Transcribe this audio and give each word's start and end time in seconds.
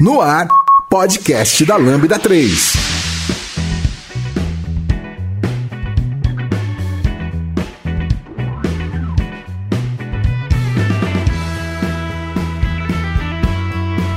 No 0.00 0.20
ar, 0.20 0.48
podcast 0.90 1.64
da 1.64 1.76
Lambda 1.76 2.18
3. 2.18 2.72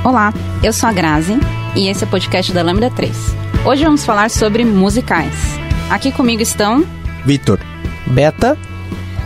Olá, 0.04 0.34
eu 0.64 0.74
sou 0.74 0.90
a 0.90 0.92
Grazi 0.92 1.38
e 1.76 1.88
esse 1.88 2.04
é 2.04 2.08
o 2.08 2.10
podcast 2.10 2.52
da 2.52 2.64
Lambda 2.64 2.90
3. 2.90 3.16
Hoje 3.64 3.84
vamos 3.84 4.04
falar 4.04 4.32
sobre 4.32 4.66
musicais. 4.66 5.36
Aqui 5.92 6.12
comigo 6.12 6.42
estão 6.42 6.84
Vitor. 7.24 7.60
Beta. 8.08 8.58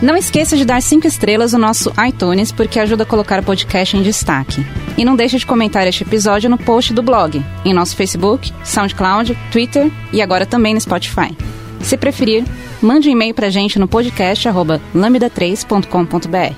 Não 0.02 0.16
esqueça 0.16 0.56
de 0.56 0.64
dar 0.64 0.82
5 0.82 1.06
estrelas 1.06 1.52
no 1.52 1.60
nosso 1.60 1.92
iTunes, 2.08 2.50
porque 2.50 2.80
ajuda 2.80 3.04
a 3.04 3.06
colocar 3.06 3.38
o 3.38 3.42
podcast 3.44 3.96
em 3.96 4.02
destaque. 4.02 4.66
E 4.98 5.04
não 5.04 5.14
deixe 5.14 5.38
de 5.38 5.46
comentar 5.46 5.86
este 5.86 6.02
episódio 6.02 6.50
no 6.50 6.58
post 6.58 6.92
do 6.92 7.04
blog, 7.04 7.40
em 7.64 7.72
nosso 7.72 7.94
Facebook, 7.94 8.52
SoundCloud, 8.64 9.38
Twitter 9.52 9.92
e 10.12 10.20
agora 10.20 10.44
também 10.44 10.74
no 10.74 10.80
Spotify. 10.80 11.38
Se 11.80 11.96
preferir, 11.96 12.44
mande 12.82 13.08
um 13.08 13.12
e-mail 13.12 13.32
pra 13.32 13.48
gente 13.48 13.78
no 13.78 13.86
podcast 13.86 14.48
lambda3.com.br. 14.48 16.56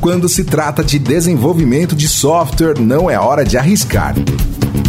Quando 0.00 0.28
se 0.28 0.44
trata 0.44 0.82
de 0.82 0.98
desenvolvimento 0.98 1.94
de 1.94 2.08
software, 2.08 2.80
não 2.80 3.08
é 3.08 3.16
hora 3.16 3.44
de 3.44 3.56
arriscar. 3.56 4.16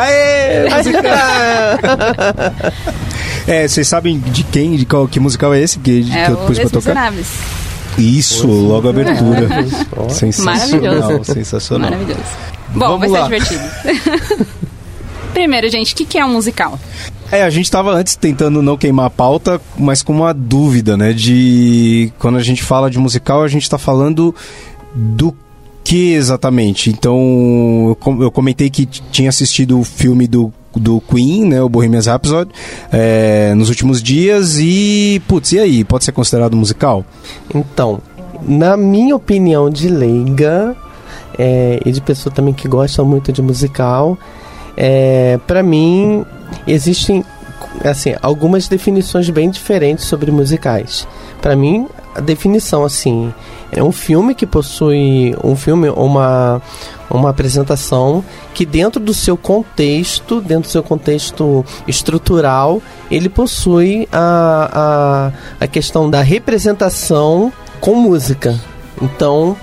Aê! 0.00 0.68
é, 3.46 3.68
vocês 3.68 3.86
sabem 3.88 4.18
de 4.18 4.42
quem, 4.44 4.76
de 4.76 4.84
qual 4.86 5.06
que 5.08 5.20
musical 5.20 5.52
é 5.54 5.60
esse 5.60 5.78
que, 5.78 6.06
É 6.12 6.26
que 6.26 6.30
eu 6.32 6.36
pus 6.38 6.58
pra 6.58 6.68
tocar? 6.68 6.90
Miseráveis. 6.90 7.28
Isso, 7.98 8.46
logo 8.46 8.86
a 8.86 8.90
abertura. 8.90 9.48
Sensacional, 10.10 10.54
Maravilhoso. 10.92 11.32
sensacional. 11.32 11.90
Maravilhoso. 11.90 12.22
Bom, 12.68 12.98
Vamos 12.98 13.10
vai 13.10 13.20
lá. 13.20 13.28
ser 13.28 13.40
divertido. 13.40 14.46
Primeiro, 15.34 15.68
gente, 15.68 15.92
o 15.92 15.96
que 15.96 16.04
que 16.04 16.18
é 16.18 16.24
um 16.24 16.32
musical? 16.32 16.78
É, 17.30 17.42
a 17.42 17.50
gente 17.50 17.70
tava 17.70 17.92
antes 17.92 18.16
tentando 18.16 18.60
não 18.62 18.76
queimar 18.76 19.06
a 19.06 19.10
pauta, 19.10 19.60
mas 19.76 20.02
com 20.02 20.12
uma 20.12 20.32
dúvida, 20.34 20.96
né? 20.96 21.12
De 21.12 22.12
quando 22.18 22.38
a 22.38 22.42
gente 22.42 22.62
fala 22.62 22.90
de 22.90 22.98
musical, 22.98 23.42
a 23.42 23.48
gente 23.48 23.68
tá 23.70 23.78
falando 23.78 24.34
do 24.94 25.34
que 25.84 26.12
exatamente? 26.12 26.90
Então, 26.90 27.86
eu 27.88 27.96
com- 27.96 28.22
eu 28.22 28.30
comentei 28.30 28.70
que 28.70 28.86
tinha 28.86 29.28
assistido 29.28 29.78
o 29.80 29.84
filme 29.84 30.26
do, 30.26 30.52
do 30.74 31.00
Queen, 31.00 31.46
né? 31.46 31.62
O 31.62 31.68
Bohemian 31.68 32.00
Rhapsody, 32.00 32.50
é, 32.92 33.52
nos 33.54 33.68
últimos 33.68 34.02
dias 34.02 34.58
e, 34.60 35.20
putz, 35.26 35.52
e 35.52 35.58
aí? 35.58 35.84
Pode 35.84 36.04
ser 36.04 36.12
considerado 36.12 36.56
musical? 36.56 37.04
Então, 37.54 38.00
na 38.42 38.76
minha 38.76 39.16
opinião 39.16 39.68
de 39.68 39.88
leiga 39.88 40.76
é, 41.38 41.80
e 41.84 41.90
de 41.92 42.00
pessoa 42.00 42.32
também 42.34 42.54
que 42.54 42.68
gosta 42.68 43.02
muito 43.02 43.32
de 43.32 43.42
musical, 43.42 44.16
é, 44.76 45.38
para 45.46 45.62
mim 45.62 46.24
existem 46.66 47.24
assim 47.84 48.14
algumas 48.22 48.68
definições 48.68 49.28
bem 49.30 49.50
diferentes 49.50 50.04
sobre 50.04 50.30
musicais. 50.30 51.06
Para 51.40 51.56
mim, 51.56 51.86
a 52.14 52.20
definição 52.20 52.84
assim 52.84 53.32
é 53.72 53.82
um 53.82 53.92
filme 53.92 54.34
que 54.34 54.46
possui 54.46 55.34
um 55.44 55.54
filme 55.54 55.88
uma 55.90 56.60
uma 57.10 57.30
apresentação 57.30 58.24
que 58.54 58.64
dentro 58.64 59.00
do 59.00 59.12
seu 59.12 59.36
contexto, 59.36 60.40
dentro 60.40 60.68
do 60.68 60.72
seu 60.72 60.82
contexto 60.82 61.64
estrutural, 61.86 62.80
ele 63.10 63.28
possui 63.28 64.08
a, 64.12 65.32
a, 65.58 65.64
a 65.64 65.66
questão 65.66 66.08
da 66.08 66.22
representação 66.22 67.52
com 67.80 67.96
música. 67.96 68.58
Então, 69.02 69.56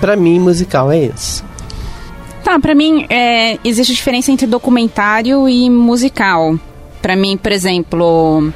pra 0.00 0.16
mim, 0.16 0.38
musical 0.38 0.90
é 0.90 1.04
isso. 1.04 1.44
Tá, 2.42 2.58
pra 2.58 2.74
mim, 2.74 3.06
é, 3.10 3.58
existe 3.64 3.92
diferença 3.92 4.32
entre 4.32 4.46
documentário 4.46 5.48
e 5.48 5.68
musical. 5.68 6.58
Pra 7.02 7.14
mim, 7.16 7.36
por 7.36 7.52
exemplo, 7.52 8.52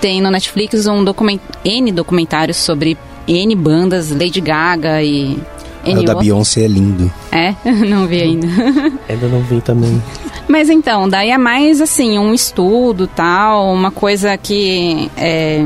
tem 0.00 0.20
no 0.20 0.30
Netflix 0.30 0.86
um 0.86 1.04
document... 1.04 1.40
N 1.64 1.92
documentários 1.92 2.56
sobre 2.56 2.96
N 3.26 3.54
bandas, 3.54 4.10
Lady 4.10 4.40
Gaga 4.40 5.02
e... 5.02 5.38
o 5.84 5.88
N 5.88 5.94
da 5.94 6.12
outras. 6.12 6.18
Beyoncé 6.18 6.64
é 6.64 6.68
lindo. 6.68 7.12
É, 7.32 7.54
não 7.86 8.06
vi 8.06 8.22
ainda. 8.22 8.46
Ainda 9.08 9.28
não 9.28 9.42
vi 9.42 9.60
também. 9.60 10.02
Mas 10.48 10.70
então, 10.70 11.08
daí 11.08 11.30
é 11.30 11.38
mais 11.38 11.80
assim, 11.80 12.18
um 12.18 12.32
estudo 12.32 13.06
tal, 13.06 13.72
uma 13.72 13.90
coisa 13.90 14.36
que. 14.36 15.10
É, 15.16 15.64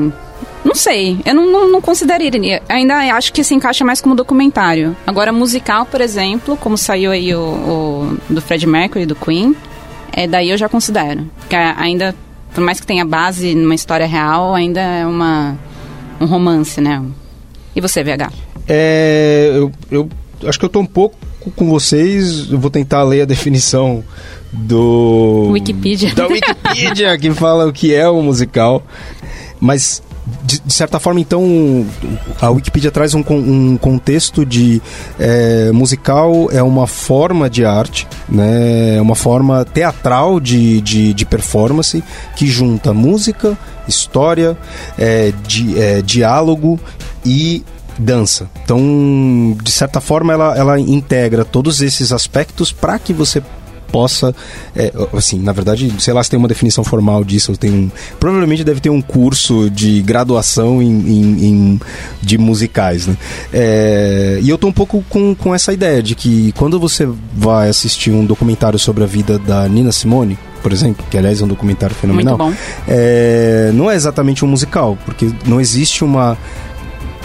não 0.65 0.75
sei, 0.75 1.19
eu 1.25 1.35
não, 1.35 1.47
não, 1.47 1.73
não 1.73 1.81
consideraria. 1.81 2.63
Ainda 2.69 2.97
acho 3.15 3.33
que 3.33 3.43
se 3.43 3.55
encaixa 3.55 3.85
mais 3.85 4.01
como 4.01 4.15
documentário. 4.15 4.97
Agora, 5.07 5.33
musical, 5.33 5.87
por 5.87 6.01
exemplo, 6.01 6.57
como 6.57 6.77
saiu 6.77 7.11
aí 7.11 7.35
o, 7.35 7.41
o 7.41 8.19
do 8.29 8.41
Fred 8.41 8.67
Mercury, 8.67 9.07
do 9.07 9.15
Queen, 9.15 9.55
é, 10.13 10.27
daí 10.27 10.51
eu 10.51 10.57
já 10.57 10.69
considero. 10.69 11.29
Que 11.49 11.57
ainda, 11.57 12.15
por 12.55 12.63
mais 12.63 12.81
que 12.81 12.87
tenha 12.87 13.05
base 13.05 13.55
numa 13.55 13.75
história 13.75 14.07
real, 14.07 14.55
ainda 14.55 14.81
é 14.81 15.07
uma, 15.07 15.59
um 16.21 16.27
romance, 16.27 16.81
né? 16.81 17.03
E 17.75 17.81
você, 17.81 18.03
VH? 18.03 18.33
É, 18.69 19.53
eu, 19.55 19.73
eu 19.91 20.09
acho 20.47 20.59
que 20.59 20.65
eu 20.65 20.69
tô 20.69 20.81
um 20.81 20.87
pouco 20.87 21.17
com 21.57 21.69
vocês. 21.69 22.51
Eu 22.51 22.59
vou 22.59 22.71
tentar 22.71 23.03
ler 23.03 23.23
a 23.23 23.25
definição 23.25 24.05
do 24.53 25.49
Wikipedia. 25.51 26.15
da 26.15 26.27
Wikipedia 26.27 27.19
que 27.19 27.31
fala 27.33 27.67
o 27.67 27.73
que 27.73 27.95
é 27.95 28.09
um 28.11 28.23
musical, 28.23 28.83
mas 29.61 30.03
de, 30.51 30.61
de 30.61 30.75
certa 30.75 30.99
forma 30.99 31.21
então 31.21 31.87
a 32.41 32.51
Wikipedia 32.51 32.91
traz 32.91 33.15
um, 33.15 33.23
um 33.31 33.77
contexto 33.77 34.45
de 34.45 34.83
é, 35.19 35.71
musical 35.71 36.49
é 36.51 36.61
uma 36.63 36.89
forma 36.89 37.49
de 37.49 37.65
arte, 37.65 38.09
né? 38.29 38.97
É 38.97 39.01
uma 39.01 39.15
forma 39.15 39.65
teatral 39.65 40.41
de, 40.41 40.81
de, 40.81 41.15
de 41.15 41.25
performance 41.25 42.03
que 42.35 42.47
junta 42.47 42.93
música, 42.93 43.57
história, 43.87 44.59
é, 44.99 45.33
di, 45.47 45.79
é, 45.79 46.03
diálogo 46.03 46.81
e 47.25 47.65
dança. 47.97 48.51
Então, 48.65 49.57
de 49.63 49.71
certa 49.71 50.01
forma, 50.01 50.33
ela, 50.33 50.57
ela 50.57 50.81
integra 50.81 51.45
todos 51.45 51.81
esses 51.83 52.13
aspectos 52.13 52.73
para 52.73 52.99
que 52.99 53.13
você 53.13 53.43
possa, 53.91 54.35
é, 54.75 54.93
assim, 55.17 55.39
na 55.41 55.53
verdade, 55.53 55.93
sei 55.99 56.15
lá 56.15 56.23
se 56.23 56.31
tem 56.31 56.39
uma 56.39 56.49
definição 56.49 56.83
formal 56.85 57.25
disso, 57.25 57.57
tem 57.57 57.71
um, 57.71 57.91
provavelmente 58.19 58.63
deve 58.65 58.81
ter 58.81 58.91
um 58.91 59.03
curso 59.03 59.69
de 59.71 60.01
graduação 60.03 60.81
em, 60.81 60.87
em- 60.91 61.45
em- 61.47 61.81
de 62.23 62.39
musicais, 62.39 63.07
né? 63.07 63.17
É, 63.53 64.39
e 64.43 64.49
eu 64.49 64.57
tô 64.57 64.69
um 64.69 64.73
pouco 64.73 65.05
com, 65.09 65.35
com 65.35 65.55
essa 65.55 65.73
ideia 65.73 66.03
de 66.03 66.15
que 66.15 66.53
quando 66.53 66.79
você 66.79 67.09
vai 67.35 67.69
assistir 67.69 68.11
um 68.13 68.25
documentário 68.25 68.79
sobre 68.79 69.03
a 69.05 69.07
vida 69.07 69.39
da 69.39 69.69
Nina 69.69 69.93
Simone, 69.93 70.39
por 70.63 70.73
exemplo, 70.73 71.05
que 71.11 71.17
aliás 71.17 71.41
é 71.41 71.45
um 71.45 71.49
documentário 71.49 71.95
fenomenal, 71.97 72.37
é, 72.87 73.71
não 73.75 73.91
é 73.91 73.95
exatamente 73.95 74.45
um 74.45 74.49
musical, 74.49 74.97
porque 75.05 75.31
não 75.47 75.61
existe 75.61 76.05
uma. 76.05 76.37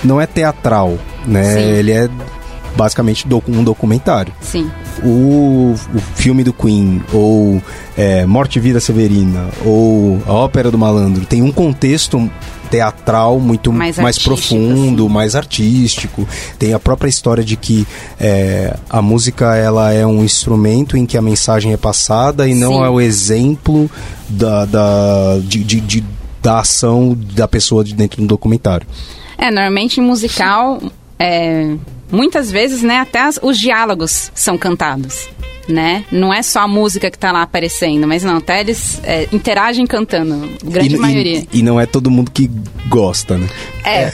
Não 0.04 0.22
é 0.22 0.26
teatral, 0.28 0.98
né? 1.26 1.56
Sim. 1.56 1.60
Ele 1.62 1.92
é 1.92 2.10
basicamente 2.76 3.28
docu- 3.28 3.52
um 3.52 3.64
documentário. 3.64 4.34
Sim. 4.42 4.70
O, 5.04 5.74
o 5.94 6.00
filme 6.16 6.44
do 6.44 6.54
Queen, 6.54 7.02
ou 7.14 7.62
é, 7.98 8.26
Morte 8.26 8.58
e 8.58 8.60
Vida 8.62 8.80
Severina, 8.80 9.48
ou 9.66 10.22
a 10.26 10.34
Ópera 10.34 10.70
do 10.72 10.78
Malandro, 10.78 11.26
tem 11.26 11.42
um 11.42 11.52
contexto 11.52 12.30
teatral, 12.70 13.40
muito 13.40 13.72
Mais 13.72 13.98
mais, 13.98 14.18
profundo, 14.20 15.06
assim. 15.06 15.14
mais 15.14 15.36
artístico. 15.36 16.28
Tem 16.58 16.74
a 16.74 16.80
própria 16.80 17.08
história 17.10 17.44
de 17.44 17.56
que 17.56 17.86
é, 18.20 18.76
a 18.90 19.02
música 19.02 19.56
ela 19.56 19.94
é 19.94 20.06
um 20.06 20.24
instrumento 20.24 20.98
em 20.98 21.06
que 21.06 21.18
a 21.18 21.22
mensagem 21.22 21.74
é 21.74 21.78
passada 21.78 22.48
e 22.48 22.54
não 22.56 22.74
Sim. 22.74 22.84
é 22.84 22.90
o 22.90 23.00
exemplo 23.00 23.90
da, 24.28 24.66
da, 24.66 25.38
de, 25.44 25.64
de- 25.64 25.82
de- 25.82 26.04
da 26.42 26.60
ação 26.60 27.18
da 27.34 27.48
pessoa 27.48 27.84
de 27.84 27.94
dentro 27.96 28.22
do 28.22 28.28
documentário. 28.28 28.86
É, 29.38 29.50
normalmente 29.52 30.00
musical, 30.02 30.80
é, 31.20 31.76
muitas 32.12 32.52
vezes, 32.52 32.82
né, 32.82 33.00
até 33.00 33.20
as- 33.22 33.40
os 33.42 33.58
diálogos 33.58 34.32
são 34.36 34.58
cantados, 34.58 35.28
né? 35.68 36.04
Não 36.12 36.34
é 36.34 36.44
só 36.44 36.60
a 36.62 36.68
música 36.68 37.10
que 37.10 37.18
tá 37.18 37.32
lá 37.32 37.42
aparecendo, 37.42 38.08
mas 38.08 38.24
não, 38.24 38.38
até 38.38 38.60
eles 38.60 39.00
é, 39.04 39.28
interagem 39.32 39.86
cantando, 39.88 40.48
grande 40.64 40.96
e, 40.96 41.00
maioria. 41.00 41.40
E, 41.52 41.60
e 41.60 41.64
não 41.64 41.80
é 41.80 41.86
todo 41.86 42.12
mundo 42.12 42.30
que 42.32 42.50
gosta, 42.88 43.38
né? 43.38 43.48
É, 43.84 44.12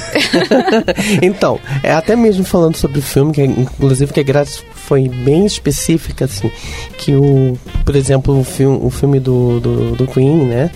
então, 1.22 1.60
é 1.84 1.92
até 1.92 2.16
mesmo 2.16 2.44
falando 2.46 2.76
sobre 2.78 3.00
o 3.00 3.02
filme, 3.02 3.34
que 3.34 3.44
inclusive 3.44 4.14
que 4.14 4.20
a 4.20 4.24
Graça 4.24 4.62
foi 4.92 5.08
bem 5.08 5.46
específica, 5.46 6.26
assim, 6.26 6.52
que 6.98 7.16
o, 7.16 7.58
por 7.86 7.96
exemplo, 7.96 8.38
o 8.38 8.44
filme, 8.44 8.78
o 8.84 8.90
filme 8.90 9.22
do, 9.22 9.62
do, 9.62 9.96
do 9.96 10.06
Queen, 10.06 10.44
né? 10.44 10.70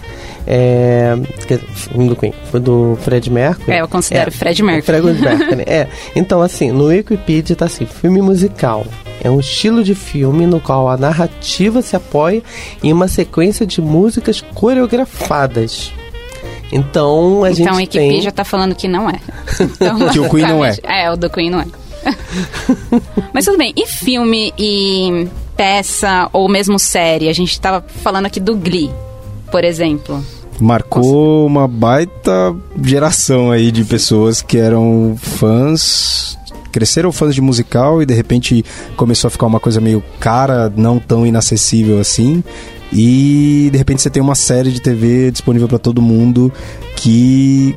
É, 0.48 1.18
filme 1.74 2.08
do 2.08 2.16
Queen, 2.16 2.34
foi 2.50 2.62
do 2.62 2.98
Fred 3.02 3.30
Mercury. 3.30 3.74
É, 3.74 3.82
eu 3.82 3.90
considero 3.90 4.32
Fred 4.32 4.64
Mercury. 4.64 5.02
Fred 5.02 5.20
Mercury, 5.22 5.64
é. 5.68 5.90
Então, 6.16 6.42
assim, 6.42 6.72
no 6.72 6.86
Wikipedia 6.86 7.58
tá 7.58 7.66
assim, 7.66 7.86
filme 7.86 8.22
musical. 8.22 8.86
É 9.22 9.30
um 9.30 9.42
estilo 9.42 9.84
de 9.84 9.94
filme 9.94 10.48
no 10.48 10.62
qual 10.62 10.88
a 10.88 10.96
narrativa 10.96 11.82
se 11.82 11.98
apoia 11.98 12.42
em 12.82 12.94
uma 12.94 13.10
sequência 13.10 13.66
de 13.66 13.82
músicas 13.82 14.40
coreografadas. 14.40 15.92
Então, 16.72 17.44
a 17.44 17.52
então 17.52 17.74
a 17.74 17.80
gente 17.80 17.98
equipe 17.98 18.14
tem... 18.14 18.22
já 18.22 18.32
tá 18.32 18.46
falando 18.46 18.74
que 18.76 18.88
não 18.88 19.10
é. 19.10 19.20
Então, 19.60 20.08
Que 20.08 20.20
o 20.20 20.30
Queen 20.30 20.48
não 20.48 20.64
é. 20.64 20.74
É, 20.84 21.12
o 21.12 21.18
do 21.18 21.30
Queen 21.30 21.50
não 21.50 21.60
é. 21.60 21.66
Mas 23.34 23.46
tudo 23.46 23.58
bem, 23.58 23.74
e 23.76 23.86
filme 23.88 24.54
e 24.58 25.28
peça 25.56 26.30
ou 26.34 26.48
mesmo 26.50 26.78
série? 26.78 27.30
A 27.30 27.34
gente 27.34 27.60
tava 27.60 27.86
falando 28.04 28.26
aqui 28.26 28.40
do 28.40 28.56
Glee, 28.56 28.92
por 29.52 29.64
exemplo. 29.64 30.24
Marcou 30.60 31.46
uma 31.46 31.68
baita 31.68 32.56
geração 32.82 33.52
aí 33.52 33.72
de 33.72 33.84
pessoas 33.84 34.42
que 34.42 34.58
eram 34.58 35.16
fãs, 35.18 36.38
cresceram 36.72 37.12
fãs 37.12 37.36
de 37.36 37.42
musical 37.42 38.02
e 38.02 38.06
de 38.06 38.14
repente 38.14 38.64
começou 38.96 39.28
a 39.28 39.32
ficar 39.32 39.48
uma 39.48 39.60
coisa 39.60 39.82
meio 39.82 40.02
cara, 40.20 40.72
não 40.76 40.98
tão 40.98 41.26
inacessível 41.26 42.00
assim. 42.00 42.42
E 42.94 43.70
de 43.72 43.78
repente 43.78 44.02
você 44.02 44.10
tem 44.10 44.24
uma 44.24 44.36
série 44.36 44.72
de 44.72 44.82
TV 44.82 45.30
disponível 45.32 45.68
para 45.68 45.80
todo 45.80 46.02
mundo 46.02 46.54
que 46.96 47.76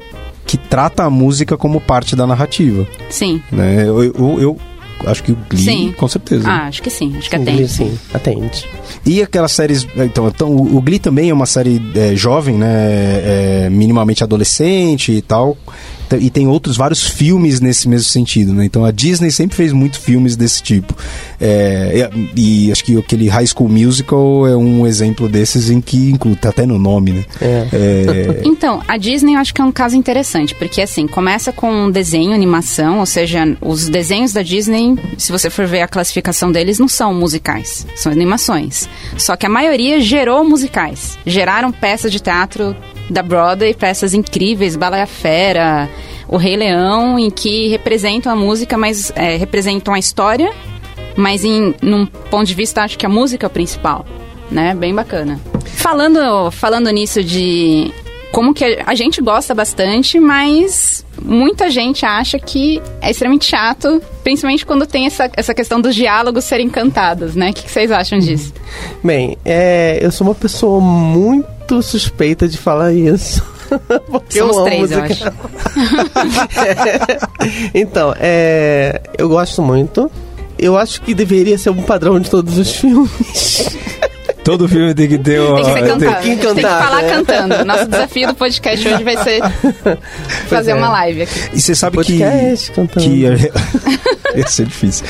que 0.48 0.56
trata 0.56 1.04
a 1.04 1.10
música 1.10 1.58
como 1.58 1.78
parte 1.78 2.16
da 2.16 2.26
narrativa, 2.26 2.86
Sim. 3.10 3.42
né? 3.52 3.86
Eu, 3.86 4.02
eu, 4.02 4.40
eu 4.40 4.58
acho 5.06 5.22
que 5.22 5.30
o 5.30 5.38
Glee, 5.48 5.62
Sim. 5.62 5.94
com 5.94 6.08
certeza. 6.08 6.48
Ah, 6.48 6.68
acho 6.68 6.82
que 6.82 6.88
sim, 6.88 7.14
acho 7.18 7.28
que 7.28 7.36
Sim, 7.36 7.42
atende. 7.42 7.68
Sim, 7.68 7.98
atende. 8.14 8.66
E 9.04 9.20
aquelas 9.22 9.52
séries. 9.52 9.86
Então, 9.94 10.26
então 10.26 10.50
o 10.50 10.78
o 10.78 10.80
Glee 10.80 10.98
também 10.98 11.28
é 11.28 11.34
uma 11.34 11.44
série 11.44 11.82
é, 11.94 12.16
jovem, 12.16 12.56
né? 12.56 12.66
É, 12.66 13.68
minimamente 13.70 14.24
adolescente 14.24 15.12
e 15.12 15.20
tal. 15.20 15.54
E 16.16 16.30
tem 16.30 16.46
outros 16.46 16.76
vários 16.76 17.06
filmes 17.06 17.60
nesse 17.60 17.88
mesmo 17.88 18.08
sentido, 18.08 18.52
né? 18.52 18.64
Então 18.64 18.84
a 18.84 18.90
Disney 18.90 19.30
sempre 19.30 19.56
fez 19.56 19.72
muitos 19.72 20.00
filmes 20.00 20.36
desse 20.36 20.62
tipo. 20.62 20.94
É, 21.40 22.10
e, 22.34 22.66
e 22.66 22.72
acho 22.72 22.84
que 22.84 22.96
aquele 22.96 23.28
High 23.28 23.46
School 23.46 23.68
Musical 23.68 24.46
é 24.46 24.56
um 24.56 24.86
exemplo 24.86 25.28
desses 25.28 25.70
em 25.70 25.80
que 25.80 26.10
inclui, 26.10 26.36
tá 26.36 26.48
até 26.48 26.64
no 26.64 26.78
nome, 26.78 27.12
né? 27.12 27.24
É. 27.40 27.68
É, 27.72 28.42
Então, 28.48 28.82
a 28.88 28.96
Disney 28.96 29.34
eu 29.34 29.40
acho 29.40 29.52
que 29.52 29.60
é 29.60 29.64
um 29.64 29.72
caso 29.72 29.96
interessante, 29.96 30.54
porque 30.54 30.80
assim, 30.80 31.06
começa 31.06 31.52
com 31.52 31.70
um 31.70 31.90
desenho, 31.90 32.32
animação, 32.32 32.98
ou 32.98 33.06
seja, 33.06 33.56
os 33.60 33.88
desenhos 33.88 34.32
da 34.32 34.42
Disney, 34.42 34.96
se 35.16 35.30
você 35.30 35.50
for 35.50 35.66
ver 35.66 35.82
a 35.82 35.88
classificação 35.88 36.50
deles, 36.50 36.78
não 36.78 36.88
são 36.88 37.12
musicais, 37.14 37.86
são 37.96 38.10
animações. 38.10 38.88
Só 39.16 39.36
que 39.36 39.46
a 39.46 39.48
maioria 39.48 40.00
gerou 40.00 40.44
musicais. 40.44 41.18
Geraram 41.26 41.70
peças 41.72 42.10
de 42.10 42.20
teatro 42.20 42.74
da 43.08 43.22
Broadway, 43.22 43.74
peças 43.74 44.14
incríveis, 44.14 44.76
Bala 44.76 45.06
Fera, 45.06 45.88
O 46.28 46.36
Rei 46.36 46.56
Leão, 46.56 47.18
em 47.18 47.30
que 47.30 47.68
representam 47.68 48.30
a 48.30 48.36
música, 48.36 48.76
mas 48.76 49.12
é, 49.16 49.36
representam 49.36 49.94
a 49.94 49.98
história, 49.98 50.52
mas 51.16 51.44
em 51.44 51.74
num 51.82 52.06
ponto 52.06 52.46
de 52.46 52.54
vista 52.54 52.82
acho 52.82 52.98
que 52.98 53.06
a 53.06 53.08
música 53.08 53.46
é 53.46 53.48
o 53.48 53.50
principal, 53.50 54.06
né? 54.50 54.74
Bem 54.74 54.94
bacana. 54.94 55.40
Falando 55.64 56.50
falando 56.50 56.90
nisso 56.90 57.22
de 57.22 57.92
como 58.30 58.52
que 58.52 58.64
a, 58.64 58.84
a 58.86 58.94
gente 58.94 59.20
gosta 59.20 59.54
bastante, 59.54 60.20
mas 60.20 61.04
muita 61.20 61.70
gente 61.70 62.04
acha 62.04 62.38
que 62.38 62.80
é 63.00 63.10
extremamente 63.10 63.46
chato, 63.46 64.00
principalmente 64.22 64.64
quando 64.64 64.86
tem 64.86 65.06
essa, 65.06 65.30
essa 65.36 65.54
questão 65.54 65.80
dos 65.80 65.94
diálogos 65.94 66.44
serem 66.44 66.68
cantados, 66.68 67.34
né? 67.34 67.50
O 67.50 67.54
que, 67.54 67.64
que 67.64 67.70
vocês 67.70 67.90
acham 67.90 68.18
disso? 68.18 68.52
Bem, 69.02 69.36
é, 69.44 69.98
eu 70.00 70.10
sou 70.12 70.26
uma 70.26 70.34
pessoa 70.34 70.80
muito 70.80 71.57
suspeita 71.82 72.48
de 72.48 72.56
falar 72.56 72.92
isso. 72.92 73.42
Porque 74.10 74.38
Somos 74.38 74.56
eu 74.56 74.64
três, 74.64 74.90
eu 74.90 75.00
música. 75.00 75.34
então, 77.74 78.14
é, 78.18 79.00
eu 79.16 79.28
gosto 79.28 79.62
muito. 79.62 80.10
Eu 80.58 80.76
acho 80.76 81.00
que 81.02 81.14
deveria 81.14 81.56
ser 81.56 81.70
um 81.70 81.82
padrão 81.82 82.18
de 82.18 82.28
todos 82.28 82.58
os 82.58 82.74
filmes. 82.74 83.78
todo 84.42 84.68
filme 84.68 84.94
tem 84.94 85.08
que 85.08 85.18
ter 85.18 85.40
uma. 85.40 85.62
Tem 85.62 85.64
que 85.64 85.80
ser 85.80 85.86
cantado. 85.86 86.16
que 86.16 86.22
Tem 86.22 86.36
que 86.38 86.46
cantar, 86.46 86.84
falar 86.84 87.02
né? 87.02 87.10
cantando. 87.10 87.64
Nosso 87.64 87.86
desafio 87.86 88.28
do 88.28 88.34
podcast 88.34 88.88
hoje 88.88 89.04
vai 89.04 89.16
ser 89.22 89.40
fazer 90.48 90.72
é. 90.72 90.74
uma 90.74 90.88
live 90.90 91.22
aqui. 91.22 91.50
E 91.52 91.60
você 91.60 91.74
sabe 91.74 91.98
que. 91.98 92.18
Podcast 92.18 92.72
cantando. 92.72 93.06
que 93.06 93.16
ia 93.16 94.46
ser 94.48 94.66
difícil. 94.66 95.06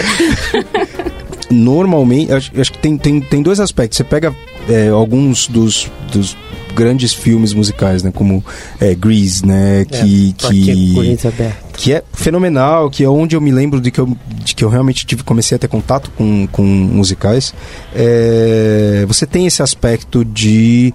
Normalmente, 1.51 2.31
acho, 2.31 2.61
acho 2.61 2.73
que 2.73 2.79
tem, 2.79 2.99
tem, 2.99 3.21
tem 3.21 3.43
dois 3.43 3.59
aspectos. 3.59 3.97
Você 3.97 4.05
pega 4.05 4.35
é, 4.69 4.89
alguns 4.89 5.47
dos, 5.47 5.91
dos 6.13 6.37
grandes 6.79 7.13
filmes 7.13 7.53
musicais, 7.53 8.05
né? 8.05 8.13
Como 8.15 8.45
é, 8.81 8.95
Grease, 8.95 9.45
né? 9.45 9.85
Que, 9.85 10.33
É, 10.33 10.49
que. 10.49 11.68
Que 11.81 11.93
é 11.93 12.03
fenomenal, 12.13 12.91
que 12.91 13.05
é 13.05 13.09
onde 13.09 13.37
eu 13.37 13.41
me 13.41 13.53
lembro 13.53 13.81
de 13.81 13.93
que 13.93 14.01
eu, 14.01 14.17
de 14.45 14.53
que 14.53 14.65
eu 14.65 14.69
realmente 14.69 15.07
tive, 15.07 15.23
comecei 15.23 15.55
a 15.55 15.59
ter 15.61 15.69
contato 15.69 16.11
com, 16.17 16.45
com 16.49 16.65
musicais. 16.65 17.55
É, 17.95 19.05
você 19.07 19.25
tem 19.25 19.47
esse 19.47 19.63
aspecto 19.63 20.25
de 20.25 20.93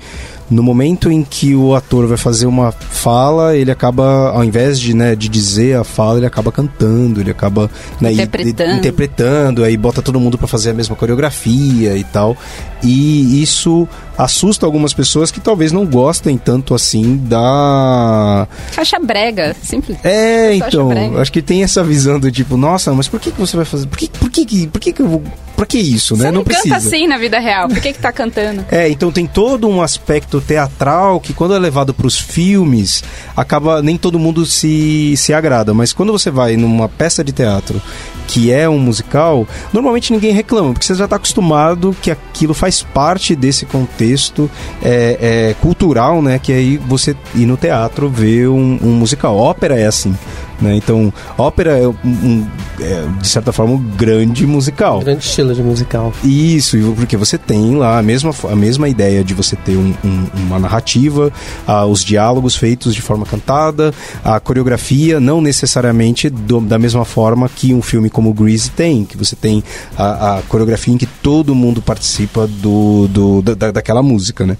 no 0.51 0.61
momento 0.61 1.09
em 1.09 1.23
que 1.23 1.55
o 1.55 1.73
ator 1.73 2.05
vai 2.05 2.17
fazer 2.17 2.45
uma 2.45 2.71
fala, 2.71 3.55
ele 3.55 3.71
acaba, 3.71 4.29
ao 4.31 4.43
invés 4.43 4.77
de, 4.79 4.93
né, 4.93 5.15
de 5.15 5.27
dizer 5.29 5.77
a 5.77 5.83
fala, 5.85 6.19
ele 6.19 6.25
acaba 6.27 6.51
cantando, 6.51 7.21
ele 7.21 7.31
acaba 7.31 7.71
né, 7.99 8.11
Interpretando. 8.11 8.71
e- 8.73 8.77
interpretando, 8.77 9.63
aí 9.63 9.75
bota 9.77 10.01
todo 10.01 10.19
mundo 10.19 10.37
para 10.37 10.45
fazer 10.47 10.71
a 10.71 10.73
mesma 10.73 10.95
coreografia 10.97 11.95
e 11.97 12.03
tal. 12.03 12.37
E 12.83 13.41
isso 13.41 13.87
assusta 14.17 14.65
algumas 14.65 14.93
pessoas 14.93 15.31
que 15.31 15.39
talvez 15.39 15.71
não 15.71 15.85
gostem 15.87 16.37
tanto 16.37 16.75
assim 16.75 17.15
da 17.17 18.47
Acha 18.77 18.99
brega, 18.99 19.55
simples. 19.63 19.97
é, 20.03 20.57
acha 20.61 20.72
então, 20.75 20.89
brega? 20.89 21.21
acho 21.21 21.31
que 21.31 21.41
tem 21.41 21.63
essa 21.63 21.83
visão 21.83 22.19
do 22.19 22.31
tipo, 22.31 22.57
nossa, 22.57 22.93
mas 22.93 23.07
por 23.07 23.19
que, 23.19 23.31
que 23.31 23.39
você 23.39 23.55
vai 23.55 23.65
fazer? 23.65 23.87
Por 23.87 23.97
que, 23.97 24.09
por 24.09 24.29
que, 24.29 24.67
por 24.67 24.79
que, 24.79 24.93
que 24.93 25.01
eu 25.01 25.07
vou. 25.07 25.23
Pra 25.55 25.67
que 25.67 25.77
isso, 25.77 26.15
Você 26.15 26.23
né? 26.23 26.31
não, 26.31 26.43
precisa. 26.43 26.75
canta 26.75 26.87
assim 26.87 27.07
na 27.07 27.17
vida 27.17 27.39
real. 27.39 27.67
Por 27.67 27.79
que 27.79 27.93
que 27.93 27.99
tá 27.99 28.11
cantando? 28.11 28.65
É, 28.73 28.89
então 28.89 29.11
tem 29.11 29.27
todo 29.27 29.67
um 29.67 29.81
aspecto 29.83 30.41
teatral 30.41 31.19
que 31.19 31.31
quando 31.31 31.53
é 31.53 31.59
levado 31.59 31.93
para 31.93 32.07
os 32.07 32.17
filmes, 32.17 33.03
acaba 33.37 33.83
nem 33.83 33.97
todo 33.97 34.17
mundo 34.17 34.45
se, 34.45 35.15
se 35.15 35.31
agrada, 35.31 35.73
mas 35.75 35.93
quando 35.93 36.11
você 36.11 36.31
vai 36.31 36.57
numa 36.57 36.89
peça 36.89 37.23
de 37.23 37.31
teatro 37.31 37.79
que 38.27 38.51
é 38.51 38.67
um 38.67 38.79
musical, 38.79 39.47
normalmente 39.71 40.11
ninguém 40.11 40.31
reclama, 40.31 40.73
porque 40.73 40.85
você 40.85 40.95
já 40.95 41.03
está 41.03 41.17
acostumado 41.17 41.95
que 42.01 42.09
aquilo 42.09 42.53
faz 42.53 42.81
parte 42.81 43.35
desse 43.35 43.65
contexto 43.65 44.49
é, 44.81 45.51
é, 45.51 45.55
cultural, 45.61 46.21
né? 46.21 46.39
Que 46.39 46.51
aí 46.51 46.77
você 46.77 47.15
ir 47.35 47.45
no 47.45 47.57
teatro 47.57 48.09
ver 48.09 48.47
um, 48.47 48.79
um 48.81 48.91
musical. 48.93 49.37
Ópera 49.37 49.79
é 49.79 49.85
assim. 49.85 50.15
Né? 50.63 50.77
Então, 50.77 51.13
ópera 51.37 51.77
é, 51.77 51.87
um- 51.87 51.93
um, 52.05 52.47
é, 52.79 53.03
de 53.21 53.27
certa 53.27 53.51
forma, 53.51 53.73
um 53.73 53.77
grande 53.97 54.47
musical. 54.47 55.01
Grande 55.01 55.23
estilo 55.25 55.53
de 55.53 55.61
musical. 55.61 56.13
Isso, 56.23 56.77
porque 56.95 57.17
você 57.17 57.37
tem 57.37 57.75
lá 57.75 57.99
a 57.99 58.01
mesma, 58.01 58.33
a 58.49 58.55
mesma 58.55 58.87
ideia 58.87 59.23
de 59.23 59.33
você 59.33 59.55
ter 59.57 59.75
um- 59.75 59.93
um- 60.03 60.25
uma 60.47 60.57
narrativa, 60.59 61.31
ah, 61.67 61.85
os 61.85 62.03
diálogos 62.03 62.55
feitos 62.55 62.95
de 62.95 63.01
forma 63.01 63.25
cantada, 63.25 63.93
a 64.23 64.39
coreografia 64.39 65.19
não 65.19 65.41
necessariamente 65.41 66.29
do- 66.29 66.61
da 66.61 66.79
mesma 66.79 67.03
forma 67.03 67.49
que 67.49 67.73
um 67.73 67.81
filme 67.81 68.09
como 68.09 68.33
Grease 68.33 68.69
tem, 68.71 69.03
que 69.03 69.17
você 69.17 69.35
tem 69.35 69.61
a, 69.97 70.37
a 70.37 70.41
coreografia 70.43 70.93
em 70.93 70.97
que 70.97 71.05
todo 71.05 71.53
mundo 71.53 71.81
participa 71.81 72.47
do, 72.47 73.07
do- 73.09 73.41
da, 73.41 73.71
daquela 73.71 74.01
música, 74.01 74.45
né? 74.45 74.57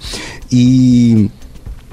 E 0.52 1.30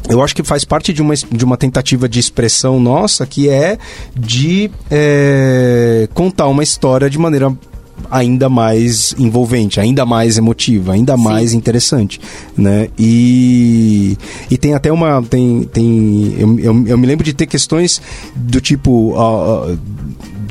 eu 0.09 0.23
acho 0.23 0.35
que 0.35 0.43
faz 0.43 0.65
parte 0.65 0.93
de 0.93 1.03
uma, 1.03 1.15
de 1.15 1.45
uma 1.45 1.57
tentativa 1.57 2.09
de 2.09 2.19
expressão 2.19 2.81
nossa 2.81 3.27
que 3.27 3.49
é 3.49 3.79
de 4.17 4.71
é, 4.91 6.09
contar 6.15 6.47
uma 6.49 6.63
história 6.63 7.09
de 7.09 7.19
maneira 7.19 7.53
ainda 8.11 8.49
mais 8.49 9.15
envolvente, 9.19 9.79
ainda 9.79 10.05
mais 10.05 10.39
emotiva, 10.39 10.93
ainda 10.93 11.17
Sim. 11.17 11.23
mais 11.23 11.53
interessante, 11.53 12.21
né? 12.57 12.89
E, 12.99 14.17
e 14.51 14.57
tem 14.57 14.75
até 14.75 14.93
uma 14.93 15.23
tem 15.23 15.65
tem 15.65 16.35
eu, 16.39 16.59
eu, 16.59 16.87
eu 16.87 16.99
me 16.99 17.07
lembro 17.07 17.25
de 17.25 17.33
ter 17.33 17.47
questões 17.47 18.01
do 18.35 18.61
tipo 18.61 18.91
uh, 19.13 19.73
uh, 19.73 19.79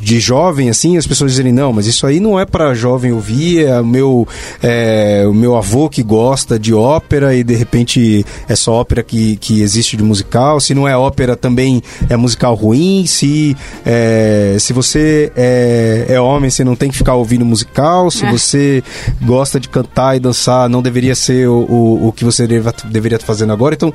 de 0.00 0.18
jovem, 0.18 0.70
assim, 0.70 0.96
as 0.96 1.06
pessoas 1.06 1.32
dizerem, 1.32 1.52
não, 1.52 1.72
mas 1.72 1.86
isso 1.86 2.06
aí 2.06 2.20
não 2.20 2.38
é 2.38 2.44
para 2.44 2.74
jovem 2.74 3.12
ouvir, 3.12 3.66
é 3.66 3.80
o 3.80 3.84
meu, 3.84 4.26
é, 4.62 5.24
o 5.26 5.34
meu 5.34 5.56
avô 5.56 5.88
que 5.88 6.02
gosta 6.02 6.58
de 6.58 6.72
ópera 6.72 7.34
e 7.34 7.44
de 7.44 7.54
repente 7.54 8.24
é 8.48 8.56
só 8.56 8.72
ópera 8.72 9.02
que, 9.02 9.36
que 9.36 9.60
existe 9.62 9.96
de 9.96 10.02
musical, 10.02 10.60
se 10.60 10.74
não 10.74 10.88
é 10.88 10.96
ópera 10.96 11.36
também 11.36 11.82
é 12.08 12.16
musical 12.16 12.54
ruim, 12.54 13.04
se, 13.06 13.56
é, 13.84 14.56
se 14.58 14.72
você 14.72 15.30
é, 15.36 16.06
é 16.08 16.20
homem, 16.20 16.50
você 16.50 16.64
não 16.64 16.74
tem 16.74 16.90
que 16.90 16.96
ficar 16.96 17.14
ouvindo 17.14 17.44
musical, 17.44 18.10
se 18.10 18.24
é. 18.24 18.30
você 18.30 18.82
gosta 19.22 19.60
de 19.60 19.68
cantar 19.68 20.16
e 20.16 20.20
dançar, 20.20 20.68
não 20.68 20.82
deveria 20.82 21.14
ser 21.14 21.48
o, 21.48 21.66
o, 21.68 22.08
o 22.08 22.12
que 22.12 22.24
você 22.24 22.46
deve, 22.46 22.70
deveria 22.86 23.16
estar 23.16 23.26
fazendo 23.26 23.52
agora, 23.52 23.74
então 23.74 23.92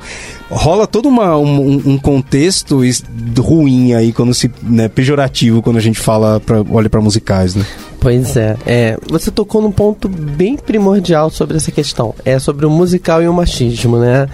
rola 0.50 0.86
todo 0.86 1.08
uma, 1.08 1.36
um, 1.36 1.82
um 1.84 1.98
contexto 1.98 2.80
ruim 3.38 3.94
aí, 3.94 4.12
quando 4.12 4.32
se, 4.32 4.50
né, 4.62 4.88
pejorativo, 4.88 5.62
quando 5.62 5.76
a 5.76 5.80
gente 5.80 5.95
fala, 6.00 6.40
pra, 6.40 6.62
olha 6.70 6.88
para 6.88 7.00
musicais, 7.00 7.54
né? 7.54 7.64
Pois 8.00 8.36
é, 8.36 8.56
é. 8.66 8.98
Você 9.08 9.30
tocou 9.30 9.60
num 9.60 9.72
ponto 9.72 10.08
bem 10.08 10.56
primordial 10.56 11.30
sobre 11.30 11.56
essa 11.56 11.72
questão. 11.72 12.14
É 12.24 12.38
sobre 12.38 12.64
o 12.66 12.70
musical 12.70 13.22
e 13.22 13.28
o 13.28 13.32
machismo, 13.32 13.98
né? 13.98 14.28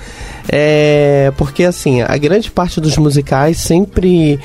É, 0.48 1.32
porque 1.36 1.64
assim, 1.64 2.02
a 2.02 2.16
grande 2.16 2.50
parte 2.50 2.80
dos 2.80 2.96
musicais 2.98 3.58
sempre 3.58 4.38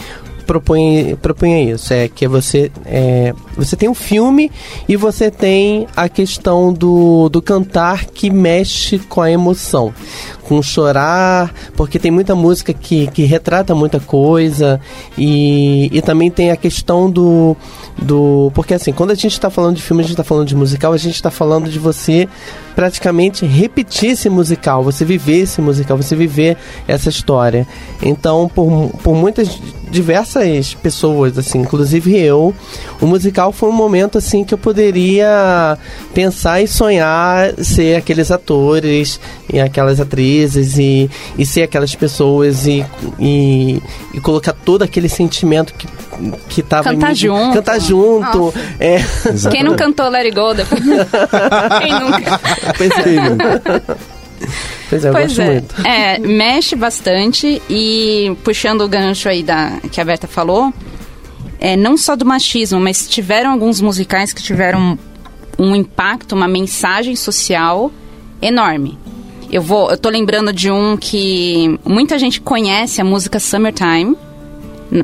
propõe, 0.47 1.17
propõe 1.21 1.71
isso, 1.71 1.93
é 1.93 2.07
que 2.07 2.25
você 2.25 2.71
é, 2.85 3.33
você 3.55 3.75
tem 3.75 3.89
um 3.89 3.93
filme 3.93 4.49
e 4.87 4.95
você 4.95 5.29
tem 5.29 5.85
a 5.95 6.07
questão 6.07 6.71
do, 6.71 7.27
do 7.27 7.41
cantar 7.41 8.05
que 8.05 8.29
mexe 8.29 8.97
com 8.97 9.21
a 9.21 9.29
emoção, 9.29 9.93
com 10.47 10.61
chorar, 10.61 11.53
porque 11.75 11.99
tem 11.99 12.09
muita 12.09 12.33
música 12.33 12.73
que, 12.73 13.07
que 13.07 13.23
retrata 13.25 13.75
muita 13.75 13.99
coisa 13.99 14.79
e, 15.17 15.89
e 15.91 16.01
também 16.01 16.31
tem 16.31 16.51
a 16.51 16.55
questão 16.55 17.11
do, 17.11 17.55
do 18.01 18.49
porque 18.55 18.73
assim, 18.73 18.93
quando 18.93 19.11
a 19.11 19.15
gente 19.15 19.33
está 19.33 19.49
falando 19.49 19.75
de 19.75 19.81
filme, 19.81 20.01
a 20.01 20.03
gente 20.03 20.13
está 20.13 20.23
falando 20.23 20.47
de 20.47 20.55
musical, 20.55 20.93
a 20.93 20.97
gente 20.97 21.15
está 21.15 21.29
falando 21.29 21.69
de 21.69 21.77
você 21.77 22.29
praticamente 22.75 23.45
repetir 23.45 24.11
esse 24.11 24.29
musical, 24.29 24.83
você 24.83 25.03
viver 25.03 25.39
esse 25.39 25.59
musical, 25.59 25.97
você 25.97 26.15
viver 26.15 26.55
essa 26.87 27.09
história. 27.09 27.67
Então, 28.01 28.47
por, 28.47 28.91
por 29.03 29.15
muitas 29.15 29.59
diversas 29.89 30.73
pessoas, 30.75 31.37
assim, 31.37 31.59
inclusive 31.59 32.15
eu, 32.15 32.53
o 33.01 33.07
musical 33.07 33.51
foi 33.51 33.69
um 33.69 33.73
momento 33.73 34.17
assim 34.17 34.43
que 34.43 34.53
eu 34.53 34.57
poderia 34.57 35.77
pensar 36.13 36.61
e 36.61 36.67
sonhar 36.67 37.53
ser 37.63 37.95
aqueles 37.95 38.29
atores 38.29 39.19
e 39.51 39.59
aquelas 39.59 39.99
atrizes 39.99 40.36
e, 40.45 41.09
e 41.37 41.45
ser 41.45 41.63
aquelas 41.63 41.95
pessoas 41.95 42.67
e, 42.67 42.85
e, 43.19 43.81
e 44.13 44.19
colocar 44.19 44.53
todo 44.53 44.83
aquele 44.83 45.09
sentimento 45.09 45.73
que 45.73 45.87
que 46.49 46.63
tava 46.63 46.89
cantar 46.89 47.15
junto 47.15 47.53
cantar 47.53 47.79
junto 47.79 48.51
é. 48.79 48.97
quem 49.51 49.63
não 49.63 49.75
cantou 49.75 50.09
Let 50.09 50.25
It 50.25 50.35
Go 50.35 50.53
depois 50.55 50.81
quem 51.79 51.99
nunca 51.99 52.39
Pois 52.75 52.91
é. 52.91 54.17
Pois 54.89 55.03
é, 55.03 55.09
eu 55.09 55.11
pois 55.11 55.27
gosto 55.27 55.41
é. 55.41 55.45
muito. 55.45 55.81
É, 55.85 56.19
mexe 56.19 56.75
bastante 56.75 57.61
e 57.69 58.35
puxando 58.43 58.81
o 58.81 58.87
gancho 58.87 59.27
aí 59.27 59.43
da, 59.43 59.79
que 59.91 59.99
a 59.99 60.05
Berta 60.05 60.27
falou, 60.27 60.73
é, 61.59 61.75
não 61.75 61.97
só 61.97 62.15
do 62.15 62.25
machismo, 62.25 62.79
mas 62.79 63.07
tiveram 63.07 63.51
alguns 63.51 63.81
musicais 63.81 64.31
que 64.31 64.41
tiveram 64.41 64.97
um 65.57 65.75
impacto, 65.75 66.33
uma 66.33 66.47
mensagem 66.47 67.15
social 67.15 67.91
enorme. 68.41 68.97
Eu 69.51 69.61
vou, 69.61 69.89
eu 69.89 69.97
tô 69.97 70.09
lembrando 70.09 70.51
de 70.51 70.69
um 70.69 70.97
que 70.97 71.79
muita 71.85 72.19
gente 72.19 72.41
conhece 72.41 72.99
a 72.99 73.03
música 73.03 73.39
Summertime, 73.39 74.15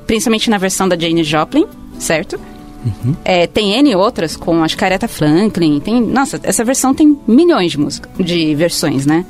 principalmente 0.05 0.49
na 0.49 0.57
versão 0.57 0.87
da 0.87 0.97
Jane 0.97 1.23
Joplin, 1.23 1.65
certo? 1.97 2.39
Uhum. 2.85 3.15
É, 3.23 3.47
tem 3.47 3.73
N 3.73 3.95
outras, 3.95 4.35
com 4.35 4.63
acho 4.63 4.77
que 4.77 4.83
Aretha 4.83 5.07
Franklin. 5.07 5.79
Tem, 5.79 6.01
nossa, 6.01 6.39
essa 6.43 6.63
versão 6.63 6.93
tem 6.93 7.17
milhões 7.25 7.71
de, 7.71 7.79
música, 7.79 8.09
de 8.19 8.53
versões, 8.55 9.05
né? 9.05 9.25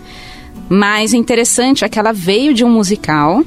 Mas 0.70 1.14
o 1.14 1.16
interessante 1.16 1.86
é 1.86 1.90
que 1.90 2.00
ela 2.00 2.12
veio 2.12 2.54
de 2.54 2.64
um 2.64 2.70
musical, 2.70 3.44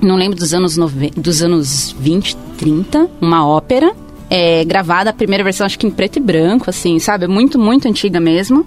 não 0.00 0.16
lembro 0.16 0.38
dos 0.38 0.54
anos, 0.54 0.76
nove, 0.76 1.10
dos 1.16 1.42
anos 1.42 1.94
20, 1.98 2.36
30, 2.56 3.10
uma 3.20 3.46
ópera. 3.46 3.94
É, 4.34 4.64
gravada 4.64 5.10
a 5.10 5.12
primeira 5.12 5.44
versão, 5.44 5.66
acho 5.66 5.78
que 5.78 5.86
em 5.86 5.90
preto 5.90 6.16
e 6.16 6.20
branco, 6.20 6.70
assim, 6.70 6.98
sabe? 6.98 7.26
Muito, 7.26 7.58
muito 7.58 7.86
antiga 7.86 8.18
mesmo. 8.18 8.64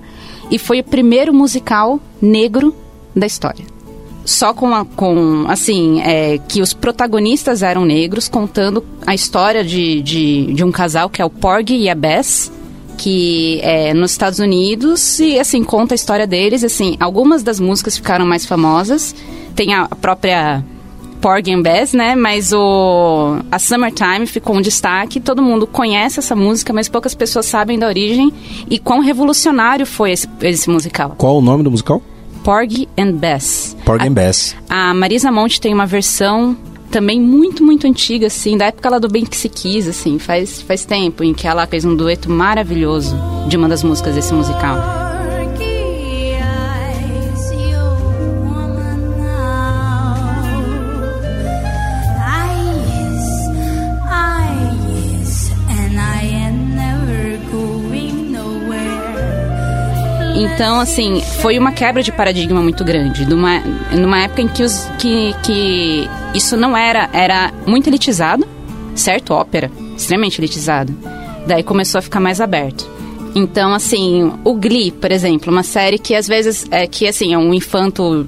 E 0.52 0.60
foi 0.60 0.82
o 0.82 0.84
primeiro 0.84 1.34
musical 1.34 2.00
negro 2.22 2.76
da 3.16 3.26
história 3.26 3.66
só 4.26 4.54
com, 4.54 4.74
a, 4.74 4.84
com 4.84 5.46
assim, 5.48 6.02
é, 6.02 6.40
que 6.40 6.60
os 6.60 6.74
protagonistas 6.74 7.62
eram 7.62 7.86
negros, 7.86 8.28
contando 8.28 8.84
a 9.06 9.14
história 9.14 9.64
de, 9.64 10.02
de, 10.02 10.54
de 10.54 10.64
um 10.64 10.72
casal 10.72 11.10
que 11.10 11.22
é 11.22 11.26
o 11.26 11.30
Porgy 11.30 11.76
e 11.76 11.88
a 11.88 11.94
Bess, 11.94 12.52
que 12.98 13.60
é 13.62 13.94
nos 13.94 14.12
Estados 14.12 14.40
Unidos 14.40 15.20
e 15.20 15.40
assim 15.40 15.64
conta 15.64 15.94
a 15.94 15.96
história 15.96 16.26
deles 16.26 16.64
assim 16.64 16.96
algumas 17.00 17.44
das 17.44 17.60
músicas 17.60 17.98
ficaram 17.98 18.26
mais 18.26 18.46
famosas 18.46 19.14
tem 19.54 19.74
a 19.74 19.86
própria 19.88 20.64
Porgy 21.22 21.54
and 21.54 21.62
Bess 21.62 21.94
né 21.94 22.16
mas 22.16 22.52
o 22.54 23.38
a 23.52 23.60
Summertime 23.60 24.28
ficou 24.28 24.56
um 24.56 24.62
destaque 24.62 25.20
todo 25.20 25.42
mundo 25.42 25.66
conhece 25.66 26.20
essa 26.20 26.36
música 26.36 26.72
mas 26.72 26.88
poucas 26.88 27.16
pessoas 27.16 27.46
sabem 27.46 27.80
da 27.80 27.88
origem 27.88 28.32
e 28.70 28.78
quão 28.78 29.00
revolucionário 29.00 29.86
foi 29.86 30.12
esse, 30.12 30.28
esse 30.42 30.70
musical 30.70 31.16
qual 31.18 31.38
o 31.38 31.42
nome 31.42 31.64
do 31.64 31.72
musical 31.72 32.02
Porgy 32.46 32.88
and 32.96 33.14
Bess. 33.14 33.76
Porgy 33.84 34.08
and 34.08 34.14
Bess. 34.14 34.56
A 34.70 34.94
Marisa 34.94 35.32
Monte 35.32 35.60
tem 35.60 35.74
uma 35.74 35.88
versão 35.88 36.56
também 36.92 37.20
muito, 37.20 37.64
muito 37.64 37.88
antiga, 37.88 38.28
assim, 38.28 38.56
da 38.56 38.66
época 38.66 38.88
lá 38.88 39.00
do 39.00 39.10
Bem 39.10 39.26
Que 39.26 39.36
Se 39.36 39.50
Quis, 39.50 39.88
assim, 39.88 40.20
faz, 40.20 40.62
faz 40.62 40.86
tempo, 40.86 41.24
em 41.24 41.34
que 41.34 41.48
ela 41.48 41.66
fez 41.66 41.84
um 41.84 41.96
dueto 41.96 42.30
maravilhoso 42.30 43.18
de 43.48 43.58
uma 43.58 43.68
das 43.68 43.84
músicas 43.84 44.14
desse 44.14 44.32
musical. 44.32 45.05
Então, 60.36 60.80
assim, 60.82 61.22
foi 61.42 61.58
uma 61.58 61.72
quebra 61.72 62.04
de 62.04 62.12
paradigma 62.12 62.62
muito 62.62 62.84
grande. 62.84 63.26
Numa, 63.26 63.60
numa 63.92 64.22
época 64.22 64.42
em 64.42 64.48
que, 64.48 64.64
os, 64.64 64.86
que, 65.00 65.34
que 65.44 66.10
isso 66.34 66.58
não 66.58 66.76
era... 66.76 67.10
Era 67.14 67.54
muito 67.66 67.88
elitizado, 67.88 68.46
certo? 68.94 69.34
Ópera, 69.34 69.72
extremamente 69.96 70.40
elitizado. 70.40 70.94
Daí 71.48 71.64
começou 71.64 72.00
a 72.00 72.02
ficar 72.02 72.20
mais 72.20 72.42
aberto. 72.42 72.86
Então, 73.34 73.74
assim, 73.74 74.32
o 74.44 74.54
Glee, 74.54 74.92
por 74.92 75.12
exemplo, 75.12 75.52
uma 75.52 75.64
série 75.64 76.00
que 76.00 76.16
às 76.16 76.28
vezes 76.28 76.66
é 76.72 76.88
que 76.88 77.06
assim 77.06 77.34
é 77.34 77.38
um 77.38 77.54
infanto 77.54 78.26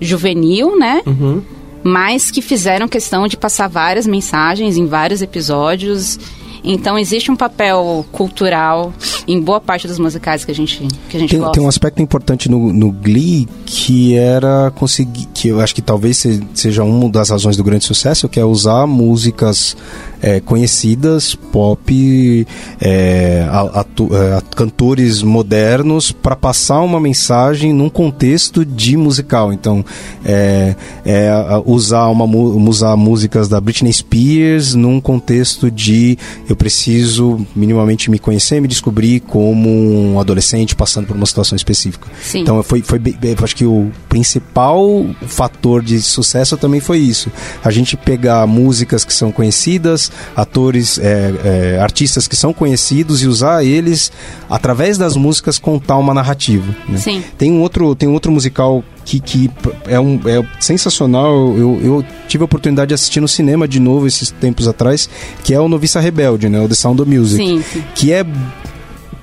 juvenil, 0.00 0.76
né? 0.76 1.00
Uhum. 1.06 1.42
Mas 1.84 2.30
que 2.30 2.42
fizeram 2.42 2.88
questão 2.88 3.28
de 3.28 3.36
passar 3.36 3.68
várias 3.68 4.04
mensagens 4.06 4.76
em 4.76 4.86
vários 4.86 5.22
episódios 5.22 6.18
então 6.62 6.98
existe 6.98 7.30
um 7.30 7.36
papel 7.36 8.04
cultural 8.12 8.92
em 9.26 9.40
boa 9.40 9.60
parte 9.60 9.86
dos 9.86 9.98
musicais 9.98 10.44
que 10.44 10.50
a 10.50 10.54
gente, 10.54 10.86
que 11.08 11.16
a 11.16 11.20
gente 11.20 11.30
tem. 11.30 11.52
Tem 11.52 11.62
um 11.62 11.68
aspecto 11.68 12.00
importante 12.00 12.50
no, 12.50 12.72
no 12.72 12.90
Glee 12.90 13.48
que 13.66 14.14
era 14.14 14.72
conseguir, 14.74 15.26
que 15.34 15.48
eu 15.48 15.60
acho 15.60 15.74
que 15.74 15.82
talvez 15.82 16.26
seja 16.54 16.82
uma 16.82 17.08
das 17.08 17.30
razões 17.30 17.56
do 17.56 17.64
grande 17.64 17.84
sucesso, 17.84 18.28
que 18.28 18.40
é 18.40 18.44
usar 18.44 18.86
músicas 18.86 19.76
é, 20.22 20.40
conhecidas, 20.40 21.34
pop, 21.34 22.46
é, 22.80 23.46
a, 23.50 23.80
a, 23.80 23.80
é, 23.80 24.42
cantores 24.54 25.22
modernos 25.22 26.12
para 26.12 26.36
passar 26.36 26.80
uma 26.80 27.00
mensagem 27.00 27.72
num 27.72 27.88
contexto 27.88 28.64
de 28.64 28.96
musical. 28.96 29.52
Então, 29.52 29.84
é, 30.24 30.74
é 31.04 31.30
usar, 31.64 32.08
uma, 32.08 32.24
usar 32.24 32.96
músicas 32.96 33.48
da 33.48 33.60
Britney 33.60 33.92
Spears 33.92 34.74
num 34.74 35.00
contexto 35.00 35.70
de 35.70 36.18
eu 36.48 36.56
preciso 36.56 37.46
minimamente 37.54 38.10
me 38.10 38.18
conhecer, 38.18 38.60
me 38.60 38.68
descobrir 38.68 39.20
como 39.20 39.68
um 39.68 40.20
adolescente 40.20 40.74
passando 40.74 41.06
por 41.06 41.16
uma 41.16 41.26
situação 41.26 41.56
específica. 41.56 42.08
Sim. 42.20 42.40
Então, 42.40 42.62
foi, 42.62 42.82
foi, 42.82 43.00
acho 43.42 43.56
que 43.56 43.64
o 43.64 43.90
principal 44.08 45.06
fator 45.26 45.82
de 45.82 46.00
sucesso 46.00 46.56
também 46.56 46.80
foi 46.80 46.98
isso. 46.98 47.30
A 47.62 47.70
gente 47.70 47.96
pegar 47.96 48.46
músicas 48.46 49.04
que 49.04 49.12
são 49.12 49.30
conhecidas, 49.30 50.07
atores, 50.34 50.98
é, 50.98 51.32
é, 51.44 51.78
artistas 51.80 52.26
que 52.28 52.36
são 52.36 52.52
conhecidos 52.52 53.22
e 53.22 53.26
usar 53.26 53.64
eles 53.64 54.10
através 54.48 54.98
das 54.98 55.16
músicas 55.16 55.58
contar 55.58 55.96
uma 55.96 56.14
narrativa. 56.14 56.74
Né? 56.88 56.98
Sim. 56.98 57.24
Tem 57.36 57.52
um 57.52 57.60
outro, 57.60 57.94
tem 57.94 58.08
um 58.08 58.12
outro 58.12 58.30
musical 58.32 58.82
que, 59.04 59.20
que 59.20 59.50
é, 59.86 59.98
um, 59.98 60.20
é 60.26 60.44
sensacional. 60.60 61.32
Eu, 61.56 61.80
eu 61.82 62.04
tive 62.26 62.42
a 62.42 62.44
oportunidade 62.44 62.88
de 62.88 62.94
assistir 62.94 63.20
no 63.20 63.28
cinema 63.28 63.66
de 63.66 63.80
novo 63.80 64.06
esses 64.06 64.30
tempos 64.30 64.68
atrás, 64.68 65.08
que 65.42 65.54
é 65.54 65.60
o 65.60 65.68
Noviça 65.68 66.00
Rebelde, 66.00 66.48
né? 66.48 66.60
O 66.60 66.68
The 66.68 66.74
Sound 66.74 67.02
of 67.02 67.10
Music. 67.10 67.44
Sim, 67.44 67.62
sim. 67.62 67.84
Que 67.94 68.12
é 68.12 68.24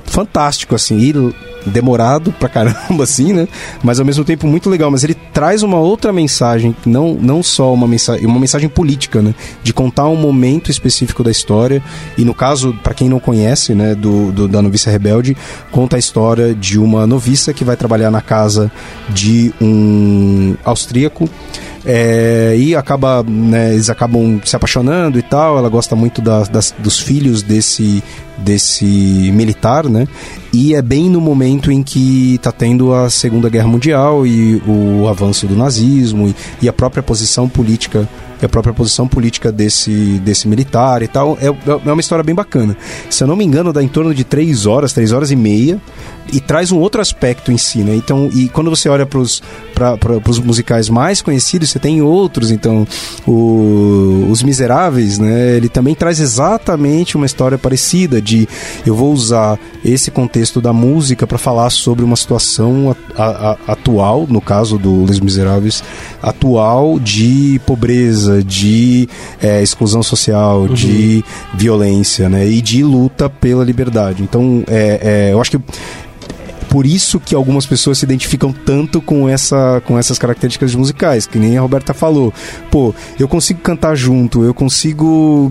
fantástico, 0.05 0.75
assim, 0.75 0.97
e 0.97 1.13
demorado 1.65 2.31
pra 2.33 2.49
caramba, 2.49 3.03
assim, 3.03 3.33
né? 3.33 3.47
Mas 3.83 3.99
ao 3.99 4.05
mesmo 4.05 4.23
tempo 4.23 4.47
muito 4.47 4.69
legal. 4.69 4.91
Mas 4.91 5.03
ele 5.03 5.13
traz 5.13 5.63
uma 5.63 5.77
outra 5.77 6.11
mensagem, 6.13 6.75
não, 6.85 7.13
não 7.13 7.41
só 7.41 7.73
uma 7.73 7.87
mensagem, 7.87 8.25
uma 8.25 8.39
mensagem 8.39 8.69
política, 8.69 9.21
né? 9.21 9.33
De 9.63 9.73
contar 9.73 10.07
um 10.07 10.15
momento 10.15 10.69
específico 10.69 11.23
da 11.23 11.31
história. 11.31 11.81
E 12.17 12.23
no 12.23 12.33
caso, 12.33 12.73
para 12.83 12.93
quem 12.93 13.09
não 13.09 13.19
conhece, 13.19 13.73
né, 13.73 13.95
do, 13.95 14.31
do, 14.31 14.47
da 14.47 14.61
noviça 14.61 14.89
rebelde, 14.89 15.35
conta 15.71 15.95
a 15.95 15.99
história 15.99 16.53
de 16.53 16.79
uma 16.79 17.07
noviça 17.07 17.53
que 17.53 17.63
vai 17.63 17.75
trabalhar 17.75 18.11
na 18.11 18.21
casa 18.21 18.71
de 19.09 19.53
um 19.61 20.55
austríaco 20.63 21.29
é, 21.85 22.55
e 22.57 22.75
acaba, 22.75 23.23
né, 23.23 23.73
eles 23.73 23.91
acabam 23.91 24.41
se 24.43 24.55
apaixonando 24.55 25.19
e 25.19 25.21
tal. 25.21 25.57
Ela 25.57 25.69
gosta 25.69 25.95
muito 25.95 26.21
das, 26.21 26.49
das, 26.49 26.73
dos 26.79 26.99
filhos 26.99 27.43
desse, 27.43 28.03
desse 28.37 28.85
militar, 29.33 29.87
né? 29.87 30.07
E 30.57 30.73
é 30.73 30.81
bem 30.81 31.09
no 31.09 31.19
momento 31.19 31.69
em 31.69 31.83
que 31.83 32.35
está 32.35 32.49
tendo 32.49 32.93
a 32.93 33.09
Segunda 33.09 33.49
Guerra 33.49 33.67
Mundial 33.67 34.25
e 34.25 34.55
o 34.65 35.05
avanço 35.05 35.45
do 35.45 35.53
nazismo 35.53 36.29
e, 36.29 36.35
e 36.61 36.69
a 36.69 36.71
própria 36.71 37.03
posição 37.03 37.49
política 37.49 38.07
a 38.41 38.49
própria 38.49 38.73
posição 38.73 39.07
política 39.07 39.51
desse, 39.51 40.19
desse 40.23 40.47
militar 40.47 41.01
e 41.01 41.07
tal. 41.07 41.37
É, 41.41 41.47
é 41.47 41.91
uma 41.91 42.01
história 42.01 42.23
bem 42.23 42.35
bacana. 42.35 42.75
Se 43.09 43.23
eu 43.23 43.27
não 43.27 43.35
me 43.35 43.45
engano, 43.45 43.71
dá 43.71 43.81
em 43.81 43.87
torno 43.87 44.13
de 44.13 44.23
três 44.23 44.65
horas, 44.65 44.93
três 44.93 45.11
horas 45.11 45.31
e 45.31 45.35
meia, 45.35 45.79
e 46.33 46.39
traz 46.39 46.71
um 46.71 46.79
outro 46.79 47.01
aspecto 47.01 47.51
em 47.51 47.57
si, 47.57 47.79
né? 47.79 47.95
Então, 47.95 48.29
e 48.33 48.49
quando 48.49 48.69
você 48.69 48.89
olha 48.89 49.05
para 49.05 49.19
os 49.19 50.39
musicais 50.39 50.89
mais 50.89 51.21
conhecidos, 51.21 51.69
você 51.69 51.79
tem 51.79 52.01
outros. 52.01 52.51
Então, 52.51 52.87
o, 53.27 54.27
Os 54.29 54.41
Miseráveis, 54.41 55.19
né? 55.19 55.55
Ele 55.55 55.69
também 55.69 55.93
traz 55.93 56.19
exatamente 56.19 57.15
uma 57.15 57.25
história 57.25 57.57
parecida 57.57 58.21
de 58.21 58.47
eu 58.85 58.95
vou 58.95 59.13
usar 59.13 59.59
esse 59.83 60.09
contexto 60.09 60.59
da 60.59 60.73
música 60.73 61.27
para 61.27 61.37
falar 61.37 61.69
sobre 61.69 62.03
uma 62.03 62.15
situação 62.15 62.95
a, 63.15 63.23
a, 63.23 63.57
atual, 63.73 64.25
no 64.27 64.41
caso 64.41 64.77
do 64.77 65.03
Os 65.03 65.19
Miseráveis, 65.19 65.83
atual 66.25 66.99
de 66.99 67.61
pobreza, 67.67 68.43
de 68.43 69.07
é, 69.41 69.61
exclusão 69.61 70.01
social, 70.01 70.61
uhum. 70.61 70.73
de 70.73 71.23
violência, 71.53 72.27
né? 72.27 72.47
E 72.47 72.61
de 72.61 72.83
luta 72.83 73.29
pela 73.29 73.63
liberdade. 73.63 74.23
Então, 74.23 74.63
é, 74.67 75.27
é, 75.29 75.33
eu 75.33 75.39
acho 75.39 75.51
que 75.51 75.59
por 76.75 76.85
isso 76.85 77.21
que 77.21 77.33
algumas 77.33 77.65
pessoas 77.65 77.99
se 77.99 78.03
identificam 78.03 78.51
tanto 78.51 79.01
com, 79.01 79.29
essa, 79.29 79.81
com 79.85 79.97
essas 79.97 80.19
características 80.19 80.75
musicais, 80.75 81.25
que 81.25 81.39
nem 81.39 81.57
a 81.57 81.61
Roberta 81.61 81.93
falou. 81.93 82.33
Pô, 82.69 82.93
eu 83.17 83.29
consigo 83.29 83.61
cantar 83.61 83.95
junto, 83.95 84.43
eu 84.43 84.53
consigo 84.53 85.49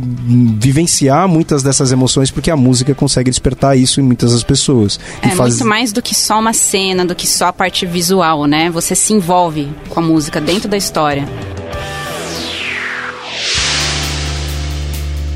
vivenciar 0.59 1.27
muitas 1.27 1.63
dessas 1.63 1.91
emoções 1.93 2.31
porque 2.31 2.51
a 2.51 2.57
música 2.57 2.95
consegue 2.95 3.31
despertar 3.31 3.75
isso 3.75 4.03
em 4.03 4.05
muitas 4.05 4.35
das 4.35 4.43
pessoas. 4.43 5.01
É 5.23 5.31
faz... 5.31 5.55
muito 5.55 5.67
mais 5.67 5.95
do 5.95 6.03
que 6.03 6.15
só 6.15 6.39
uma 6.39 6.53
cena, 6.53 7.07
do 7.07 7.15
que 7.15 7.27
só 7.27 7.47
a 7.47 7.53
parte 7.55 7.87
visual, 7.87 8.45
né? 8.45 8.69
Você 8.69 8.95
se 8.95 9.15
envolve 9.15 9.73
com 9.89 10.01
a 10.01 10.03
música 10.03 10.43
dentro 10.43 10.69
da 10.69 10.77
história. 10.77 11.27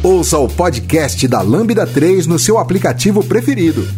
Ouça 0.03 0.37
o 0.37 0.49
podcast 0.49 1.27
da 1.27 1.41
Lambda 1.41 1.87
3 1.87 2.27
no 2.27 2.39
seu 2.39 2.59
aplicativo 2.59 3.25
preferido. 3.25 3.89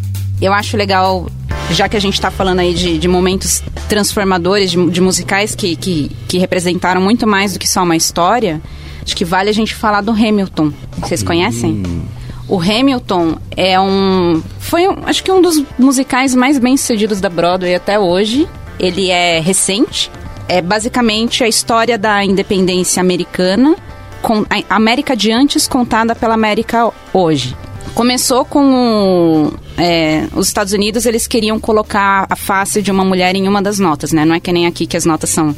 Eu 0.40 0.52
acho 0.52 0.76
legal 0.76 1.26
já 1.70 1.88
que 1.88 1.96
a 1.96 2.00
gente 2.00 2.14
está 2.14 2.30
falando 2.30 2.60
aí 2.60 2.74
de, 2.74 2.98
de 2.98 3.08
momentos 3.08 3.62
transformadores, 3.88 4.70
de, 4.70 4.90
de 4.90 5.00
musicais 5.00 5.54
que, 5.54 5.76
que, 5.76 6.10
que, 6.28 6.38
representaram 6.38 7.00
muito 7.00 7.26
mais 7.26 7.52
do 7.52 7.58
que 7.58 7.68
só 7.68 7.82
uma 7.82 7.96
história, 7.96 8.60
acho 9.02 9.16
que 9.16 9.24
vale 9.24 9.50
a 9.50 9.52
gente 9.52 9.74
falar 9.74 10.00
do 10.00 10.10
Hamilton. 10.10 10.72
Vocês 10.98 11.22
conhecem? 11.22 11.82
Hum. 11.86 12.02
O 12.48 12.60
Hamilton 12.60 13.36
é 13.56 13.78
um. 13.78 14.42
Foi, 14.58 14.84
acho 15.06 15.22
que 15.22 15.30
um 15.30 15.40
dos 15.40 15.62
musicais 15.78 16.34
mais 16.34 16.58
bem 16.58 16.76
sucedidos 16.76 17.20
da 17.20 17.28
Broadway 17.28 17.76
até 17.76 17.98
hoje. 17.98 18.48
Ele 18.78 19.10
é 19.10 19.38
recente. 19.38 20.10
É 20.48 20.60
basicamente 20.60 21.44
a 21.44 21.48
história 21.48 21.96
da 21.96 22.24
independência 22.24 23.00
americana, 23.00 23.76
com 24.20 24.44
a 24.50 24.74
América 24.74 25.14
de 25.14 25.30
antes 25.30 25.68
contada 25.68 26.12
pela 26.16 26.34
América 26.34 26.90
hoje. 27.12 27.54
Começou 27.94 28.44
com 28.44 29.52
é, 29.76 30.26
os 30.34 30.46
Estados 30.46 30.72
Unidos, 30.72 31.06
eles 31.06 31.26
queriam 31.26 31.58
colocar 31.58 32.26
a 32.30 32.36
face 32.36 32.80
de 32.82 32.90
uma 32.90 33.04
mulher 33.04 33.34
em 33.34 33.48
uma 33.48 33.60
das 33.60 33.78
notas, 33.78 34.12
né? 34.12 34.24
Não 34.24 34.34
é 34.34 34.40
que 34.40 34.52
nem 34.52 34.66
aqui 34.66 34.86
que 34.86 34.96
as 34.96 35.04
notas 35.04 35.30
são, 35.30 35.54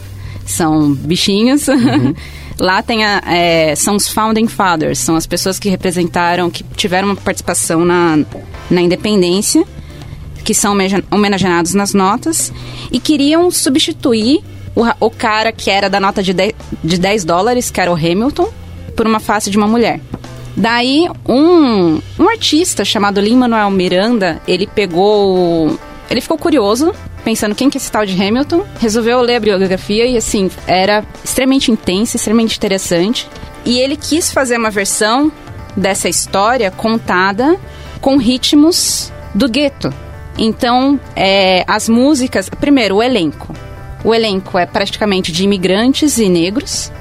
são 0.46 0.92
bichinhos. 0.92 1.68
Uhum. 1.68 2.14
Lá 2.58 2.82
tem 2.82 3.04
a, 3.04 3.22
é, 3.26 3.74
são 3.74 3.96
os 3.96 4.08
Founding 4.08 4.46
Fathers, 4.46 4.98
são 4.98 5.16
as 5.16 5.26
pessoas 5.26 5.58
que 5.58 5.68
representaram, 5.68 6.50
que 6.50 6.62
tiveram 6.76 7.08
uma 7.08 7.16
participação 7.16 7.84
na, 7.84 8.18
na 8.70 8.80
independência, 8.80 9.64
que 10.44 10.54
são 10.54 10.76
homenageados 11.10 11.74
nas 11.74 11.94
notas, 11.94 12.52
e 12.90 13.00
queriam 13.00 13.50
substituir 13.50 14.42
o, 14.74 15.06
o 15.06 15.10
cara 15.10 15.52
que 15.52 15.70
era 15.70 15.88
da 15.88 15.98
nota 15.98 16.22
de 16.22 16.32
10, 16.32 16.52
de 16.82 16.98
10 16.98 17.24
dólares, 17.24 17.70
que 17.70 17.80
era 17.80 17.90
o 17.90 17.94
Hamilton, 17.94 18.48
por 18.96 19.06
uma 19.06 19.20
face 19.20 19.50
de 19.50 19.56
uma 19.56 19.66
mulher. 19.66 20.00
Daí, 20.56 21.08
um, 21.26 22.00
um 22.18 22.28
artista 22.28 22.84
chamado 22.84 23.20
Lin-Manuel 23.20 23.70
Miranda, 23.70 24.40
ele 24.46 24.66
pegou... 24.66 25.78
Ele 26.10 26.20
ficou 26.20 26.36
curioso, 26.36 26.92
pensando 27.24 27.54
quem 27.54 27.70
que 27.70 27.78
é 27.78 27.80
esse 27.80 27.90
tal 27.90 28.04
de 28.04 28.20
Hamilton, 28.22 28.64
resolveu 28.78 29.20
ler 29.22 29.36
a 29.36 29.40
biografia 29.40 30.04
e, 30.04 30.16
assim, 30.16 30.50
era 30.66 31.04
extremamente 31.24 31.70
intensa, 31.70 32.16
extremamente 32.16 32.56
interessante. 32.56 33.26
E 33.64 33.78
ele 33.80 33.96
quis 33.96 34.30
fazer 34.30 34.58
uma 34.58 34.70
versão 34.70 35.32
dessa 35.74 36.08
história 36.08 36.70
contada 36.70 37.58
com 38.00 38.18
ritmos 38.18 39.10
do 39.34 39.48
gueto. 39.48 39.92
Então, 40.36 41.00
é, 41.16 41.64
as 41.66 41.88
músicas... 41.88 42.50
Primeiro, 42.50 42.96
o 42.96 43.02
elenco. 43.02 43.54
O 44.04 44.14
elenco 44.14 44.58
é 44.58 44.66
praticamente 44.66 45.32
de 45.32 45.44
imigrantes 45.44 46.18
e 46.18 46.28
negros. 46.28 46.92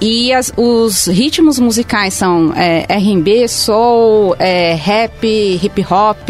E 0.00 0.32
as, 0.32 0.52
os 0.56 1.06
ritmos 1.06 1.58
musicais 1.58 2.14
são 2.14 2.52
é, 2.54 2.86
R&B, 2.88 3.48
soul, 3.48 4.36
é, 4.38 4.74
rap, 4.74 5.24
hip 5.24 5.86
hop 5.90 6.28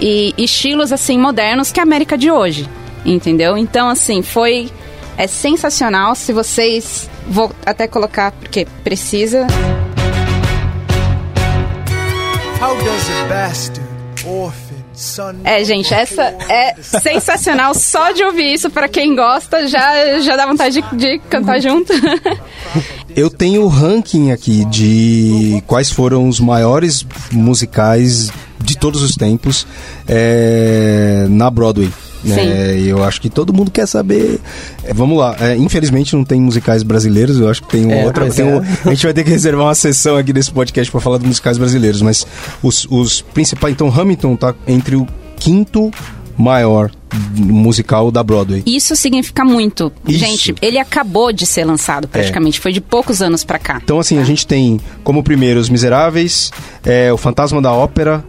e 0.00 0.34
estilos 0.38 0.92
assim 0.92 1.18
modernos 1.18 1.72
que 1.72 1.80
é 1.80 1.82
a 1.82 1.86
América 1.86 2.16
de 2.16 2.30
hoje, 2.30 2.68
entendeu? 3.04 3.58
Então 3.58 3.88
assim 3.88 4.22
foi 4.22 4.70
é 5.16 5.26
sensacional. 5.26 6.14
Se 6.14 6.32
vocês 6.32 7.10
vou 7.26 7.50
até 7.66 7.88
colocar 7.88 8.30
porque 8.30 8.66
precisa. 8.84 9.46
How 12.60 12.74
does 12.76 13.10
a 13.10 13.28
bastard 13.28 13.88
orphan 14.24 14.67
é, 15.44 15.64
gente, 15.64 15.94
essa 15.94 16.22
é 16.48 16.74
sensacional. 16.82 17.74
Só 17.74 18.10
de 18.12 18.24
ouvir 18.24 18.54
isso, 18.54 18.68
para 18.68 18.88
quem 18.88 19.14
gosta, 19.14 19.66
já, 19.68 20.18
já 20.20 20.36
dá 20.36 20.46
vontade 20.46 20.80
de, 20.80 20.96
de 20.96 21.18
cantar 21.30 21.60
junto. 21.60 21.92
Eu 23.16 23.30
tenho 23.30 23.62
o 23.62 23.68
ranking 23.68 24.32
aqui 24.32 24.64
de 24.66 25.62
quais 25.66 25.90
foram 25.90 26.28
os 26.28 26.40
maiores 26.40 27.06
musicais 27.32 28.30
de 28.60 28.76
todos 28.76 29.02
os 29.02 29.14
tempos 29.14 29.66
é, 30.06 31.26
na 31.28 31.50
Broadway. 31.50 31.90
Né? 32.24 32.80
Eu 32.80 33.04
acho 33.04 33.20
que 33.20 33.30
todo 33.30 33.52
mundo 33.52 33.70
quer 33.70 33.86
saber. 33.86 34.40
É, 34.84 34.92
vamos 34.92 35.18
lá. 35.18 35.36
É, 35.40 35.56
infelizmente 35.56 36.14
não 36.16 36.24
tem 36.24 36.40
musicais 36.40 36.82
brasileiros. 36.82 37.38
Eu 37.38 37.48
acho 37.48 37.62
que 37.62 37.68
tem 37.68 37.92
é, 37.92 38.04
outra. 38.04 38.28
Tem 38.30 38.44
um, 38.44 38.58
a 38.58 38.90
gente 38.90 39.04
vai 39.04 39.14
ter 39.14 39.24
que 39.24 39.30
reservar 39.30 39.66
uma 39.66 39.74
sessão 39.74 40.16
aqui 40.16 40.32
desse 40.32 40.50
podcast 40.50 40.90
para 40.90 41.00
falar 41.00 41.18
dos 41.18 41.26
musicais 41.26 41.58
brasileiros. 41.58 42.02
Mas 42.02 42.26
os, 42.62 42.86
os 42.90 43.20
principais. 43.20 43.72
Então, 43.72 43.88
Hamilton 43.88 44.36
tá 44.36 44.54
entre 44.66 44.96
o 44.96 45.06
quinto 45.36 45.90
maior 46.36 46.90
musical 47.34 48.10
da 48.10 48.22
Broadway. 48.22 48.62
Isso 48.64 48.94
significa 48.94 49.44
muito. 49.44 49.92
Isso. 50.06 50.18
Gente, 50.18 50.54
ele 50.62 50.78
acabou 50.78 51.32
de 51.32 51.44
ser 51.44 51.64
lançado 51.64 52.06
praticamente, 52.06 52.58
é. 52.60 52.62
foi 52.62 52.72
de 52.72 52.80
poucos 52.80 53.20
anos 53.20 53.44
para 53.44 53.58
cá. 53.58 53.80
Então 53.82 53.98
assim, 53.98 54.18
a 54.18 54.24
gente 54.24 54.46
tem 54.46 54.80
como 55.02 55.22
primeiro 55.22 55.58
Os 55.58 55.68
Miseráveis, 55.68 56.52
é, 56.84 57.12
O 57.12 57.16
Fantasma 57.16 57.60
da 57.60 57.72
Ópera, 57.72 58.24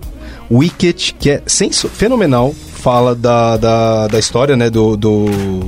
Wicked, 0.51 1.15
que 1.19 1.29
é 1.29 1.43
fenomenal, 1.93 2.55
fala 2.79 3.13
da, 3.13 3.57
da, 3.57 4.07
da 4.07 4.19
história, 4.19 4.55
né, 4.55 4.69
do... 4.69 4.95
do 4.95 5.25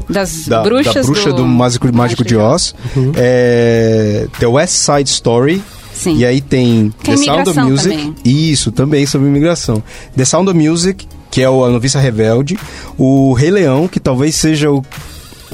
das 0.10 0.48
da, 0.48 0.62
bruxas 0.62 0.94
da 0.94 1.04
bruxa 1.04 1.30
do, 1.30 1.38
do 1.38 1.46
Mágico, 1.46 1.94
Mágico 1.94 2.24
de 2.24 2.36
Oz. 2.36 2.74
Uhum. 2.96 3.12
É, 3.16 4.28
The 4.40 4.48
West 4.48 4.74
Side 4.74 5.10
Story. 5.10 5.62
Sim. 5.94 6.18
E 6.18 6.26
aí 6.26 6.42
tem, 6.42 6.92
tem 7.04 7.16
The 7.16 7.26
Sound 7.26 7.50
of 7.50 7.60
Music. 7.60 7.90
Também. 7.90 8.16
Isso, 8.24 8.72
também 8.72 9.06
sobre 9.06 9.28
imigração. 9.28 9.84
The 10.16 10.26
Sound 10.26 10.50
of 10.50 10.58
Music, 10.58 11.08
que 11.30 11.42
é 11.42 11.50
o 11.50 11.64
A 11.64 11.70
Noviça 11.70 12.00
Rebelde. 12.00 12.58
O 12.98 13.34
Rei 13.34 13.52
Leão, 13.52 13.88
que 13.88 14.00
talvez 14.00 14.36
seja 14.36 14.72
o, 14.72 14.84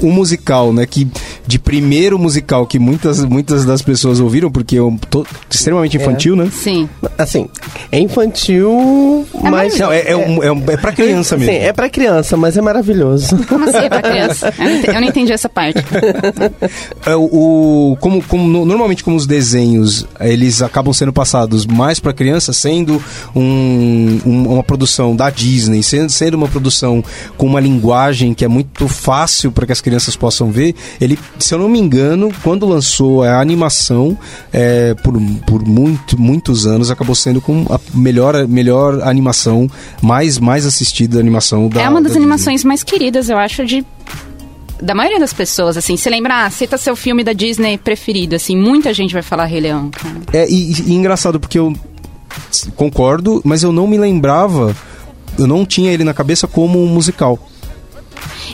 o 0.02 0.12
musical, 0.12 0.74
né, 0.74 0.86
que 0.86 1.08
de 1.46 1.58
primeiro 1.58 2.20
musical 2.20 2.66
que 2.66 2.78
muitas, 2.78 3.24
muitas 3.24 3.66
das 3.66 3.82
pessoas 3.82 4.20
ouviram, 4.20 4.52
porque 4.52 4.78
é 4.78 4.82
um, 4.82 4.98
to, 4.98 5.26
extremamente 5.50 5.98
infantil, 5.98 6.34
é. 6.36 6.38
né? 6.38 6.52
Sim. 6.52 6.90
Assim, 7.18 7.50
é 7.92 8.00
infantil, 8.00 9.26
é 9.34 9.50
mas. 9.50 9.80
Não, 9.80 9.92
é, 9.92 10.12
é, 10.12 10.16
um, 10.16 10.44
é, 10.44 10.52
um, 10.52 10.64
é 10.68 10.78
pra 10.78 10.92
criança 10.92 11.38
mesmo. 11.38 11.52
Sim, 11.52 11.60
é 11.60 11.74
pra 11.74 11.90
criança, 11.90 12.36
mas 12.36 12.58
é 12.58 12.62
maravilhoso. 12.62 13.38
Como 13.48 13.66
assim 13.66 13.78
é 13.78 13.90
pra 13.90 14.02
criança? 14.04 14.54
Eu 14.58 14.66
não 14.66 14.76
entendi, 14.76 14.96
eu 14.96 15.02
não 15.02 15.08
entendi 15.08 15.32
essa 15.32 15.50
parte. 15.50 15.84
É, 17.06 17.16
o, 17.16 17.98
como, 18.00 18.22
como, 18.24 18.66
normalmente, 18.66 19.04
como 19.04 19.16
os 19.16 19.26
desenhos 19.26 20.06
eles 20.20 20.62
acabam 20.62 20.94
sendo 20.94 21.14
passados 21.14 21.66
mais 21.66 22.00
pra 22.00 22.14
criança, 22.14 22.52
sendo 22.54 23.02
um, 23.36 24.20
um, 24.26 24.54
uma 24.54 24.64
produção 24.64 25.16
da 25.16 25.30
Disney, 25.30 25.84
sendo, 25.84 26.10
sendo 26.10 26.36
uma 26.36 26.48
produção 26.48 27.04
com 27.38 27.46
uma 27.46 27.60
linguagem 27.60 28.34
que 28.34 28.44
é 28.44 28.48
muito 28.48 28.88
fácil 28.88 29.52
para 29.52 29.66
que 29.66 29.72
as 29.72 29.82
crianças 29.88 30.18
possam 30.18 30.52
ver, 30.52 30.76
ele, 31.00 31.18
se 31.40 31.54
eu 31.54 31.58
não 31.58 31.70
me 31.70 31.80
engano, 31.80 32.30
quando 32.44 32.66
lançou 32.66 33.24
a 33.24 33.40
animação, 33.40 34.18
é, 34.52 34.94
por, 34.96 35.14
por 35.46 35.66
muito, 35.66 36.20
muitos 36.20 36.68
anos, 36.68 36.92
acabou 36.92 37.16
sendo 37.16 37.40
com 37.40 37.66
a 37.70 37.80
melhor, 37.94 38.46
melhor 38.50 39.02
animação, 39.02 39.70
mais, 40.02 40.40
mais 40.40 40.66
assistida 40.66 41.22
animação 41.22 41.70
da 41.70 41.82
É 41.82 41.88
uma 41.88 42.02
das 42.02 42.12
da 42.12 42.18
animações 42.18 42.56
Disney. 42.56 42.68
mais 42.68 42.84
queridas, 42.84 43.30
eu 43.30 43.38
acho, 43.38 43.66
de 43.66 43.86
da 44.82 44.94
maioria 44.94 45.20
das 45.20 45.34
pessoas, 45.34 45.78
assim, 45.78 45.96
se 45.96 46.10
lembra, 46.10 46.46
ah, 46.46 46.50
cita 46.52 46.78
seu 46.78 46.96
filme 46.96 47.24
da 47.24 47.32
Disney 47.32 47.78
preferido, 47.78 48.36
assim, 48.36 48.58
muita 48.58 48.94
gente 48.94 49.14
vai 49.14 49.24
falar 49.24 49.46
Rei 49.46 49.62
Leão, 49.62 49.90
cara. 49.90 50.16
É, 50.34 50.50
e, 50.50 50.74
e 50.86 50.94
engraçado, 50.94 51.40
porque 51.40 51.58
eu 51.58 51.74
concordo, 52.76 53.42
mas 53.46 53.64
eu 53.64 53.72
não 53.72 53.88
me 53.88 53.98
lembrava, 53.98 54.76
eu 55.40 55.48
não 55.48 55.66
tinha 55.66 55.92
ele 55.94 56.04
na 56.04 56.14
cabeça 56.14 56.46
como 56.46 56.84
um 56.84 56.88
musical. 56.88 57.40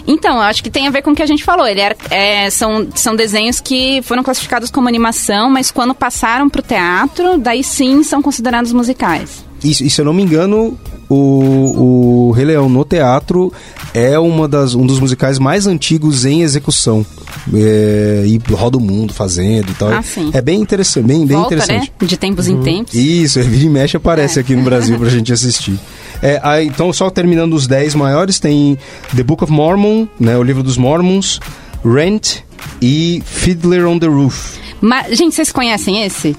Então, 0.07 0.35
eu 0.35 0.41
acho 0.41 0.63
que 0.63 0.69
tem 0.69 0.87
a 0.87 0.91
ver 0.91 1.01
com 1.01 1.11
o 1.11 1.15
que 1.15 1.21
a 1.21 1.25
gente 1.25 1.43
falou. 1.43 1.67
Ele 1.67 1.79
era, 1.81 1.95
é, 2.09 2.49
são, 2.49 2.87
são 2.95 3.15
desenhos 3.15 3.59
que 3.59 4.01
foram 4.03 4.23
classificados 4.23 4.69
como 4.71 4.87
animação, 4.87 5.49
mas 5.49 5.71
quando 5.71 5.93
passaram 5.93 6.49
pro 6.49 6.61
teatro, 6.61 7.37
daí 7.37 7.63
sim 7.63 8.03
são 8.03 8.21
considerados 8.21 8.71
musicais. 8.73 9.43
E, 9.63 9.69
e 9.71 9.89
se 9.89 10.01
eu 10.01 10.03
não 10.05 10.13
me 10.13 10.21
engano, 10.21 10.77
o, 11.09 12.27
o 12.27 12.31
Rei 12.31 12.45
Leão 12.45 12.67
no 12.67 12.83
teatro 12.83 13.51
é 13.93 14.19
uma 14.19 14.45
das, 14.47 14.75
um 14.75 14.85
dos 14.85 14.99
musicais 14.99 15.39
mais 15.39 15.67
antigos 15.67 16.25
em 16.25 16.41
execução. 16.41 17.05
É, 17.53 18.23
e 18.25 18.39
roda 18.53 18.77
o 18.77 18.81
mundo 18.81 19.13
fazendo 19.13 19.69
e 19.71 19.73
tal. 19.73 19.89
Ah, 19.91 20.01
sim. 20.01 20.29
É 20.33 20.41
bem 20.41 20.61
interessante, 20.61 21.05
bem, 21.05 21.25
bem 21.25 21.37
Volta, 21.37 21.55
interessante. 21.55 21.91
né? 21.99 22.07
De 22.07 22.17
tempos 22.17 22.47
em 22.47 22.61
tempos. 22.61 22.93
Isso, 22.93 23.41
vira 23.41 23.63
e 23.65 23.69
mexe 23.69 23.97
aparece 23.97 24.39
É. 24.39 24.41
aqui 24.41 24.55
no 24.55 24.63
Brasil 24.63 24.97
pra 24.99 25.09
gente 25.09 25.31
assistir. 25.33 25.77
É, 26.23 26.39
aí, 26.41 26.67
então, 26.67 26.91
só 26.93 27.09
terminando 27.09 27.53
os 27.53 27.67
10 27.67 27.95
maiores, 27.95 28.39
tem 28.39 28.77
The 29.15 29.23
Book 29.23 29.43
of 29.43 29.51
Mormon, 29.51 30.07
né, 30.19 30.37
o 30.37 30.41
livro 30.41 30.63
dos 30.63 30.77
Mormons, 30.77 31.39
Rent 31.85 32.37
e 32.81 33.21
Fiddler 33.25 33.85
on 33.85 33.99
the 33.99 34.07
Roof. 34.07 34.57
Ma- 34.79 35.03
gente, 35.11 35.35
vocês 35.35 35.51
conhecem 35.51 36.03
esse? 36.03 36.35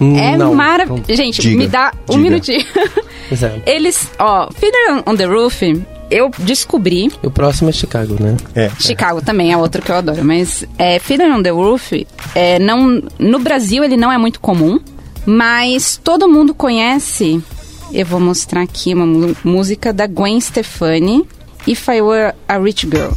Hum, 0.00 0.18
é 0.18 0.36
não. 0.36 0.54
maravilhoso. 0.54 1.04
Gente, 1.08 1.40
Diga, 1.42 1.58
me 1.58 1.66
dá 1.68 1.92
um 2.08 2.12
diga. 2.16 2.22
minutinho. 2.22 2.64
Exato. 3.30 3.60
Eles, 3.68 4.08
ó, 4.18 4.48
Feeder 4.52 5.02
on 5.06 5.14
the 5.16 5.24
Roof, 5.26 5.62
eu 6.10 6.30
descobri. 6.38 7.10
E 7.22 7.26
o 7.26 7.30
próximo 7.30 7.68
é 7.68 7.72
Chicago, 7.72 8.16
né? 8.18 8.36
É. 8.54 8.70
Chicago 8.78 9.20
também 9.20 9.52
é 9.52 9.56
outro 9.56 9.82
que 9.82 9.90
eu 9.90 9.96
adoro, 9.96 10.24
mas 10.24 10.64
é, 10.78 10.98
Feeder 10.98 11.30
on 11.34 11.42
the 11.42 11.50
Roof, 11.50 11.92
é, 12.34 12.58
não, 12.58 13.02
no 13.18 13.38
Brasil 13.38 13.82
ele 13.84 13.96
não 13.98 14.10
é 14.12 14.16
muito 14.18 14.40
comum, 14.40 14.78
mas 15.26 16.00
todo 16.02 16.28
mundo 16.28 16.54
conhece. 16.54 17.42
Eu 17.92 18.04
vou 18.04 18.20
mostrar 18.20 18.62
aqui 18.62 18.92
uma 18.92 19.34
música 19.44 19.92
da 19.92 20.06
Gwen 20.06 20.40
Stefani, 20.40 21.26
If 21.66 21.88
I 21.88 22.02
Were 22.02 22.34
a 22.48 22.58
Rich 22.58 22.86
Girl. 22.86 23.12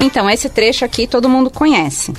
Então, 0.00 0.28
esse 0.30 0.48
trecho 0.48 0.84
aqui 0.84 1.06
todo 1.06 1.28
mundo 1.28 1.50
conhece. 1.50 2.12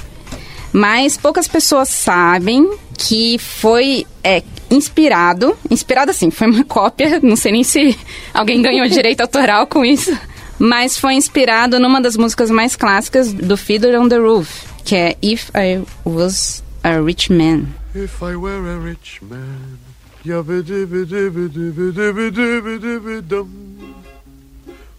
Mas 0.72 1.18
poucas 1.18 1.48
pessoas 1.48 1.90
sabem 1.90 2.70
que 2.98 3.38
foi 3.40 4.06
é, 4.24 4.44
inspirado. 4.70 5.58
Inspirado 5.70 6.12
assim, 6.12 6.30
foi 6.30 6.48
uma 6.48 6.64
cópia. 6.66 7.20
Não 7.22 7.36
sei 7.36 7.52
nem 7.52 7.64
se 7.64 7.98
alguém 8.34 8.62
ganhou 8.62 8.88
direito 8.88 9.22
autoral 9.22 9.68
com 9.68 9.84
isso. 9.84 10.16
Mas 10.60 10.98
foi 10.98 11.14
inspirado 11.14 11.80
numa 11.80 12.02
das 12.02 12.18
músicas 12.18 12.52
mais 12.52 12.76
clássicas 12.76 13.32
do 13.32 13.56
Fiddler 13.56 14.00
on 14.00 14.10
the 14.10 14.18
Roof, 14.18 14.66
que 14.84 14.96
é 14.96 15.18
If 15.22 15.50
I 15.56 15.82
Was 16.06 16.62
a 16.84 17.00
Rich 17.00 17.32
Man. 17.32 17.68
If 17.96 18.22
I 18.22 18.36
were 18.36 18.70
a 18.70 18.78
rich 18.78 19.22
man. 19.24 19.80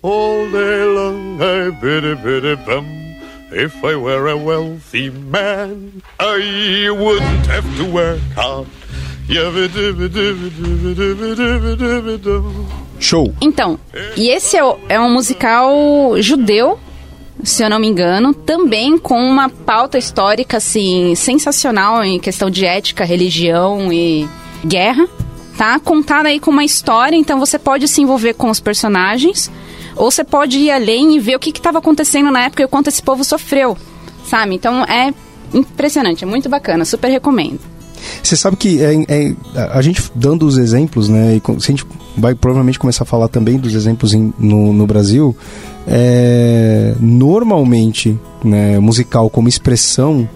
All 0.02 0.50
day 0.50 0.84
long 0.84 1.42
I 1.42 1.70
biddy 1.70 2.14
biddy 2.14 2.56
bum. 2.64 2.99
If 3.52 3.74
I 3.84 3.96
were 3.96 4.30
a 4.30 4.36
wealthy 4.36 5.10
man, 5.10 5.90
I 6.20 6.88
wouldn't 6.90 7.50
have 7.50 7.66
to 7.78 7.84
work 7.90 8.20
hard. 8.36 8.66
Show. 12.98 13.32
Então, 13.40 13.78
e 14.16 14.28
esse 14.28 14.56
é, 14.56 14.64
o- 14.64 14.76
é 14.88 15.00
um 15.00 15.10
musical 15.12 15.70
judeu, 16.20 16.78
se 17.42 17.62
eu 17.62 17.70
não 17.70 17.78
me 17.78 17.86
engano, 17.88 18.34
também 18.34 18.98
com 18.98 19.18
uma 19.22 19.48
pauta 19.48 19.96
histórica, 19.96 20.58
assim, 20.58 21.14
sensacional 21.14 22.04
em 22.04 22.18
questão 22.20 22.50
de 22.50 22.66
ética, 22.66 23.04
religião 23.04 23.92
e 23.92 24.28
guerra, 24.66 25.08
tá? 25.56 25.78
Contada 25.80 26.28
aí 26.28 26.38
com 26.38 26.50
uma 26.50 26.64
história, 26.64 27.16
então 27.16 27.38
você 27.38 27.58
pode 27.58 27.88
se 27.88 28.02
envolver 28.02 28.34
com 28.34 28.50
os 28.50 28.60
personagens, 28.60 29.50
ou 30.00 30.10
você 30.10 30.24
pode 30.24 30.58
ir 30.58 30.70
além 30.70 31.14
e 31.16 31.20
ver 31.20 31.36
o 31.36 31.38
que 31.38 31.50
estava 31.50 31.78
acontecendo 31.78 32.30
na 32.30 32.44
época 32.44 32.62
e 32.62 32.64
o 32.64 32.68
quanto 32.68 32.88
esse 32.88 33.02
povo 33.02 33.22
sofreu, 33.22 33.76
sabe? 34.24 34.54
Então 34.54 34.82
é 34.84 35.12
impressionante, 35.52 36.24
é 36.24 36.26
muito 36.26 36.48
bacana, 36.48 36.84
super 36.84 37.08
recomendo. 37.08 37.60
Você 38.22 38.34
sabe 38.34 38.56
que 38.56 38.82
é, 38.82 38.94
é- 39.08 39.34
a 39.72 39.82
gente 39.82 40.10
dando 40.14 40.46
os 40.46 40.56
exemplos, 40.56 41.08
né? 41.08 41.36
E 41.36 41.42
a 41.54 41.58
gente 41.58 41.84
vai 42.16 42.34
provavelmente 42.34 42.78
começar 42.78 43.02
a 43.02 43.06
falar 43.06 43.28
também 43.28 43.58
dos 43.58 43.74
exemplos 43.74 44.14
em- 44.14 44.32
no, 44.38 44.72
no 44.72 44.86
Brasil, 44.86 45.36
é, 45.86 46.94
normalmente, 46.98 48.18
né, 48.42 48.78
musical 48.78 49.28
como 49.28 49.48
expressão 49.48 50.26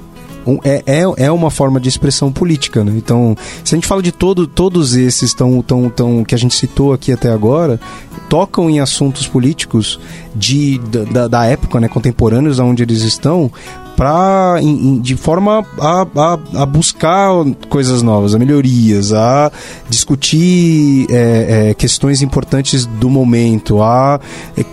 é, 0.64 0.82
é, 0.86 1.24
é 1.26 1.30
uma 1.32 1.50
forma 1.50 1.80
de 1.80 1.88
expressão 1.88 2.32
política, 2.32 2.84
né? 2.84 2.92
Então, 2.96 3.36
se 3.64 3.74
a 3.74 3.76
gente 3.76 3.86
fala 3.86 4.02
de 4.02 4.12
todo, 4.12 4.46
todos 4.46 4.94
esses 4.94 5.32
tão, 5.34 5.62
tão, 5.62 5.88
tão, 5.88 6.24
que 6.24 6.34
a 6.34 6.38
gente 6.38 6.54
citou 6.54 6.92
aqui 6.92 7.12
até 7.12 7.30
agora, 7.30 7.80
tocam 8.28 8.68
em 8.68 8.80
assuntos 8.80 9.26
políticos 9.26 9.98
de, 10.34 10.78
da- 11.12 11.28
da, 11.28 11.44
época, 11.46 11.78
né, 11.80 11.88
contemporâneos 11.88 12.58
aonde 12.60 12.82
eles 12.82 13.02
estão, 13.02 13.50
pra, 13.96 14.56
em- 14.60 14.88
em- 14.96 15.00
de 15.00 15.16
forma 15.16 15.64
a, 15.78 16.06
a, 16.16 16.62
a 16.62 16.66
buscar 16.66 17.28
coisas 17.68 18.02
novas, 18.02 18.34
a 18.34 18.38
melhorias, 18.38 19.12
a 19.12 19.50
discutir 19.88 21.06
é, 21.10 21.68
é, 21.70 21.74
questões 21.74 22.22
importantes 22.22 22.86
do 22.86 23.08
momento, 23.08 23.82
a 23.82 24.20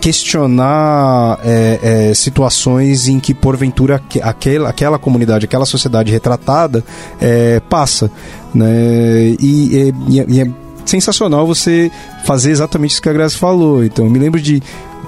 questionar 0.00 1.38
é, 1.44 2.08
é, 2.10 2.14
situações 2.14 3.08
em 3.08 3.18
que 3.20 3.32
porventura 3.34 3.96
aque- 3.96 4.20
aquela, 4.20 4.68
aquela 4.68 4.98
comunidade, 4.98 5.44
aquela 5.44 5.66
sociedade 5.66 6.10
retratada 6.10 6.84
é, 7.20 7.60
passa. 7.68 8.10
Né? 8.54 9.36
E, 9.40 9.92
e- 10.08 10.20
é- 10.20 10.26
e 10.28 10.40
é 10.40 10.46
sensacional 10.84 11.46
você 11.46 11.90
fazer 12.24 12.50
exatamente 12.50 12.90
isso 12.92 13.02
que 13.02 13.08
a 13.08 13.12
Graça 13.12 13.38
falou. 13.38 13.84
Então, 13.84 14.08
me 14.10 14.18
lembro 14.18 14.40
de 14.40 14.62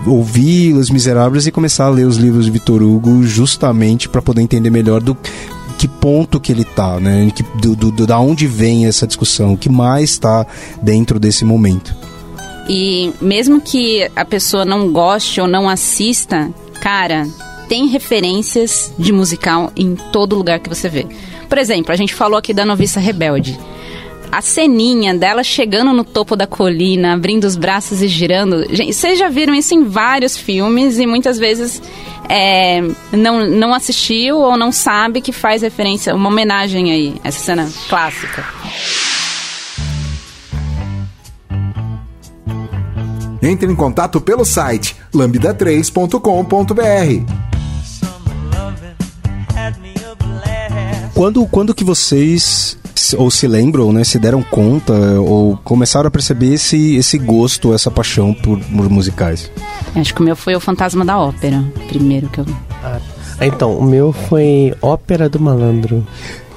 ouvir 0.07 0.75
Os 0.75 0.91
Miseráveis 0.91 1.47
e 1.47 1.53
começar 1.53 1.87
a 1.87 1.91
ler 1.91 2.07
os 2.07 2.17
livros 2.17 2.45
de 2.47 2.51
Vitor 2.51 2.83
Hugo 2.83 3.23
justamente 3.23 4.09
para 4.09 4.23
poder 4.23 4.43
entender 4.43 4.71
melhor 4.71 5.01
do 5.01 5.17
que 5.79 5.89
ponto 5.89 6.41
que 6.41 6.53
ele 6.53 6.65
tá, 6.65 6.99
né? 7.01 7.31
Que, 7.35 7.43
do, 7.43 7.75
do, 7.75 8.07
da 8.07 8.19
onde 8.19 8.47
vem 8.47 8.87
essa 8.87 9.07
discussão, 9.07 9.55
o 9.55 9.59
que 9.59 9.69
mais 9.69 10.11
está 10.11 10.47
dentro 10.83 11.19
desse 11.19 11.45
momento. 11.45 11.95
E 12.69 13.13
mesmo 13.21 13.61
que 13.61 14.09
a 14.17 14.25
pessoa 14.25 14.65
não 14.65 14.91
goste 14.91 15.41
ou 15.41 15.47
não 15.47 15.69
assista, 15.69 16.51
cara, 16.81 17.27
tem 17.69 17.87
referências 17.89 18.93
de 18.99 19.13
musical 19.13 19.73
em 19.77 19.97
todo 20.13 20.37
lugar 20.37 20.61
que 20.61 20.69
você 20.69 20.89
vê. 20.89 21.07
Por 21.49 21.59
exemplo, 21.59 21.93
a 21.93 21.97
gente 21.97 22.15
falou 22.15 22.39
aqui 22.39 22.55
da 22.55 22.65
Noviça 22.65 23.01
Rebelde. 23.01 23.59
A 24.35 24.43
ceninha 24.43 25.15
dela 25.15 25.45
chegando 25.45 25.93
no 25.93 26.03
topo 26.03 26.35
da 26.35 26.45
colina, 26.45 27.15
abrindo 27.15 27.45
os 27.45 27.55
braços 27.55 28.03
e 28.03 28.09
girando. 28.09 28.67
Gente, 28.75 28.93
vocês 28.93 29.17
já 29.17 29.29
viram 29.29 29.55
isso 29.55 29.77
em 29.77 29.85
vários 29.85 30.37
filmes 30.37 30.99
e 30.99 31.07
muitas 31.07 31.39
vezes 31.39 31.81
é, 32.29 32.83
não, 33.13 33.49
não 33.49 33.73
assistiu 33.73 34.39
ou 34.39 34.57
não 34.57 34.73
sabe 34.73 35.21
que 35.21 35.31
faz 35.31 35.63
referência, 35.63 36.13
uma 36.17 36.29
homenagem 36.29 36.91
aí, 36.91 37.15
essa 37.23 37.39
cena 37.39 37.71
clássica. 37.89 38.45
Entre 43.41 43.71
em 43.71 43.77
contato 43.77 44.21
pelo 44.21 44.45
site 44.45 44.97
lambda3.com.br. 45.15 47.55
Quando, 51.15 51.47
quando 51.47 51.73
que 51.73 51.85
vocês 51.85 52.77
ou 53.17 53.31
se 53.31 53.47
lembram, 53.47 53.93
né, 53.93 54.05
se 54.05 54.19
deram 54.19 54.43
conta 54.43 54.93
ou 55.21 55.59
começaram 55.65 56.09
a 56.09 56.11
perceber 56.11 56.55
esse, 56.55 56.97
esse 56.97 57.19
gosto, 57.19 57.75
essa 57.75 57.91
paixão 57.91 58.33
por, 58.33 58.59
por 58.59 58.89
musicais? 58.89 59.51
Acho 59.95 60.15
que 60.15 60.21
o 60.21 60.25
meu 60.25 60.37
foi 60.37 60.55
o 60.55 60.61
Fantasma 60.61 61.05
da 61.05 61.19
Ópera, 61.19 61.65
primeiro 61.89 62.29
que 62.29 62.39
eu... 62.39 62.47
Ah, 62.83 63.01
então, 63.41 63.77
o 63.77 63.85
meu 63.85 64.13
foi 64.13 64.75
Ópera 64.81 65.29
do 65.29 65.41
Malandro. 65.41 66.07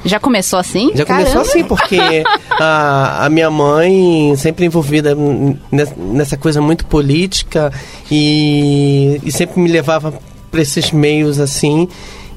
Já 0.05 0.19
começou 0.19 0.59
assim? 0.59 0.91
Já 0.95 1.05
começou 1.05 1.33
Caramba. 1.33 1.49
assim, 1.49 1.63
porque 1.63 1.99
a, 2.51 3.25
a 3.25 3.29
minha 3.29 3.49
mãe, 3.49 4.35
sempre 4.37 4.65
envolvida 4.65 5.15
nessa 5.97 6.37
coisa 6.37 6.61
muito 6.61 6.85
política 6.85 7.71
e, 8.09 9.19
e 9.23 9.31
sempre 9.31 9.59
me 9.59 9.69
levava 9.69 10.13
para 10.49 10.61
esses 10.61 10.91
meios 10.91 11.39
assim. 11.39 11.87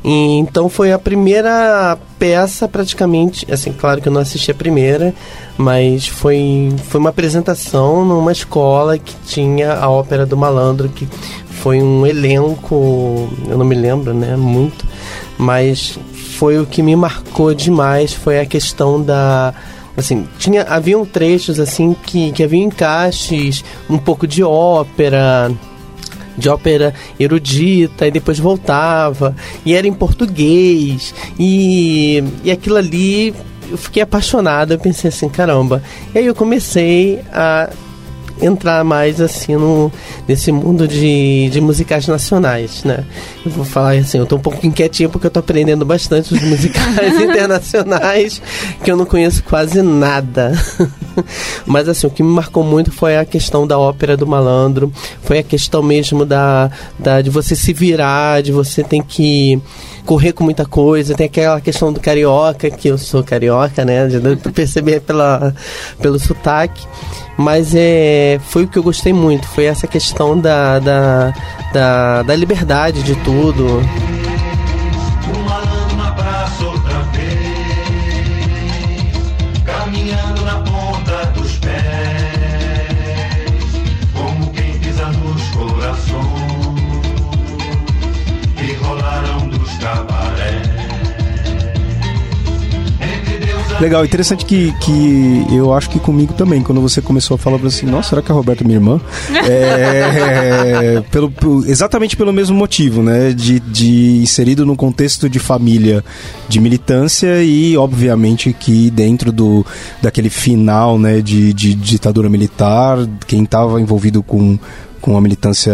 E, 0.03 0.39
então 0.39 0.69
foi 0.69 0.93
a 0.93 0.99
primeira 0.99 1.99
peça 2.19 2.67
praticamente, 2.67 3.51
assim, 3.53 3.73
claro 3.73 4.01
que 4.01 4.09
eu 4.09 4.13
não 4.13 4.21
assisti 4.21 4.51
a 4.51 4.55
primeira, 4.55 5.15
mas 5.59 6.07
foi, 6.07 6.71
foi 6.85 7.01
uma 7.01 7.11
apresentação 7.11 8.05
numa 8.05 8.33
escola 8.33 8.99
que 8.99 9.15
tinha 9.27 9.75
a 9.75 9.89
Ópera 9.91 10.25
do 10.25 10.37
Malandro, 10.37 10.89
que 10.89 11.07
foi 11.61 11.83
um 11.83 12.07
elenco, 12.07 13.29
eu 13.47 13.59
não 13.59 13.65
me 13.67 13.75
lembro, 13.75 14.15
né, 14.15 14.37
muito, 14.37 14.87
mas 15.37 15.99
foi 16.39 16.59
o 16.59 16.65
que 16.65 16.83
me 16.83 16.97
marcou 16.97 17.53
demais, 17.53 18.15
foi 18.15 18.41
a 18.41 18.47
questão 18.47 19.03
da 19.03 19.53
assim, 19.97 20.27
tinha 20.39 20.63
haviam 20.63 21.05
trechos 21.05 21.61
assim 21.61 21.95
que 22.07 22.33
que 22.33 22.43
haviam 22.43 22.63
encaixes, 22.63 23.63
um 23.91 23.99
pouco 23.99 24.27
de 24.27 24.43
ópera, 24.43 25.51
de 26.41 26.49
ópera 26.49 26.93
erudita 27.19 28.07
e 28.07 28.11
depois 28.11 28.39
voltava 28.39 29.37
e 29.65 29.75
era 29.75 29.87
em 29.87 29.93
português 29.93 31.15
e, 31.39 32.25
e 32.43 32.51
aquilo 32.51 32.77
ali 32.77 33.33
eu 33.71 33.79
fiquei 33.79 34.03
apaixonado 34.03 34.73
eu 34.73 34.79
pensei 34.79 35.09
assim 35.09 35.29
caramba. 35.29 35.83
E 36.13 36.19
aí 36.19 36.27
eu 36.27 36.35
comecei 36.35 37.21
a 37.33 37.71
entrar 38.43 38.85
mais 38.85 39.21
assim 39.21 39.55
no, 39.55 39.93
nesse 40.27 40.51
mundo 40.53 40.87
de, 40.87 41.49
de 41.51 41.61
musicais 41.61 42.07
nacionais, 42.07 42.85
né? 42.85 43.05
Eu 43.45 43.51
vou 43.51 43.65
falar 43.65 43.93
assim, 43.93 44.19
eu 44.19 44.27
tô 44.27 44.37
um 44.37 44.41
pouco 44.41 44.67
inquietinho 44.67 45.11
porque 45.11 45.27
eu 45.27 45.31
tô 45.31 45.41
aprendendo 45.41 45.85
bastante 45.85 46.35
os 46.35 46.43
musicais 46.43 47.15
internacionais 47.21 48.43
que 48.83 48.91
eu 48.91 48.97
não 48.97 49.05
conheço 49.05 49.43
quase 49.45 49.83
nada. 49.83 50.53
Mas 51.67 51.89
assim, 51.89 52.07
o 52.07 52.11
que 52.11 52.23
me 52.23 52.31
marcou 52.31 52.65
muito 52.65 52.91
foi 52.91 53.17
a 53.17 53.25
questão 53.25 53.67
da 53.67 53.79
ópera 53.79 54.17
do 54.17 54.27
malandro, 54.27 54.93
foi 55.23 55.39
a 55.39 55.43
questão 55.43 55.83
mesmo 55.83 56.25
da, 56.25 56.71
da 56.99 57.21
de 57.21 57.31
você 57.31 57.55
se 57.55 57.73
virar, 57.73 58.43
de 58.43 58.53
você 58.53 58.83
tem 58.83 59.03
que 59.03 59.61
correr 60.11 60.33
com 60.33 60.43
muita 60.43 60.67
coisa, 60.67 61.15
tem 61.15 61.27
aquela 61.27 61.61
questão 61.61 61.93
do 61.93 62.01
carioca, 62.01 62.69
que 62.69 62.89
eu 62.89 62.99
sou 62.99 63.23
carioca, 63.23 63.85
né? 63.85 64.09
Pra 64.43 64.51
perceber 64.51 64.99
pela, 65.03 65.55
pelo 66.03 66.19
sotaque. 66.19 66.85
Mas 67.37 67.77
é, 67.77 68.41
foi 68.49 68.65
o 68.65 68.69
que 68.69 68.77
eu 68.77 68.83
gostei 68.83 69.13
muito, 69.13 69.47
foi 69.47 69.67
essa 69.67 69.87
questão 69.87 70.37
da, 70.37 70.81
da, 70.81 71.33
da, 71.73 72.23
da 72.25 72.35
liberdade 72.35 73.05
de 73.05 73.15
tudo. 73.15 73.65
Legal, 93.81 94.05
interessante 94.05 94.45
que, 94.45 94.73
que 94.81 95.47
eu 95.51 95.73
acho 95.73 95.89
que 95.89 95.99
comigo 95.99 96.35
também, 96.35 96.63
quando 96.63 96.83
você 96.83 97.01
começou 97.01 97.37
a 97.37 97.39
falar 97.39 97.59
assim, 97.65 97.87
nossa, 97.87 98.11
será 98.11 98.21
que 98.21 98.31
a 98.31 98.35
Roberta 98.35 98.63
é 98.63 98.67
minha 98.67 98.77
irmã? 98.77 99.01
É, 99.43 101.03
pelo, 101.11 101.33
exatamente 101.67 102.17
pelo 102.17 102.33
mesmo 102.33 102.57
motivo, 102.57 103.03
né? 103.03 103.33
De, 103.33 103.59
de 103.59 104.19
inserido 104.19 104.67
num 104.67 104.77
contexto 104.77 105.29
de 105.29 105.39
família 105.39 106.05
de 106.49 106.61
militância 106.61 107.43
e, 107.43 107.77
obviamente, 107.77 108.53
que 108.53 108.91
dentro 108.91 109.33
do, 109.33 109.65
daquele 110.03 110.29
final 110.29 110.99
né, 110.99 111.21
de, 111.21 111.53
de 111.53 111.75
ditadura 111.75 112.29
militar, 112.29 112.99
quem 113.27 113.45
estava 113.45 113.81
envolvido 113.81 114.23
com 114.23 114.59
com 115.01 115.17
a 115.17 115.21
militância 115.21 115.73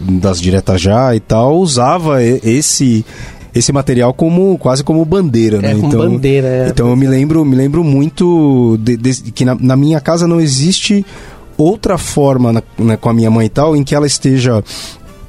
das 0.00 0.40
diretas 0.40 0.80
já 0.80 1.14
e 1.14 1.20
tal, 1.20 1.56
usava 1.56 2.20
esse 2.22 3.04
esse 3.54 3.72
material 3.72 4.12
como 4.14 4.56
quase 4.58 4.82
como 4.84 5.04
bandeira, 5.04 5.60
né? 5.60 5.72
É, 5.72 5.74
como 5.74 5.90
bandeira, 5.96 6.46
é. 6.48 6.68
Então 6.68 6.88
eu 6.90 6.96
me 6.96 7.06
lembro, 7.06 7.44
me 7.44 7.56
lembro 7.56 7.82
muito 7.84 8.78
de, 8.80 8.96
de- 8.96 9.30
que 9.32 9.44
na, 9.44 9.54
na 9.54 9.76
minha 9.76 10.00
casa 10.00 10.26
não 10.26 10.40
existe 10.40 11.04
outra 11.56 11.98
forma 11.98 12.52
na- 12.52 12.62
né, 12.78 12.96
com 12.96 13.08
a 13.08 13.12
minha 13.14 13.30
mãe 13.30 13.46
e 13.46 13.50
tal 13.50 13.76
em 13.76 13.84
que 13.84 13.94
ela 13.94 14.06
esteja 14.06 14.62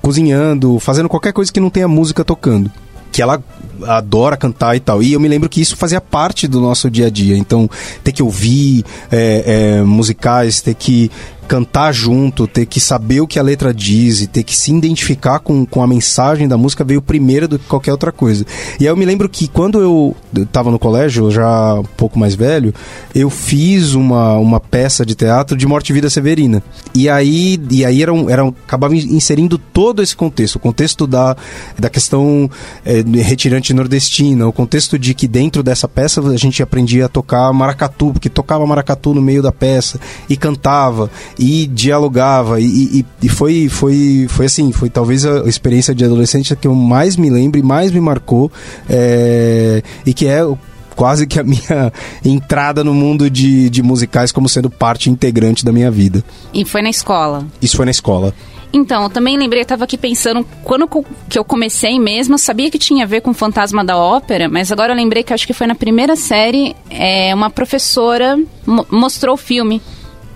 cozinhando, 0.02 0.80
fazendo 0.80 1.10
qualquer 1.10 1.34
coisa 1.34 1.52
que 1.52 1.60
não 1.60 1.70
tenha 1.70 1.88
música 1.88 2.24
tocando. 2.24 2.72
Que 3.12 3.22
ela 3.22 3.44
adora 3.84 4.38
cantar 4.38 4.76
e 4.76 4.80
tal. 4.80 5.04
E 5.04 5.12
eu 5.14 5.20
me 5.20 5.28
lembro 5.28 5.50
que 5.50 5.60
isso 5.60 5.76
fazia 5.76 6.00
parte 6.00 6.48
do 6.48 6.62
nosso 6.62 6.90
dia 6.90 7.08
a 7.08 7.10
dia. 7.10 7.36
Então, 7.38 7.70
ter 8.04 8.14
que 8.14 8.24
ouvir 8.24 8.86
é, 9.12 9.78
é, 9.80 9.82
musicais, 9.84 10.62
ter 10.62 10.74
que 10.76 11.12
cantar 11.52 11.92
junto, 11.92 12.48
ter 12.48 12.66
que 12.66 12.80
saber 12.80 13.20
o 13.20 13.28
que 13.28 13.38
a 13.38 13.44
letra 13.44 13.74
diz 13.74 14.22
e 14.22 14.28
ter 14.28 14.42
que 14.42 14.56
se 14.56 14.74
identificar 14.74 15.40
com, 15.40 15.66
com 15.66 15.84
a 15.84 15.88
mensagem 15.88 16.48
da 16.48 16.58
música 16.58 16.82
veio 16.82 17.02
primeiro 17.02 17.46
do 17.46 17.60
que 17.60 17.66
qualquer 17.68 17.92
outra 17.92 18.10
coisa. 18.10 18.46
E 18.80 18.86
aí 18.86 18.88
eu 18.88 18.96
me 18.96 19.04
lembro 19.04 19.28
que 19.28 19.50
quando 19.50 19.82
eu 19.82 20.16
estava 20.34 20.72
no 20.72 20.80
colégio, 20.80 21.30
já 21.30 21.74
um 21.74 21.84
pouco 21.84 22.18
mais 22.18 22.36
velho, 22.36 22.74
eu 23.14 23.30
fiz 23.30 23.96
uma, 23.96 24.38
uma 24.38 24.62
peça 24.62 25.06
de 25.06 25.14
teatro 25.14 25.58
de 25.58 25.68
Morte 25.68 25.90
e 25.90 25.94
Vida 25.94 26.10
Severina. 26.10 26.64
E 26.96 27.10
aí, 27.10 27.60
e 27.70 27.84
aí 27.84 28.02
era 28.02 28.14
um, 28.14 28.30
era 28.30 28.46
um, 28.46 28.54
acabava 28.66 28.96
inserindo 28.96 29.58
todo 29.58 30.02
esse 30.02 30.16
contexto, 30.16 30.56
o 30.56 30.60
contexto 30.60 31.06
da, 31.06 31.36
da 31.78 31.90
questão 31.90 32.50
é, 32.86 33.04
retirante 33.22 33.74
nordestina, 33.74 34.48
o 34.48 34.54
contexto 34.54 34.98
de 34.98 35.14
que 35.14 35.28
dentro 35.28 35.62
dessa 35.62 35.90
peça 35.90 36.22
a 36.22 36.38
gente 36.38 36.64
aprendia 36.64 37.08
a 37.08 37.10
tocar 37.10 37.52
maracatu, 37.52 38.14
porque 38.14 38.30
tocava 38.30 38.66
maracatu 38.66 39.14
no 39.14 39.22
meio 39.22 39.42
da 39.42 39.52
peça 39.52 40.00
e 40.30 40.38
cantava 40.38 41.12
e 41.42 41.66
dialogava 41.66 42.62
e, 42.62 43.00
e, 43.00 43.06
e 43.24 43.28
foi, 43.28 43.68
foi, 43.68 44.28
foi 44.30 44.46
assim, 44.46 44.72
foi 44.72 44.92
talvez 44.92 45.26
a 45.26 45.40
experiência 45.50 45.96
de 45.96 46.06
adolescente 46.06 46.56
que 46.56 46.68
eu 46.68 46.76
mais 46.76 47.18
me 47.18 47.32
lembro 47.32 47.60
e 47.60 47.64
mais 47.64 47.92
me 47.92 48.00
marcou 48.00 48.52
é, 48.88 49.82
e 50.06 50.14
que 50.14 50.28
é 50.28 50.48
quase 50.96 51.26
que 51.26 51.40
a 51.40 51.44
minha 51.44 51.92
entrada 52.24 52.84
no 52.84 52.94
mundo 52.94 53.28
de, 53.28 53.72
de 53.72 53.82
musicais 53.82 54.32
como 54.32 54.48
sendo 54.48 54.70
parte 54.70 55.10
integrante 55.10 55.66
da 55.66 55.72
minha 55.72 55.90
vida. 55.90 56.24
E 56.54 56.64
foi 56.64 56.84
na 56.84 56.92
escola. 56.92 57.44
Isso 57.60 57.76
foi 57.76 57.86
na 57.86 57.92
escola. 57.92 58.36
Então, 58.74 59.04
eu 59.04 59.10
também 59.10 59.36
lembrei, 59.38 59.64
eu 59.64 59.66
tava 59.66 59.84
aqui 59.84 59.98
pensando, 59.98 60.46
quando 60.64 60.88
que 61.28 61.38
eu 61.38 61.44
comecei 61.44 62.00
mesmo, 62.00 62.36
eu 62.36 62.38
sabia 62.38 62.70
que 62.70 62.78
tinha 62.78 63.04
a 63.04 63.08
ver 63.08 63.22
com 63.22 63.32
o 63.32 63.34
Fantasma 63.34 63.84
da 63.84 63.98
Ópera, 63.98 64.48
mas 64.48 64.72
agora 64.72 64.94
eu 64.94 64.96
lembrei 64.96 65.24
que 65.24 65.34
acho 65.34 65.46
que 65.46 65.54
foi 65.54 65.68
na 65.68 65.76
primeira 65.76 66.16
série, 66.16 66.74
é, 66.90 67.34
uma 67.36 67.50
professora 67.50 68.40
mo- 68.66 68.86
mostrou 68.90 69.34
o 69.34 69.38
filme 69.38 69.82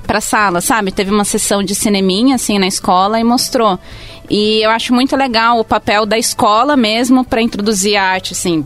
pra 0.05 0.21
sala, 0.21 0.61
sabe? 0.61 0.91
Teve 0.91 1.11
uma 1.11 1.23
sessão 1.25 1.63
de 1.63 1.73
cineminha, 1.75 2.35
assim, 2.35 2.57
na 2.59 2.67
escola 2.67 3.19
e 3.19 3.23
mostrou. 3.23 3.77
E 4.29 4.61
eu 4.63 4.69
acho 4.71 4.93
muito 4.93 5.15
legal 5.15 5.59
o 5.59 5.63
papel 5.63 6.05
da 6.05 6.17
escola 6.17 6.75
mesmo 6.75 7.23
pra 7.23 7.41
introduzir 7.41 7.95
a 7.97 8.03
arte, 8.03 8.33
assim. 8.33 8.65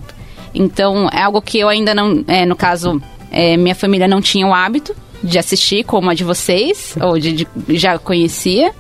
Então, 0.54 1.08
é 1.12 1.22
algo 1.24 1.42
que 1.42 1.60
eu 1.60 1.68
ainda 1.70 1.94
não, 1.94 2.24
é, 2.28 2.46
no 2.46 2.56
caso, 2.56 3.02
é, 3.32 3.56
minha 3.58 3.76
família 3.76 4.08
não 4.08 4.22
tinha 4.22 4.48
o 4.48 4.54
hábito 4.54 4.96
de 5.24 5.38
assistir, 5.38 5.84
como 5.84 6.10
a 6.10 6.14
de 6.14 6.24
vocês, 6.24 6.96
ou 7.02 7.20
de, 7.20 7.34
de- 7.34 7.48
já 7.78 7.98
conhecia. 8.00 8.72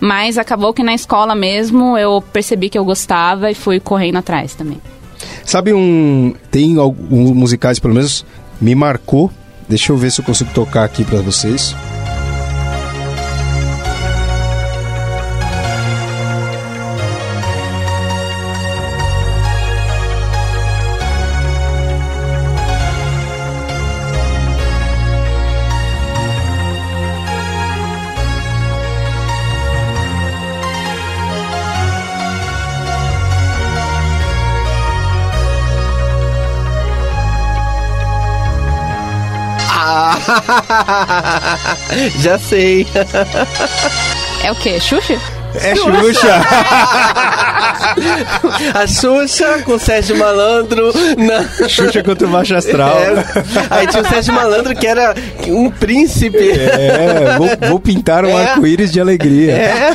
Mas 0.00 0.38
acabou 0.38 0.72
que 0.72 0.82
na 0.82 0.94
escola 0.94 1.34
mesmo 1.34 1.98
eu 1.98 2.22
percebi 2.32 2.70
que 2.70 2.78
eu 2.78 2.84
gostava 2.84 3.50
e 3.50 3.54
fui 3.54 3.78
correndo 3.80 4.16
atrás 4.16 4.54
também. 4.54 4.80
Sabe 5.44 5.74
um. 5.74 6.32
Tem 6.50 6.78
alguns 6.78 7.32
musicais, 7.32 7.78
pelo 7.78 7.92
menos, 7.92 8.24
me 8.60 8.74
marcou. 8.74 9.30
Deixa 9.68 9.92
eu 9.92 9.96
ver 9.98 10.10
se 10.10 10.20
eu 10.20 10.24
consigo 10.24 10.50
tocar 10.54 10.84
aqui 10.84 11.04
pra 11.04 11.20
vocês. 11.20 11.74
Já 42.20 42.38
sei. 42.38 42.86
É 44.44 44.52
o 44.52 44.54
quê? 44.54 44.78
Xuxa? 44.80 45.18
É 45.54 45.74
Xuxa! 45.74 46.40
A 48.74 48.86
Xuxa 48.86 49.62
com 49.64 49.72
o 49.72 49.78
Sérgio 49.78 50.16
Malandro 50.16 50.92
na... 51.18 51.68
Xuxa 51.68 52.02
contra 52.04 52.26
o 52.26 52.30
Baixo 52.30 52.54
Astral. 52.54 52.98
É, 53.00 53.24
aí 53.70 53.86
tinha 53.88 54.02
o 54.02 54.06
Sérgio 54.06 54.32
Malandro 54.34 54.74
que 54.76 54.86
era 54.86 55.14
um 55.48 55.68
príncipe. 55.70 56.50
É, 56.52 57.36
vou, 57.36 57.48
vou 57.68 57.80
pintar 57.80 58.24
um 58.24 58.38
É. 58.38 58.50
arco-íris 58.50 58.92
de 58.92 59.00
alegria. 59.00 59.52
É. 59.52 59.92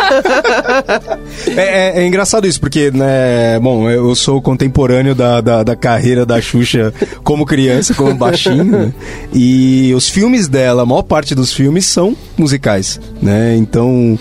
é- 1.57 2.01
é 2.03 2.07
engraçado 2.07 2.47
isso, 2.47 2.59
porque, 2.59 2.91
né, 2.91 3.59
bom, 3.61 3.89
eu 3.89 4.13
sou 4.15 4.41
contemporâneo 4.41 5.13
da, 5.15 5.41
da, 5.41 5.63
da 5.63 5.75
carreira 5.75 6.25
da 6.25 6.39
Xuxa 6.41 6.93
como 7.23 7.45
criança, 7.45 7.93
como 7.93 8.13
baixinho, 8.15 8.63
né? 8.63 8.93
E 9.33 9.93
os 9.95 10.09
filmes 10.09 10.47
dela, 10.47 10.83
a 10.83 10.85
maior 10.85 11.03
parte 11.03 11.33
dos 11.35 11.51
filmes 11.53 11.85
são 11.85 12.15
musicais, 12.37 12.99
né? 13.21 13.55
Então. 13.57 14.17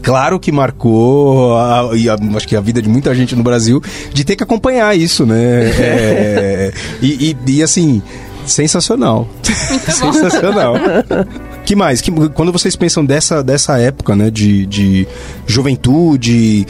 Claro 0.00 0.38
que 0.38 0.52
marcou, 0.52 1.54
a- 1.56 1.80
a- 1.90 2.36
acho 2.36 2.46
que 2.48 2.54
a 2.56 2.60
vida 2.60 2.80
de 2.80 2.88
muita 2.88 3.12
gente 3.14 3.34
no 3.34 3.42
Brasil, 3.42 3.82
de 4.14 4.24
ter 4.24 4.36
que 4.36 4.42
acompanhar 4.44 4.96
isso, 4.96 5.26
né? 5.26 5.64
É, 5.78 6.72
e, 7.02 7.34
e- 7.46 7.52
e, 7.56 7.62
assim, 7.62 8.00
sensacional. 8.48 9.28
sensacional. 9.42 10.74
Que 11.64 11.76
mais? 11.76 12.00
Que, 12.00 12.10
quando 12.30 12.50
vocês 12.50 12.74
pensam 12.74 13.04
dessa, 13.04 13.42
dessa 13.42 13.78
época, 13.78 14.16
né, 14.16 14.30
de, 14.30 14.66
de 14.66 15.06
juventude 15.46 16.66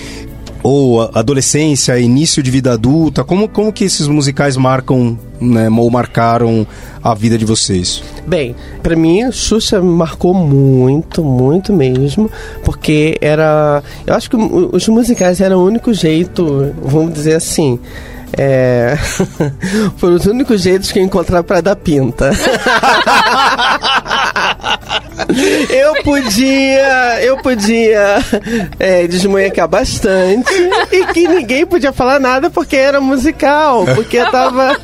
ou 0.62 1.02
adolescência, 1.14 1.98
início 1.98 2.42
de 2.42 2.50
vida 2.50 2.72
adulta, 2.72 3.22
como, 3.22 3.48
como 3.48 3.72
que 3.72 3.84
esses 3.84 4.08
musicais 4.08 4.56
marcam, 4.56 5.18
né, 5.40 5.68
ou 5.70 5.90
marcaram 5.90 6.66
a 7.02 7.14
vida 7.14 7.38
de 7.38 7.44
vocês? 7.44 8.02
Bem, 8.26 8.54
pra 8.82 8.96
mim, 8.96 9.30
Xuxa 9.30 9.80
me 9.80 9.90
marcou 9.90 10.34
muito, 10.34 11.24
muito 11.24 11.72
mesmo, 11.72 12.30
porque 12.64 13.16
era. 13.20 13.82
Eu 14.06 14.14
acho 14.14 14.28
que 14.28 14.36
os 14.36 14.88
musicais 14.88 15.40
eram 15.40 15.58
o 15.58 15.64
único 15.64 15.92
jeito, 15.92 16.74
vamos 16.82 17.14
dizer 17.14 17.34
assim. 17.34 17.78
É. 18.36 18.96
Foram 19.96 20.16
os 20.16 20.26
únicos 20.26 20.62
jeitos 20.62 20.92
que 20.92 20.98
eu 20.98 21.02
encontrava 21.02 21.44
pra 21.44 21.60
dar 21.60 21.76
pinta. 21.76 22.30
Eu 25.68 26.02
podia, 26.04 27.22
eu 27.22 27.36
podia 27.38 28.18
é, 28.78 29.06
bastante 29.66 30.52
e 30.90 31.04
que 31.06 31.28
ninguém 31.28 31.66
podia 31.66 31.92
falar 31.92 32.18
nada 32.18 32.48
porque 32.48 32.76
era 32.76 33.00
musical, 33.00 33.84
porque 33.94 34.24
tava 34.30 34.74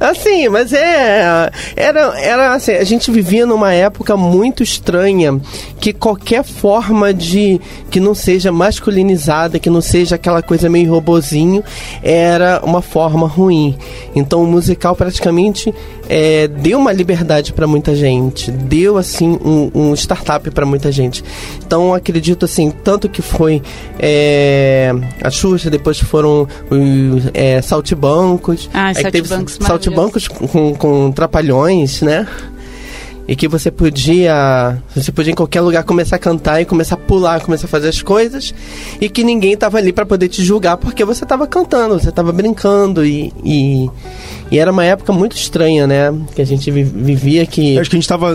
assim, 0.00 0.48
mas 0.48 0.72
é 0.72 1.50
era 1.76 2.20
era 2.20 2.54
assim, 2.54 2.72
a 2.72 2.84
gente 2.84 3.10
vivia 3.10 3.46
numa 3.46 3.72
época 3.72 4.16
muito 4.16 4.62
estranha 4.62 5.40
que 5.80 5.92
qualquer 5.92 6.44
forma 6.44 7.12
de 7.12 7.60
que 7.90 8.00
não 8.00 8.14
seja 8.14 8.52
masculinizada, 8.52 9.58
que 9.58 9.68
não 9.68 9.80
seja 9.80 10.14
aquela 10.14 10.42
coisa 10.42 10.68
meio 10.68 10.90
robozinho, 10.90 11.62
era 12.02 12.60
uma 12.64 12.80
forma 12.80 13.26
ruim. 13.26 13.76
Então 14.14 14.42
o 14.42 14.46
musical 14.46 14.94
praticamente 14.94 15.74
é, 16.08 16.48
deu 16.48 16.78
uma 16.78 16.92
liberdade 16.92 17.52
para 17.52 17.66
muita 17.66 17.94
gente, 17.94 18.50
deu 18.50 18.96
assim 18.96 19.38
um, 19.44 19.70
um 19.74 19.94
startup 19.94 20.50
para 20.50 20.66
muita 20.66 20.92
gente. 20.92 21.24
Então 21.64 21.94
acredito 21.94 22.44
assim 22.44 22.70
tanto 22.70 23.08
que 23.08 23.22
foi 23.22 23.62
é, 23.98 24.92
a 25.22 25.30
Xuxa, 25.30 25.70
depois 25.70 25.98
foram 25.98 26.46
os 26.70 27.30
é, 27.34 27.60
saltibancos, 27.62 28.68
Ah, 28.72 28.92
aí 28.94 29.10
teve 29.10 29.28
Saltimbancos, 29.60 30.24
saltibancos 30.24 30.50
com, 30.50 30.74
com 30.74 31.12
trapalhões, 31.12 32.00
né? 32.02 32.26
E 33.28 33.36
que 33.36 33.46
você 33.46 33.70
podia. 33.70 34.76
Você 34.96 35.12
podia 35.12 35.30
em 35.30 35.34
qualquer 35.34 35.60
lugar 35.60 35.84
começar 35.84 36.16
a 36.16 36.18
cantar 36.18 36.60
e 36.60 36.64
começar 36.64 36.96
a 36.96 36.98
pular, 36.98 37.40
começar 37.40 37.66
a 37.66 37.68
fazer 37.68 37.88
as 37.88 38.02
coisas. 38.02 38.52
E 39.00 39.08
que 39.08 39.22
ninguém 39.22 39.56
tava 39.56 39.78
ali 39.78 39.92
para 39.92 40.04
poder 40.04 40.26
te 40.26 40.42
julgar 40.44 40.76
porque 40.76 41.04
você 41.04 41.24
tava 41.24 41.46
cantando, 41.46 42.00
você 42.00 42.10
tava 42.10 42.32
brincando. 42.32 43.06
E, 43.06 43.32
e, 43.44 43.88
e 44.50 44.58
era 44.58 44.72
uma 44.72 44.84
época 44.84 45.12
muito 45.12 45.36
estranha, 45.36 45.86
né? 45.86 46.12
Que 46.34 46.42
a 46.42 46.44
gente 46.44 46.68
vi- 46.72 46.82
vivia 46.82 47.46
que. 47.46 47.76
Eu 47.76 47.80
acho 47.82 47.90
que 47.90 47.94
a 47.96 47.98
gente 47.98 48.04
estava 48.04 48.34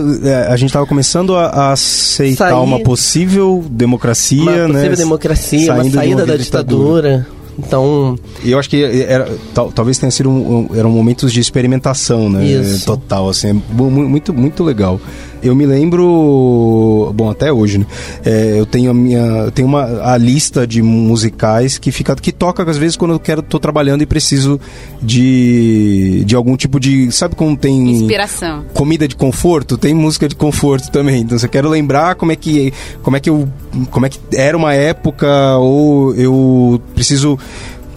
a 0.50 0.56
gente 0.56 0.72
tava 0.72 0.86
começando 0.86 1.36
a, 1.36 1.48
a 1.48 1.72
aceitar 1.72 2.48
Sair- 2.48 2.62
uma 2.64 2.80
possível 2.80 3.62
democracia, 3.70 4.40
uma 4.42 4.52
possível 4.52 4.90
né? 4.90 4.96
democracia, 4.96 5.72
uma 5.74 5.82
Saindo 5.82 5.90
de 5.90 5.96
uma 5.98 6.02
saída 6.02 6.16
da 6.26 6.32
vida 6.32 6.38
ditadura. 6.38 7.26
Então, 7.58 8.16
E 8.44 8.52
eu 8.52 8.58
acho 8.58 8.70
que 8.70 8.82
era, 8.84 9.28
tal- 9.52 9.72
talvez 9.72 9.98
tenha 9.98 10.10
sido 10.12 10.30
um, 10.30 10.68
um- 10.70 10.76
eram 10.76 10.90
momentos 10.90 11.32
de 11.32 11.40
experimentação, 11.40 12.30
né? 12.30 12.44
Isso. 12.46 12.86
Total, 12.86 13.28
assim, 13.28 13.48
é 13.48 13.52
mu- 13.52 13.90
mu- 13.90 14.08
muito, 14.08 14.32
muito 14.32 14.62
legal. 14.62 15.00
Eu 15.42 15.54
me 15.54 15.66
lembro, 15.66 17.12
bom, 17.14 17.30
até 17.30 17.52
hoje, 17.52 17.78
né? 17.78 17.86
É, 18.24 18.56
eu 18.58 18.66
tenho 18.66 18.90
a 18.90 18.94
minha, 18.94 19.18
eu 19.18 19.50
tenho 19.50 19.68
uma 19.68 20.12
a 20.12 20.16
lista 20.16 20.66
de 20.66 20.82
musicais 20.82 21.78
que 21.78 21.92
fica 21.92 22.14
que 22.16 22.32
toca 22.32 22.68
às 22.68 22.76
vezes 22.76 22.96
quando 22.96 23.12
eu 23.12 23.20
quero 23.20 23.42
tô 23.42 23.58
trabalhando 23.58 24.02
e 24.02 24.06
preciso 24.06 24.60
de 25.00 26.24
de 26.24 26.34
algum 26.34 26.56
tipo 26.56 26.80
de, 26.80 27.10
sabe 27.12 27.34
como 27.34 27.56
tem 27.56 27.90
Inspiração. 27.90 28.64
comida 28.74 29.06
de 29.06 29.14
conforto, 29.14 29.76
tem 29.78 29.94
música 29.94 30.28
de 30.28 30.34
conforto 30.34 30.90
também. 30.90 31.22
Então, 31.22 31.38
eu 31.40 31.48
quero 31.48 31.68
lembrar 31.68 32.14
como 32.14 32.32
é 32.32 32.36
que 32.36 32.72
como 33.02 33.16
é 33.16 33.20
que 33.20 33.30
eu 33.30 33.48
como 33.90 34.06
é 34.06 34.08
que 34.08 34.18
era 34.32 34.56
uma 34.56 34.74
época 34.74 35.56
ou 35.58 36.14
eu 36.14 36.80
preciso 36.94 37.38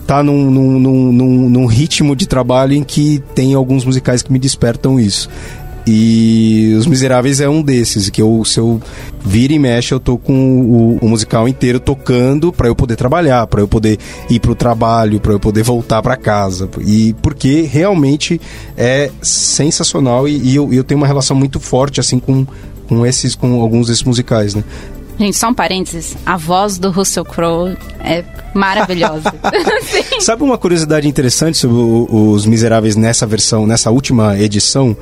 estar 0.02 0.24
num, 0.24 0.52
num, 0.52 0.80
num, 0.80 1.12
num, 1.12 1.50
num 1.50 1.66
ritmo 1.66 2.16
de 2.16 2.28
trabalho 2.28 2.74
em 2.74 2.84
que 2.84 3.24
tem 3.34 3.54
alguns 3.54 3.86
musicais 3.86 4.22
que 4.22 4.32
me 4.32 4.40
despertam 4.40 5.00
isso. 5.00 5.30
E 5.86 6.76
Os 6.78 6.86
Miseráveis 6.86 7.42
é 7.42 7.50
um 7.50 7.62
desses, 7.62 8.10
que 8.10 8.22
eu, 8.22 8.44
se 8.46 8.60
eu 8.60 8.80
vira 9.26 9.54
e 9.54 9.60
mexe, 9.60 9.94
eu 9.94 10.00
tô 10.00 10.18
com 10.18 10.34
o, 10.62 10.98
o 11.02 11.10
musical 11.10 11.48
inteiro 11.48 11.80
tocando 11.80 12.52
para 12.52 12.68
eu 12.68 12.76
poder 12.76 12.96
trabalhar, 12.96 13.48
para 13.48 13.62
eu 13.62 13.68
poder 13.68 13.98
ir 14.30 14.40
pro 14.40 14.54
trabalho, 14.56 15.20
para 15.20 15.34
eu 15.34 15.40
poder 15.40 15.64
voltar 15.64 16.02
para 16.02 16.16
casa. 16.16 16.70
E 16.86 17.14
porque 17.22 17.62
realmente 17.62 18.40
é 18.78 19.10
sensacional 19.22 20.28
e, 20.28 20.38
e 20.38 20.56
eu, 20.56 20.72
eu 20.74 20.84
tenho 20.84 21.00
uma 21.00 21.08
relação 21.08 21.36
muito 21.36 21.60
forte 21.60 22.00
assim 22.00 22.20
com, 22.20 22.46
com 22.88 23.06
esses 23.06 23.36
com 23.36 23.62
alguns 23.62 23.88
desses 23.88 24.04
musicais, 24.04 24.54
né? 24.56 24.64
Gente, 25.20 25.38
só 25.38 25.50
um 25.50 25.54
parênteses. 25.54 26.18
A 26.26 26.36
voz 26.36 26.80
do 26.80 26.90
Russell 26.90 27.24
Crowe 27.26 27.78
é 28.00 28.24
maravilhosa. 28.56 29.32
Sabe 30.20 30.42
uma 30.42 30.58
curiosidade 30.58 31.08
interessante 31.08 31.58
sobre 31.60 31.76
o- 31.78 32.32
os 32.32 32.46
Miseráveis 32.48 32.96
nessa 32.96 33.28
versão, 33.28 33.68
nessa 33.68 33.92
última 33.92 34.40
edição? 34.40 34.96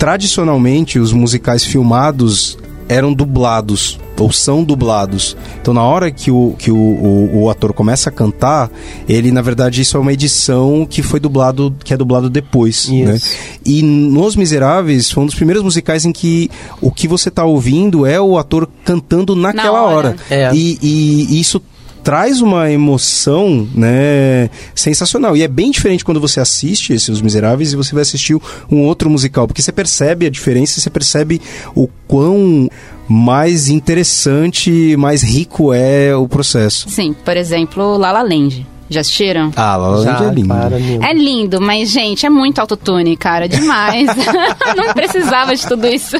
Tradicionalmente, 0.00 0.98
os 0.98 1.12
musicais 1.12 1.62
filmados 1.62 2.56
eram 2.88 3.12
dublados 3.12 4.00
ou 4.18 4.32
são 4.32 4.64
dublados. 4.64 5.36
Então, 5.60 5.74
na 5.74 5.82
hora 5.82 6.10
que 6.10 6.30
o, 6.30 6.54
que 6.58 6.70
o, 6.70 6.74
o, 6.74 7.42
o 7.42 7.50
ator 7.50 7.74
começa 7.74 8.08
a 8.08 8.12
cantar, 8.12 8.70
ele, 9.06 9.30
na 9.30 9.42
verdade, 9.42 9.82
isso 9.82 9.98
é 9.98 10.00
uma 10.00 10.10
edição 10.10 10.86
que 10.88 11.02
foi 11.02 11.20
dublado, 11.20 11.76
que 11.84 11.92
é 11.92 11.98
dublado 11.98 12.30
depois, 12.30 12.88
Isso. 12.88 12.92
né? 12.94 13.18
E 13.62 13.82
nos 13.82 14.36
Miseráveis 14.36 15.10
foi 15.10 15.22
um 15.22 15.26
dos 15.26 15.34
primeiros 15.34 15.62
musicais 15.62 16.06
em 16.06 16.12
que 16.12 16.50
o 16.80 16.90
que 16.90 17.06
você 17.06 17.30
tá 17.30 17.44
ouvindo 17.44 18.06
é 18.06 18.18
o 18.18 18.38
ator 18.38 18.66
cantando 18.86 19.36
naquela 19.36 19.82
hora. 19.82 20.08
hora. 20.08 20.16
É. 20.30 20.50
E, 20.54 20.78
e 20.82 21.38
isso 21.38 21.60
traz 22.02 22.40
uma 22.40 22.70
emoção, 22.70 23.68
né, 23.74 24.50
sensacional. 24.74 25.36
E 25.36 25.42
é 25.42 25.48
bem 25.48 25.70
diferente 25.70 26.04
quando 26.04 26.20
você 26.20 26.40
assiste 26.40 26.92
esse 26.92 27.10
Os 27.10 27.20
Miseráveis 27.20 27.72
e 27.72 27.76
você 27.76 27.94
vai 27.94 28.02
assistir 28.02 28.36
um 28.70 28.82
outro 28.82 29.10
musical, 29.10 29.46
porque 29.46 29.62
você 29.62 29.72
percebe 29.72 30.26
a 30.26 30.30
diferença, 30.30 30.80
você 30.80 30.90
percebe 30.90 31.40
o 31.74 31.88
quão 32.06 32.68
mais 33.08 33.68
interessante, 33.68 34.96
mais 34.96 35.22
rico 35.22 35.72
é 35.72 36.14
o 36.14 36.28
processo. 36.28 36.88
Sim, 36.88 37.14
por 37.24 37.36
exemplo, 37.36 37.96
La 37.96 38.12
La 38.12 38.22
Land. 38.22 38.66
Já 38.88 39.02
assistiram? 39.02 39.52
Ah, 39.54 39.76
La 39.76 39.88
La 39.88 39.96
Land 39.98 40.18
já, 40.18 40.30
é 40.30 40.34
lindo. 40.34 40.48
para. 40.48 40.76
É 41.08 41.14
lindo, 41.14 41.60
mas, 41.60 41.90
gente, 41.90 42.26
é 42.26 42.30
muito 42.30 42.60
autotune, 42.60 43.16
cara. 43.16 43.48
Demais. 43.48 44.08
Não 44.76 44.92
precisava 44.92 45.54
de 45.54 45.64
tudo 45.64 45.86
isso. 45.86 46.16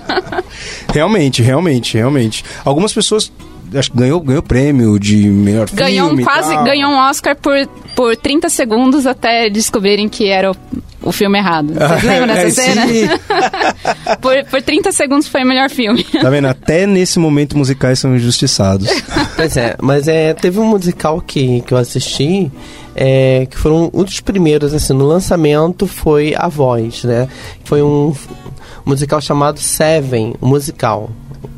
Realmente, 0.93 1.43
realmente, 1.43 1.97
realmente. 1.97 2.45
Algumas 2.64 2.93
pessoas 2.93 3.33
acho 3.74 3.90
que 3.90 3.96
ganhou, 3.98 4.20
ganhou 4.20 4.42
prêmio 4.42 4.98
de 4.98 5.28
melhor 5.28 5.68
Ganhou 5.72 6.06
um 6.06 6.09
filme. 6.11 6.22
e 6.22 6.24
quase 6.26 6.54
tal. 6.54 6.64
ganhou 6.64 6.90
um 6.90 6.96
Oscar 6.98 7.37
por, 7.37 7.54
por 7.94 8.16
30 8.16 8.48
segundos 8.48 9.06
até 9.06 9.48
descobrirem 9.50 10.09
que 10.09 10.28
era 10.28 10.50
o, 10.52 10.56
o 11.02 11.12
filme 11.12 11.38
errado. 11.38 11.72
Vocês 11.74 12.02
lembram 12.02 12.35
dessa 12.35 12.46
É, 12.46 12.50
cena? 12.50 12.87
sim. 12.87 13.09
Por, 14.20 14.44
por 14.50 14.61
30 14.61 14.92
segundos 14.92 15.28
foi 15.28 15.42
o 15.44 15.46
melhor 15.46 15.70
filme. 15.70 16.04
Tá 16.04 16.28
vendo? 16.28 16.46
Até 16.46 16.87
nesse 16.87 17.18
momento 17.18 17.56
musicais 17.56 17.98
são 17.98 18.14
injustiçados. 18.14 18.88
Pois 19.37 19.56
é, 19.56 19.74
mas 19.80 20.06
é, 20.06 20.35
teve 20.35 20.59
um 20.61 20.66
musical 20.66 21.18
que, 21.22 21.62
que 21.62 21.72
eu 21.72 21.78
assisti, 21.78 22.52
é, 22.94 23.46
que 23.50 23.56
foram 23.56 23.90
um 23.94 24.04
dos 24.04 24.20
primeiros, 24.20 24.74
assim, 24.74 24.92
no 24.92 25.06
lançamento 25.06 25.87
foi 25.87 26.35
A 26.37 26.46
Voz, 26.46 27.04
né? 27.04 27.26
Foi 27.64 27.83
um 27.83 28.14
musical 28.85 29.18
chamado 29.22 29.59
Seven, 29.59 30.35
o 30.40 30.46
musical, 30.46 31.09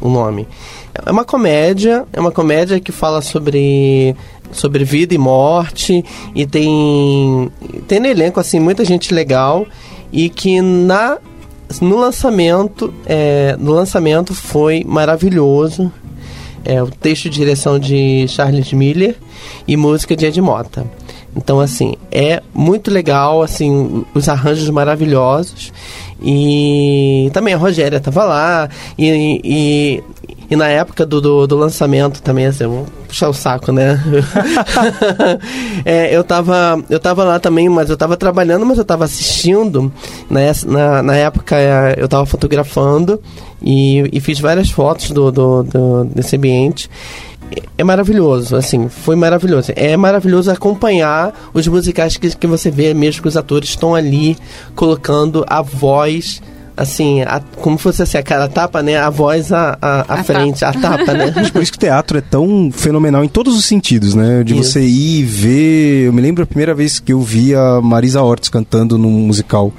o 0.01 0.09
nome. 0.09 0.47
É 0.95 1.11
uma 1.11 1.25
comédia, 1.25 2.05
é 2.13 2.21
uma 2.21 2.31
comédia 2.31 2.79
que 2.81 2.93
fala 2.93 3.23
sobre 3.23 4.15
sobre 4.51 4.85
vida 4.85 5.15
e 5.15 5.19
morte 5.19 6.05
e 6.35 6.47
tem 6.47 7.51
tem 7.89 7.99
no 7.99 8.07
elenco 8.07 8.39
assim 8.39 8.61
muita 8.61 8.85
gente 8.85 9.15
legal 9.15 9.67
e 10.13 10.29
que 10.29 10.61
na 10.61 11.17
no 11.81 11.97
lançamento 11.97 12.93
é, 13.07 13.57
no 13.59 13.73
lançamento 13.73 14.35
foi 14.35 14.85
maravilhoso 14.87 15.91
É 16.65 16.83
o 16.83 16.89
texto 16.89 17.25
e 17.27 17.31
direção 17.31 17.79
de 17.79 18.29
Charles 18.29 18.73
Miller 18.73 19.17
e 19.67 19.77
música 19.77 20.15
de 20.15 20.27
Ed 20.27 20.41
Mota. 20.41 20.87
Então, 21.35 21.61
assim, 21.61 21.95
é 22.11 22.43
muito 22.53 22.91
legal, 22.91 23.43
assim, 23.43 24.05
os 24.15 24.29
arranjos 24.29 24.69
maravilhosos. 24.69 25.73
E 26.23 27.31
também 27.33 27.55
a 27.55 27.57
Rogéria 27.57 27.99
tava 27.99 28.25
lá. 28.25 28.69
E, 28.99 29.41
e 29.43 30.05
na 30.57 30.69
época 30.69 31.05
do, 31.07 31.21
do, 31.21 31.47
do 31.47 31.57
lançamento 31.57 32.23
também, 32.23 32.47
assim, 32.47 32.65
vamos 32.65 32.89
puxar 33.09 33.29
o 33.29 33.33
saco, 33.33 33.73
né? 33.73 34.01
É, 35.85 36.15
eu, 36.15 36.23
tava, 36.23 36.83
eu 36.89 37.01
tava 37.01 37.25
lá 37.25 37.39
também, 37.41 37.69
mas 37.69 37.91
eu 37.91 37.97
tava 37.97 38.17
trabalhando, 38.17 38.65
mas 38.65 38.79
eu 38.79 38.85
tava 38.85 39.05
assistindo. 39.05 39.93
Né? 40.31 40.53
Na, 40.67 41.03
na 41.03 41.17
época 41.17 41.57
é, 41.57 41.97
eu 41.99 42.09
tava 42.09 42.25
fotografando 42.27 43.21
e, 43.61 44.09
e 44.13 44.21
fiz 44.21 44.39
várias 44.39 44.71
fotos 44.71 45.11
do, 45.11 45.31
do, 45.33 45.63
do- 45.63 46.05
desse 46.05 46.37
ambiente. 46.37 46.89
É 47.77 47.85
maravilhoso, 47.85 48.57
assim, 48.57 48.89
foi 48.89 49.15
maravilhoso. 49.15 49.73
É 49.77 49.95
maravilhoso 49.97 50.51
acompanhar 50.51 51.35
os 51.53 51.67
musicais 51.69 52.17
que, 52.17 52.35
que 52.35 52.47
você 52.47 52.71
vê, 52.71 52.95
mesmo 52.95 53.21
que 53.21 53.29
os 53.29 53.37
atores 53.37 53.71
estão 53.71 53.95
ali 53.95 54.39
colocando 54.75 55.45
a 55.47 55.61
voz, 55.61 56.41
assim, 56.77 57.23
a- 57.23 57.41
como 57.61 57.77
fosse 57.79 58.03
assim, 58.03 58.17
a 58.19 58.23
cara 58.23 58.49
tapa, 58.49 58.83
né? 58.83 58.97
A 58.97 59.11
voz 59.11 59.53
à, 59.53 59.77
à, 59.81 60.01
à 60.15 60.21
A 60.21 60.25
frente, 60.25 60.65
a 60.65 60.73
tapa, 60.73 61.13
né? 61.13 61.31
Por 61.53 61.63
isso 61.63 61.73
que 61.73 61.79
o 61.79 61.81
teatro 61.81 62.19
é 62.19 62.21
tão 62.21 62.71
fenomenal 62.73 63.23
em 63.25 63.29
todos 63.29 63.57
os 63.57 63.65
sentidos, 63.65 64.15
né? 64.15 64.43
De 64.45 64.55
Isso. 64.59 64.73
você 64.73 64.81
ir 64.83 65.25
ver. 65.25 66.07
Eu 66.07 66.13
me 66.13 66.21
lembro 66.21 66.45
a 66.45 66.47
primeira 66.47 66.75
vez 66.75 66.99
que 66.99 67.13
eu 67.13 67.21
vi 67.21 67.55
a 67.55 67.81
Marisa 67.83 68.23
Ortiz 68.23 68.49
cantando 68.49 68.97
num 68.99 69.11
musical. 69.11 69.73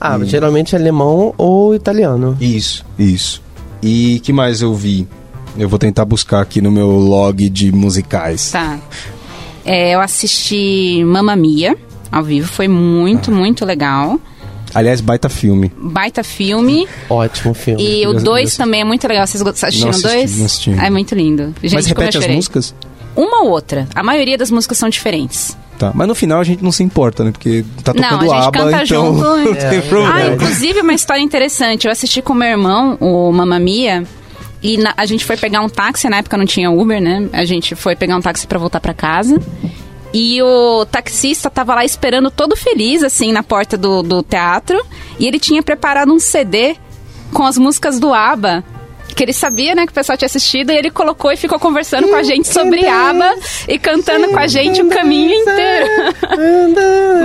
Ah, 0.00 0.18
geralmente 0.24 0.74
é 0.74 0.78
alemão 0.78 1.34
ou 1.36 1.74
italiano. 1.74 2.34
Isso, 2.40 2.82
isso. 2.98 3.42
E 3.82 4.20
que 4.20 4.32
mais 4.32 4.62
eu 4.62 4.74
vi? 4.74 5.06
Eu 5.58 5.68
vou 5.68 5.78
tentar 5.78 6.06
buscar 6.06 6.40
aqui 6.40 6.62
no 6.62 6.70
meu 6.70 6.88
log 6.92 7.46
de 7.50 7.70
musicais. 7.70 8.52
Tá. 8.52 8.80
É, 9.66 9.94
eu 9.94 10.00
assisti 10.00 11.04
Mamma 11.04 11.36
Mia 11.36 11.76
ao 12.10 12.24
vivo, 12.24 12.48
foi 12.48 12.68
muito, 12.68 13.30
Ah. 13.30 13.34
muito 13.34 13.66
legal. 13.66 14.18
Aliás, 14.74 15.00
baita 15.00 15.28
filme. 15.28 15.70
Baita 15.76 16.22
filme. 16.24 16.88
Ótimo 17.10 17.54
filme. 17.54 17.82
E 17.82 18.02
Eu- 18.02 18.10
o 18.10 18.14
eu 18.14 18.22
2 18.22 18.44
assisti. 18.44 18.58
também 18.58 18.80
é 18.80 18.84
muito 18.84 19.06
legal. 19.06 19.26
Vocês 19.26 19.42
assistiram 19.46 19.88
o 19.88 19.90
assisti, 19.90 20.08
2? 20.08 20.38
não 20.38 20.46
assisti. 20.46 20.70
É 20.70 20.90
muito 20.90 21.14
lindo. 21.14 21.54
Gente, 21.62 21.74
Mas 21.74 21.86
repete 21.86 22.18
as 22.18 22.26
músicas? 22.26 22.74
Uma 23.14 23.42
ou 23.44 23.50
outra. 23.50 23.86
A 23.94 24.02
maioria 24.02 24.38
das 24.38 24.50
músicas 24.50 24.78
são 24.78 24.88
diferentes. 24.88 25.56
Tá. 25.78 25.90
Mas 25.94 26.06
no 26.08 26.14
final 26.14 26.40
a 26.40 26.44
gente 26.44 26.62
não 26.62 26.70
se 26.72 26.82
importa, 26.82 27.24
né? 27.24 27.32
Porque 27.32 27.64
tá 27.82 27.92
Não, 27.92 28.02
tocando 28.02 28.20
a 28.20 28.34
gente 28.36 28.44
aba, 28.44 28.52
canta 28.52 28.82
então 28.84 29.14
junto. 29.14 29.20
não 29.44 29.54
tem 29.54 29.78
É. 29.78 29.80
problema. 29.82 30.14
Ah, 30.14 30.26
inclusive 30.28 30.80
uma 30.80 30.94
história 30.94 31.20
interessante. 31.20 31.86
Eu 31.86 31.92
assisti 31.92 32.22
com 32.22 32.32
meu 32.34 32.48
irmão, 32.48 32.96
o 33.00 33.32
Mamma 33.32 33.58
Mia, 33.58 34.04
e 34.62 34.76
na- 34.78 34.94
a 34.96 35.04
gente 35.04 35.24
foi 35.24 35.36
pegar 35.36 35.60
um 35.60 35.68
táxi, 35.68 36.08
na 36.08 36.18
época 36.18 36.36
não 36.36 36.46
tinha 36.46 36.70
Uber, 36.70 37.00
né? 37.02 37.28
A 37.32 37.44
gente 37.44 37.74
foi 37.74 37.96
pegar 37.96 38.16
um 38.16 38.20
táxi 38.20 38.46
pra 38.46 38.58
voltar 38.58 38.80
pra 38.80 38.94
casa. 38.94 39.40
E 40.12 40.42
o 40.42 40.84
taxista 40.84 41.48
tava 41.48 41.74
lá 41.74 41.84
esperando 41.84 42.30
todo 42.30 42.54
feliz, 42.54 43.02
assim, 43.02 43.32
na 43.32 43.42
porta 43.42 43.76
do, 43.76 44.02
do 44.02 44.22
teatro. 44.22 44.84
E 45.18 45.26
ele 45.26 45.38
tinha 45.38 45.62
preparado 45.62 46.12
um 46.12 46.18
CD 46.18 46.76
com 47.32 47.44
as 47.44 47.56
músicas 47.56 47.98
do 47.98 48.12
ABBA. 48.12 48.62
Que 49.16 49.22
ele 49.22 49.32
sabia, 49.32 49.74
né, 49.74 49.84
que 49.84 49.92
o 49.92 49.94
pessoal 49.94 50.16
tinha 50.16 50.26
assistido. 50.26 50.70
E 50.70 50.76
ele 50.76 50.90
colocou 50.90 51.32
e 51.32 51.36
ficou 51.36 51.58
conversando 51.58 52.08
com 52.08 52.14
a 52.14 52.22
gente 52.22 52.48
sobre 52.48 52.86
ABBA. 52.86 53.34
E 53.68 53.78
cantando 53.78 54.28
com 54.28 54.38
a 54.38 54.46
gente 54.46 54.82
o 54.82 54.88
caminho 54.88 55.32
inteiro. 55.34 55.86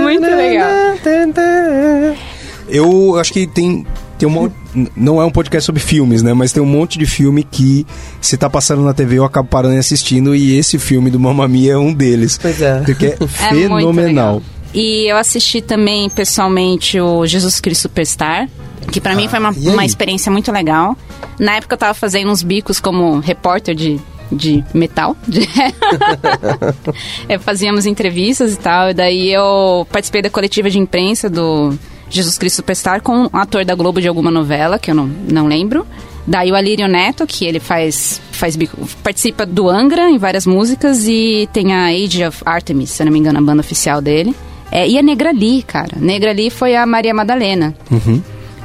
Muito 0.02 0.26
legal. 0.26 0.68
Eu 2.68 3.16
acho 3.18 3.32
que 3.32 3.46
tem, 3.46 3.86
tem 4.18 4.28
um 4.28 4.32
monte, 4.32 4.54
Não 4.96 5.20
é 5.20 5.24
um 5.24 5.30
podcast 5.30 5.64
sobre 5.66 5.80
filmes, 5.80 6.22
né? 6.22 6.32
Mas 6.34 6.52
tem 6.52 6.62
um 6.62 6.66
monte 6.66 6.98
de 6.98 7.06
filme 7.06 7.42
que, 7.42 7.86
se 8.20 8.36
tá 8.36 8.50
passando 8.50 8.82
na 8.82 8.92
TV, 8.92 9.16
eu 9.18 9.24
acabo 9.24 9.48
parando 9.48 9.74
e 9.74 9.78
assistindo. 9.78 10.34
E 10.34 10.56
esse 10.56 10.78
filme 10.78 11.10
do 11.10 11.18
Mamma 11.20 11.46
Mia 11.48 11.72
é 11.74 11.78
um 11.78 11.92
deles. 11.94 12.38
Pois 12.40 12.60
é. 12.60 12.80
Porque 12.80 13.06
é, 13.06 13.16
É 13.22 13.26
fenomenal. 13.26 14.42
E 14.74 15.10
eu 15.10 15.16
assisti 15.16 15.62
também 15.62 16.10
pessoalmente 16.10 17.00
o 17.00 17.24
Jesus 17.26 17.58
Cristo 17.60 17.82
Superstar, 17.82 18.48
que 18.92 19.00
pra 19.00 19.14
mim 19.14 19.26
foi 19.28 19.38
uma, 19.38 19.50
uma 19.50 19.84
experiência 19.84 20.30
muito 20.30 20.52
legal. 20.52 20.96
Na 21.38 21.56
época 21.56 21.74
eu 21.74 21.78
tava 21.78 21.94
fazendo 21.94 22.30
uns 22.30 22.42
bicos 22.42 22.78
como 22.78 23.18
repórter 23.20 23.74
de, 23.74 23.98
de 24.30 24.62
metal. 24.74 25.16
de- 25.26 25.48
É, 27.28 27.38
fazíamos 27.38 27.86
entrevistas 27.86 28.54
e 28.54 28.56
tal, 28.58 28.90
e 28.90 28.94
daí 28.94 29.32
eu 29.32 29.86
participei 29.90 30.22
da 30.22 30.30
coletiva 30.30 30.68
de 30.70 30.78
imprensa 30.78 31.28
do 31.28 31.76
Jesus 32.10 32.38
Cristo 32.38 32.56
Superstar 32.56 33.02
com 33.02 33.24
um 33.24 33.28
ator 33.32 33.64
da 33.64 33.74
Globo 33.74 34.00
de 34.00 34.08
alguma 34.08 34.30
novela, 34.30 34.78
que 34.78 34.90
eu 34.90 34.94
não, 34.94 35.06
não 35.06 35.46
lembro. 35.46 35.86
Daí 36.26 36.52
o 36.52 36.54
Alírio 36.54 36.86
Neto, 36.86 37.26
que 37.26 37.46
ele 37.46 37.58
faz, 37.58 38.20
faz 38.32 38.56
participa 39.02 39.46
do 39.46 39.68
Angra 39.68 40.10
em 40.10 40.18
várias 40.18 40.46
músicas 40.46 41.06
e 41.06 41.48
tem 41.52 41.72
a 41.72 41.86
Age 41.86 42.24
of 42.24 42.42
Artemis, 42.44 42.90
se 42.90 43.02
eu 43.02 43.06
não 43.06 43.12
me 43.12 43.18
engano, 43.18 43.38
a 43.38 43.42
banda 43.42 43.60
oficial 43.60 44.02
dele. 44.02 44.34
É, 44.70 44.86
e 44.86 44.98
a 44.98 45.02
Negra 45.02 45.32
Lee, 45.32 45.62
cara. 45.62 45.96
Negra 45.96 46.32
Lee 46.32 46.50
foi 46.50 46.76
a 46.76 46.84
Maria 46.84 47.14
Madalena. 47.14 47.74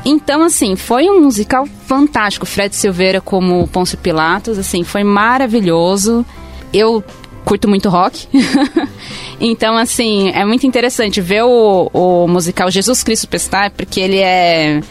Então, 0.06 0.44
assim, 0.44 0.76
foi 0.76 1.10
um 1.10 1.22
musical 1.22 1.66
fantástico. 1.88 2.46
Fred 2.46 2.76
Silveira 2.76 3.22
como 3.22 3.68
Pôncio 3.70 3.98
Pilatos, 3.98 4.60
assim, 4.60 4.84
foi 4.84 5.04
maravilhoso. 5.04 6.26
Eu 6.74 7.02
curto 7.44 7.68
muito 7.68 7.90
rock. 7.90 8.28
então, 9.40 9.78
assim, 9.78 10.32
é 10.32 10.46
muito 10.46 10.66
interessante 10.66 11.22
ver 11.22 11.44
o, 11.44 11.90
o 11.94 12.28
musical 12.28 12.70
Jesus 12.72 13.04
Cristo 13.04 13.22
Superstar, 13.22 13.72
porque 13.72 14.00
ele 14.00 14.20
é... 14.20 14.82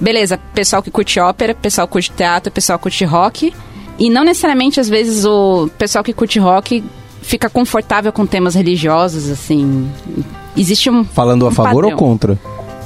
Beleza, 0.00 0.38
pessoal 0.54 0.82
que 0.82 0.90
curte 0.90 1.18
ópera, 1.18 1.54
pessoal 1.54 1.86
que 1.86 1.92
curte 1.92 2.12
teatro, 2.12 2.52
pessoal 2.52 2.78
que 2.78 2.84
curte 2.84 3.04
rock. 3.04 3.52
E 3.98 4.08
não 4.08 4.22
necessariamente, 4.22 4.78
às 4.78 4.88
vezes, 4.88 5.24
o 5.24 5.68
pessoal 5.76 6.04
que 6.04 6.12
curte 6.12 6.38
rock 6.38 6.84
fica 7.20 7.50
confortável 7.50 8.12
com 8.12 8.24
temas 8.24 8.54
religiosos, 8.54 9.28
assim. 9.28 9.90
Existe 10.56 10.88
um 10.88 11.04
Falando 11.04 11.46
a 11.46 11.48
um 11.48 11.52
favor 11.52 11.82
padrão. 11.82 11.90
ou 11.90 11.96
contra? 11.96 12.38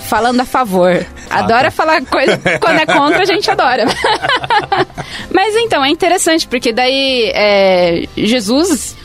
falando 0.03 0.41
a 0.41 0.45
favor. 0.45 1.07
Adora 1.31 1.71
falar 1.71 2.05
coisa 2.05 2.39
quando 2.61 2.79
é 2.79 2.87
contra, 2.87 3.23
a 3.23 3.25
gente 3.25 3.51
adora. 3.51 3.85
Mas 5.33 5.55
então, 5.57 5.85
é 5.85 5.89
interessante, 5.89 6.47
porque 6.47 6.73
daí 6.73 7.31
é, 7.35 8.07
Jesus 8.17 8.97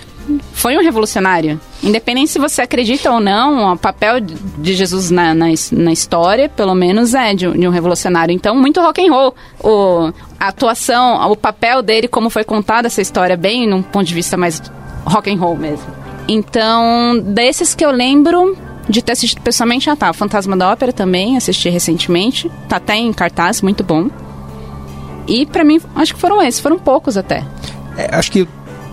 foi 0.54 0.78
um 0.78 0.82
revolucionário. 0.82 1.60
Independente 1.84 2.32
se 2.32 2.40
você 2.40 2.62
acredita 2.62 3.12
ou 3.12 3.20
não, 3.20 3.74
o 3.74 3.78
papel 3.78 4.20
de 4.20 4.74
Jesus 4.74 5.10
na, 5.12 5.34
na, 5.34 5.46
na 5.72 5.92
história, 5.92 6.50
pelo 6.50 6.74
menos, 6.76 7.14
é 7.14 7.34
de, 7.34 7.48
um- 7.48 7.54
de 7.54 7.68
um 7.68 7.72
revolucionário. 7.72 8.34
Então, 8.34 8.56
muito 8.56 8.82
rock 8.82 9.06
and 9.08 9.12
roll. 9.12 9.36
O, 9.64 10.12
a 10.40 10.48
atuação, 10.48 11.30
o 11.32 11.36
papel 11.36 11.82
dele, 11.82 12.08
como 12.08 12.30
foi 12.30 12.44
contada 12.44 12.88
essa 12.88 13.02
história, 13.02 13.38
bem 13.38 13.68
num 13.68 13.82
ponto 13.82 14.06
de 14.06 14.14
vista 14.14 14.36
mais 14.36 14.62
rock 15.06 15.32
and 15.32 15.38
roll 15.40 15.56
mesmo. 15.56 15.86
Então, 16.28 17.20
desses 17.24 17.74
que 17.74 17.86
eu 17.86 17.92
lembro 17.92 18.58
de 18.90 19.02
ter 19.02 19.14
assistido 19.14 19.42
pessoalmente, 19.42 19.90
ah 19.90 19.96
tá, 19.96 20.12
Fantasma 20.14 20.56
da 20.58 20.72
Ópera 20.72 20.92
também, 20.94 21.38
assisti 21.38 21.70
recentemente. 21.70 22.52
Tá 22.68 22.78
até 22.78 22.96
em 22.96 23.12
cartaz, 23.14 23.62
muito 23.62 23.84
bom. 23.84 24.10
E 25.28 25.46
pra 25.46 25.64
mim, 25.64 25.80
acho 25.96 26.14
que 26.16 26.20
foram 26.20 26.42
esses, 26.42 26.60
foram 26.60 26.80
poucos 26.80 27.18
até. 27.18 27.44
É, 27.98 28.16
acho 28.16 28.32
que 28.32 28.48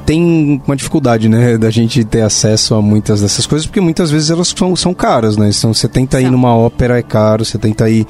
tem 0.04 0.60
uma 0.66 0.76
dificuldade, 0.76 1.28
né, 1.28 1.56
da 1.56 1.70
gente 1.70 2.04
ter 2.04 2.22
acesso 2.22 2.74
a 2.74 2.82
muitas 2.82 3.20
dessas 3.20 3.46
coisas, 3.46 3.66
porque 3.66 3.80
muitas 3.80 4.10
vezes 4.10 4.30
elas 4.30 4.48
são, 4.56 4.76
são 4.76 4.94
caras, 4.94 5.36
né? 5.36 5.50
Então 5.56 5.72
você 5.72 5.88
tenta 5.88 6.20
ir 6.20 6.30
numa 6.30 6.54
ópera, 6.54 6.98
é 6.98 7.02
caro, 7.02 7.44
você 7.44 7.58
tenta 7.58 7.88
ir. 7.88 8.06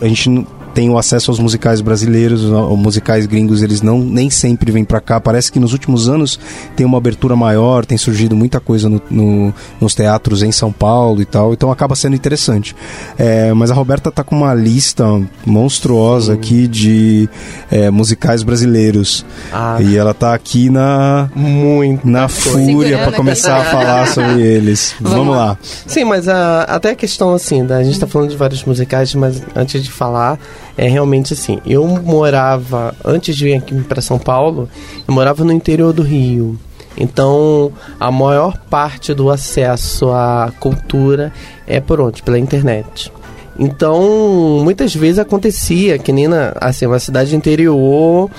A 0.00 0.08
gente 0.08 0.46
tem 0.74 0.90
o 0.90 0.98
acesso 0.98 1.30
aos 1.30 1.38
musicais 1.38 1.80
brasileiros, 1.80 2.42
os 2.44 2.78
musicais 2.78 3.26
gringos, 3.26 3.62
eles 3.62 3.80
não 3.80 3.98
nem 4.00 4.28
sempre 4.28 4.72
vêm 4.72 4.84
pra 4.84 5.00
cá. 5.00 5.20
Parece 5.20 5.50
que 5.52 5.60
nos 5.60 5.72
últimos 5.72 6.08
anos 6.08 6.38
tem 6.76 6.84
uma 6.84 6.98
abertura 6.98 7.36
maior, 7.36 7.86
tem 7.86 7.96
surgido 7.96 8.34
muita 8.34 8.58
coisa 8.60 8.88
no, 8.88 9.00
no- 9.10 9.54
nos 9.80 9.94
teatros 9.94 10.42
em 10.42 10.50
São 10.52 10.72
Paulo 10.72 11.22
e 11.22 11.24
tal, 11.24 11.52
então 11.52 11.70
acaba 11.70 11.94
sendo 11.94 12.16
interessante. 12.16 12.74
É, 13.16 13.52
mas 13.54 13.70
a 13.70 13.74
Roberta 13.74 14.10
tá 14.10 14.24
com 14.24 14.34
uma 14.36 14.52
lista 14.52 15.04
monstruosa 15.46 16.34
aqui 16.34 16.66
de 16.66 17.28
é, 17.70 17.90
musicais 17.90 18.42
brasileiros. 18.42 19.24
Ah. 19.52 19.78
E 19.80 19.96
ela 19.96 20.12
tá 20.12 20.34
aqui 20.34 20.68
na 20.70 21.28
Muito. 21.34 22.06
na 22.08 22.28
fúria 22.28 23.04
aqui. 23.04 23.16
começar 23.16 23.58
a 23.60 23.64
falar 23.64 24.06
sobre 24.08 24.42
eles. 24.42 24.94
Vamos, 25.00 25.36
lá. 25.36 25.56
Sim, 25.86 26.04
mas 26.04 26.28
a, 26.28 26.62
até 26.62 26.90
a 26.90 26.94
questão 26.96 27.32
assim, 27.32 27.64
da, 27.64 27.76
a 27.76 27.84
gente 27.84 27.98
tá 28.00 28.06
falando 28.06 28.30
de 28.30 28.36
vários 28.36 28.64
musicais, 28.64 29.14
mas 29.14 29.40
antes 29.54 29.82
de 29.82 29.90
falar, 29.90 30.38
é 30.76 30.88
realmente 30.88 31.32
assim, 31.32 31.60
eu 31.66 31.86
morava, 31.86 32.94
antes 33.04 33.36
de 33.36 33.44
vir 33.44 33.54
aqui 33.54 33.74
para 33.82 34.00
São 34.00 34.18
Paulo, 34.18 34.68
eu 35.06 35.14
morava 35.14 35.44
no 35.44 35.52
interior 35.52 35.92
do 35.92 36.02
Rio. 36.02 36.58
Então, 36.96 37.72
a 37.98 38.10
maior 38.10 38.56
parte 38.70 39.12
do 39.14 39.28
acesso 39.30 40.10
à 40.10 40.52
cultura 40.60 41.32
é 41.66 41.80
por 41.80 42.00
onde? 42.00 42.22
Pela 42.22 42.38
internet. 42.38 43.12
Então, 43.58 44.60
muitas 44.64 44.94
vezes 44.94 45.18
acontecia 45.18 45.98
que 45.98 46.12
nem 46.12 46.26
na, 46.28 46.52
assim, 46.60 46.86
uma 46.86 46.98
cidade 46.98 47.34
interior, 47.36 48.30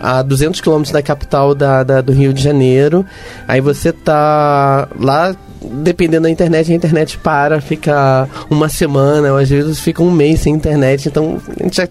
a 0.00 0.20
200 0.22 0.60
quilômetros 0.60 0.92
da 0.92 1.02
capital 1.02 1.54
da, 1.54 1.82
da- 1.82 2.00
do 2.00 2.12
Rio 2.12 2.32
de 2.32 2.42
Janeiro. 2.42 3.04
Aí 3.48 3.60
você 3.60 3.92
tá 3.92 4.88
lá, 4.98 5.34
dependendo 5.62 6.24
da 6.24 6.30
internet, 6.30 6.72
a 6.72 6.74
internet 6.74 7.18
para, 7.18 7.60
fica 7.60 8.28
uma 8.50 8.68
semana, 8.68 9.32
ou 9.32 9.38
às 9.38 9.48
vezes 9.48 9.80
fica 9.80 10.02
um 10.02 10.10
mês 10.10 10.40
sem 10.40 10.54
internet. 10.54 11.08
Então 11.08 11.40
a 11.58 11.62
gente 11.62 11.88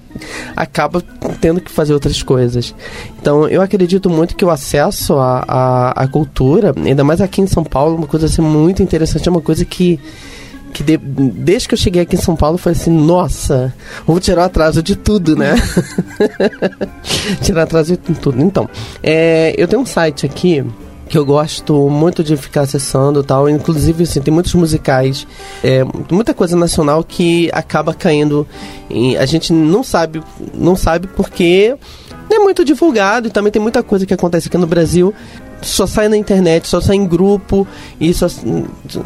acaba 0.56 1.04
tendo 1.42 1.62
que 1.62 1.72
fazer 1.72 1.94
outras 1.94 2.22
coisas. 2.24 2.74
Então 3.20 3.48
eu 3.48 3.62
acredito 3.62 4.10
muito 4.10 4.36
que 4.36 4.46
o 4.46 4.50
acesso 4.50 5.16
à, 5.16 5.44
à, 5.48 6.04
à 6.04 6.08
cultura, 6.08 6.74
ainda 6.78 7.04
mais 7.04 7.22
aqui 7.22 7.42
em 7.42 7.48
São 7.48 7.64
Paulo, 7.64 7.96
é 7.96 7.98
uma 8.00 8.08
coisa 8.08 8.26
assim, 8.28 8.42
muito 8.42 8.82
interessante, 8.84 9.28
é 9.28 9.32
uma 9.32 9.42
coisa 9.42 9.66
que 9.66 10.00
que 10.74 10.84
de- 10.84 10.98
desde 10.98 11.70
que 11.70 11.74
eu 11.74 11.78
cheguei 11.78 12.02
aqui 12.02 12.18
em 12.18 12.20
São 12.20 12.36
Paulo 12.36 12.58
foi 12.58 12.74
assim, 12.74 12.92
nossa, 12.92 13.74
vou 14.06 14.20
tirar 14.20 14.42
o 14.42 14.46
atraso 14.46 14.84
de 14.84 14.98
tudo, 14.98 15.34
né? 15.34 15.56
tirar 17.42 17.64
atraso 17.64 17.94
de 17.94 18.14
tudo. 18.16 18.42
Então, 18.42 18.70
é, 19.02 19.54
eu 19.58 19.70
tenho 19.70 19.82
um 19.82 19.86
site 19.86 20.26
aqui 20.26 20.64
que 21.08 21.18
eu 21.18 21.26
gosto 21.26 21.90
muito 21.90 22.24
de 22.24 22.36
ficar 22.36 22.62
acessando 22.62 23.24
tal. 23.24 23.50
Inclusive, 23.50 24.04
assim, 24.04 24.22
tem 24.22 24.34
muitos 24.34 24.54
musicais, 24.54 25.28
é, 25.64 25.84
muita 26.12 26.34
coisa 26.34 26.56
nacional 26.56 27.04
que 27.04 27.50
acaba 27.54 27.94
caindo. 27.94 28.48
Em, 28.90 29.18
a 29.18 29.26
gente 29.26 29.54
não 29.54 29.84
sabe, 29.84 30.22
não 30.54 30.76
sabe 30.76 31.08
porque 31.08 31.76
é 32.30 32.40
muito 32.40 32.66
divulgado 32.66 33.28
e 33.28 33.32
também 33.32 33.52
tem 33.52 33.62
muita 33.62 33.84
coisa 33.84 34.06
que 34.06 34.14
acontece 34.14 34.48
aqui 34.48 34.58
no 34.58 34.68
Brasil 34.68 35.14
só 35.62 35.88
sai 35.88 36.08
na 36.08 36.18
internet, 36.18 36.68
só 36.68 36.80
sai 36.80 36.98
em 36.98 37.08
grupo 37.08 37.68
e 38.00 38.14
só, 38.14 38.28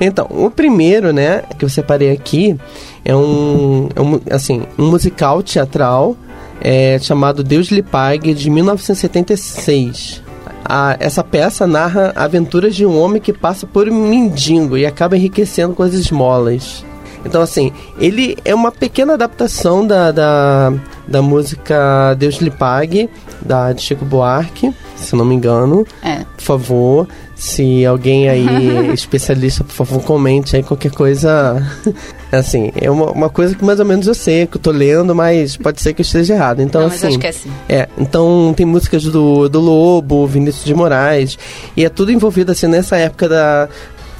então, 0.00 0.26
o 0.30 0.50
primeiro, 0.50 1.12
né, 1.12 1.42
que 1.58 1.64
eu 1.64 1.68
separei 1.68 2.12
aqui 2.12 2.56
é 3.04 3.16
um, 3.16 3.88
é 3.96 4.00
um 4.00 4.20
assim, 4.30 4.62
um 4.78 4.90
musical 4.90 5.42
teatral 5.42 6.16
é, 6.60 6.98
chamado 6.98 7.42
Deus 7.42 7.68
lhe 7.68 7.82
pague 7.82 8.34
de 8.34 8.50
1976. 8.50 10.22
A, 10.64 10.96
essa 10.98 11.22
peça 11.22 11.66
narra 11.66 12.12
aventuras 12.16 12.74
de 12.74 12.84
um 12.84 12.98
homem 13.00 13.22
que 13.22 13.32
passa 13.32 13.66
por 13.66 13.88
um 13.88 14.08
mendigo 14.08 14.76
e 14.76 14.84
acaba 14.84 15.16
enriquecendo 15.16 15.74
com 15.74 15.82
as 15.82 15.94
esmolas. 15.94 16.84
Então, 17.26 17.42
assim, 17.42 17.72
ele 17.98 18.38
é 18.44 18.54
uma 18.54 18.70
pequena 18.72 19.14
adaptação 19.14 19.86
da, 19.86 20.12
da, 20.12 20.72
da 21.06 21.20
música 21.20 22.14
Deus 22.14 22.36
lhe 22.36 22.50
pague, 22.50 23.10
da, 23.42 23.72
de 23.72 23.82
Chico 23.82 24.04
Buarque, 24.04 24.72
se 24.96 25.14
não 25.14 25.24
me 25.24 25.34
engano 25.34 25.86
é. 26.02 26.24
por 26.36 26.42
favor. 26.42 27.08
Se 27.34 27.84
alguém 27.84 28.30
aí 28.30 28.46
é 28.88 28.92
especialista, 28.94 29.62
por 29.62 29.74
favor, 29.74 30.02
comente 30.02 30.56
aí 30.56 30.62
qualquer 30.62 30.90
coisa. 30.90 31.62
Assim, 32.32 32.72
é 32.74 32.90
uma, 32.90 33.10
uma 33.12 33.28
coisa 33.28 33.54
que 33.54 33.64
mais 33.64 33.78
ou 33.78 33.84
menos 33.84 34.06
eu 34.06 34.14
sei, 34.14 34.46
que 34.46 34.56
eu 34.56 34.60
tô 34.60 34.70
lendo, 34.70 35.14
mas 35.14 35.56
pode 35.56 35.80
ser 35.80 35.92
que 35.92 36.00
eu 36.00 36.04
esteja 36.04 36.34
errado. 36.34 36.60
Então, 36.60 36.80
Não, 36.80 36.88
mas 36.88 36.96
assim. 36.98 37.06
acho 37.08 37.18
que 37.18 37.26
é 37.26 37.30
assim. 37.30 37.50
É, 37.68 37.88
então 37.96 38.52
tem 38.56 38.66
músicas 38.66 39.04
do, 39.04 39.48
do 39.48 39.60
Lobo, 39.60 40.26
Vinícius 40.26 40.64
de 40.64 40.74
Moraes, 40.74 41.38
e 41.76 41.84
é 41.84 41.88
tudo 41.88 42.10
envolvido 42.10 42.50
assim 42.50 42.66
nessa 42.66 42.96
época 42.96 43.28
da 43.28 43.68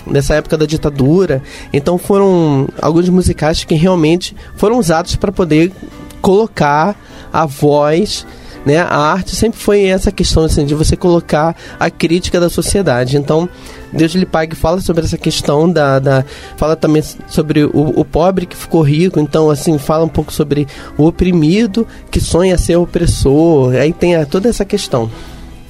nessa 0.07 0.35
época 0.35 0.57
da 0.57 0.67
ditadura. 0.67 1.43
Então 1.73 1.99
foram 1.99 2.69
alguns 2.81 3.09
musicais 3.09 3.65
que 3.65 3.75
realmente 3.75 4.35
foram 4.57 4.79
usados 4.79 5.17
para 5.17 5.33
poder 5.33 5.73
colocar 6.21 6.97
a 7.33 7.47
voz 7.47 8.27
né? 8.65 8.79
A 8.79 8.97
arte 8.99 9.37
sempre 9.37 9.61
foi 9.61 9.85
essa 9.85 10.11
questão 10.11 10.43
assim, 10.43 10.67
de 10.67 10.75
você 10.75 10.97
colocar 10.97 11.55
a 11.79 11.89
crítica 11.89 12.41
da 12.41 12.51
sociedade. 12.51 13.17
Então, 13.17 13.49
Deus 13.93 14.13
lhe 14.17 14.27
pague 14.27 14.57
fala 14.57 14.81
sobre 14.81 15.05
essa 15.05 15.17
questão 15.17 15.71
da, 15.71 16.01
da 16.01 16.25
fala 16.57 16.75
também 16.75 17.01
sobre 17.29 17.63
o, 17.63 17.71
o 17.95 18.05
pobre 18.05 18.45
que 18.45 18.57
ficou 18.57 18.83
rico. 18.83 19.21
Então, 19.21 19.51
assim, 19.51 19.79
fala 19.79 20.05
um 20.05 20.09
pouco 20.09 20.33
sobre 20.33 20.67
o 20.99 21.07
oprimido 21.07 21.87
que 22.11 22.19
sonha 22.21 22.59
ser 22.59 22.75
opressor. 22.75 23.73
Aí 23.77 23.93
tem 23.93 24.17
a- 24.17 24.27
toda 24.27 24.49
essa 24.49 24.65
questão. 24.65 25.09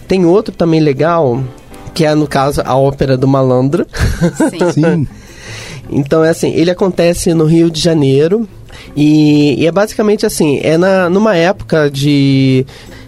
Tem 0.09 0.25
outro 0.25 0.55
também 0.55 0.81
legal 0.81 1.43
que 1.97 2.05
é 2.05 2.15
no 2.15 2.27
caso 2.27 2.61
a 2.63 2.77
ópera 2.77 3.17
do 3.17 3.27
malandro. 3.27 3.87
Sim. 4.51 4.71
Sim. 4.71 5.09
Então 5.89 6.23
é 6.23 6.29
assim, 6.29 6.53
ele 6.53 6.71
acontece 6.71 7.33
no 7.33 7.47
Rio 7.47 7.71
de 7.71 7.81
Janeiro 7.81 8.47
e, 8.95 9.55
e 9.59 9.67
é 9.67 9.73
basicamente 9.73 10.27
assim, 10.27 10.61
é 10.63 10.77
na, 10.77 11.09
numa 11.09 11.35
época 11.35 11.91
de 11.91 12.67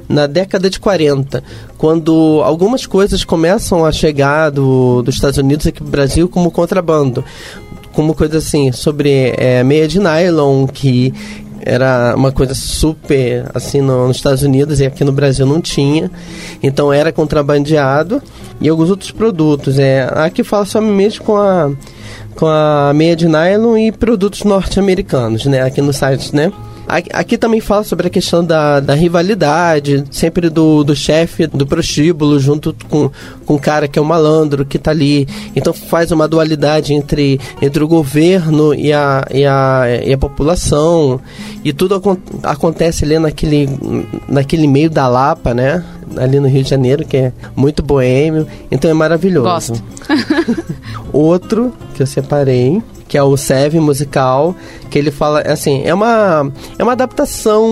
na 0.09 0.26
década 0.26 0.70
de 0.70 0.80
40, 0.80 1.45
quando 1.76 2.41
algumas 2.43 2.86
coisas 2.86 3.24
começam 3.24 3.84
a 3.84 3.93
chegar 3.93 4.49
do, 4.49 5.03
dos 5.03 5.16
Estados 5.16 5.36
Unidos 5.36 5.66
aqui 5.66 5.82
pro 5.82 5.91
Brasil 5.91 6.26
como 6.26 6.51
contrabando. 6.51 7.22
Como 7.93 8.14
coisa 8.14 8.39
assim, 8.39 8.72
sobre 8.72 9.34
é, 9.36 9.62
meia 9.62 9.86
de 9.86 9.99
nylon, 9.99 10.66
que 10.66 11.12
era 11.61 12.15
uma 12.17 12.31
coisa 12.33 12.55
super 12.55 13.45
assim 13.55 13.81
no- 13.81 14.07
nos 14.09 14.17
Estados 14.17 14.43
Unidos 14.43 14.81
e 14.81 14.87
aqui 14.87 15.05
no 15.05 15.13
Brasil 15.13 15.45
não 15.47 15.61
tinha. 15.61 16.11
Então 16.63 16.93
era 16.93 17.13
contrabandeado 17.13 18.23
e 18.61 18.69
alguns 18.69 18.91
outros 18.91 19.11
produtos. 19.11 19.79
É, 19.79 20.09
aqui 20.15 20.43
fala 20.45 20.67
mesmo 20.81 21.25
com 21.25 21.37
a 21.37 21.71
com 22.35 22.47
a 22.47 22.93
meia 22.95 23.17
de 23.17 23.27
nylon 23.27 23.77
e 23.77 23.91
produtos 23.91 24.45
norte-americanos, 24.45 25.45
né? 25.47 25.61
Aqui 25.63 25.81
no 25.83 25.93
site, 25.93 26.35
né? 26.35 26.53
Aqui, 26.89 27.36
também 27.36 27.61
fala 27.61 27.84
sobre 27.84 28.07
a 28.07 28.11
questão 28.11 28.43
da, 28.45 28.80
da 28.80 28.95
rivalidade, 28.95 30.05
sempre 30.11 30.49
do, 30.49 30.82
do 30.82 30.97
chefe 30.97 31.47
do 31.47 31.66
prostíbulo 31.66 32.41
junto 32.41 32.74
com, 32.89 33.11
com 33.45 33.55
o 33.55 33.59
cara 33.59 33.86
que 33.86 33.99
é 33.99 34.03
o 34.03 34.05
malandro 34.05 34.64
que 34.64 34.78
tá 34.78 34.91
ali. 34.91 35.28
Então 35.55 35.72
faz 35.74 36.11
uma 36.11 36.26
dualidade 36.26 36.95
entre, 36.95 37.39
entre 37.61 37.84
o 37.84 37.89
governo 37.89 38.74
e 38.74 38.93
a, 38.93 39.24
e, 39.30 39.45
a, 39.45 39.84
e 40.05 40.12
a 40.12 40.18
população. 40.18 41.20
E 41.62 41.72
tudo 41.72 41.95
acon- 41.95 42.16
acontece 42.43 43.05
ali 43.05 43.18
naquele, 43.18 43.68
naquele 44.26 44.66
meio 44.66 44.89
da 44.89 45.07
Lapa, 45.09 45.53
né? 45.53 45.84
ali 46.16 46.41
no 46.41 46.49
Rio 46.49 46.64
de 46.64 46.70
Janeiro, 46.70 47.05
que 47.05 47.18
é 47.18 47.32
muito 47.55 47.82
boêmio, 47.82 48.47
então 48.70 48.91
é 48.91 48.95
maravilhoso. 48.95 49.45
Gosto. 49.74 49.84
Outro 51.12 51.72
que 51.95 52.03
eu 52.03 52.07
separei, 52.07 52.82
que 53.09 53.17
é 53.17 53.23
o 53.23 53.37
Seven 53.37 53.81
musical, 53.81 54.55
que 54.91 54.99
ele 54.99 55.11
fala 55.11 55.41
assim, 55.41 55.83
é 55.85 55.95
uma 55.95 56.53
é 56.79 56.83
uma 56.83 56.93
adaptação, 56.93 57.65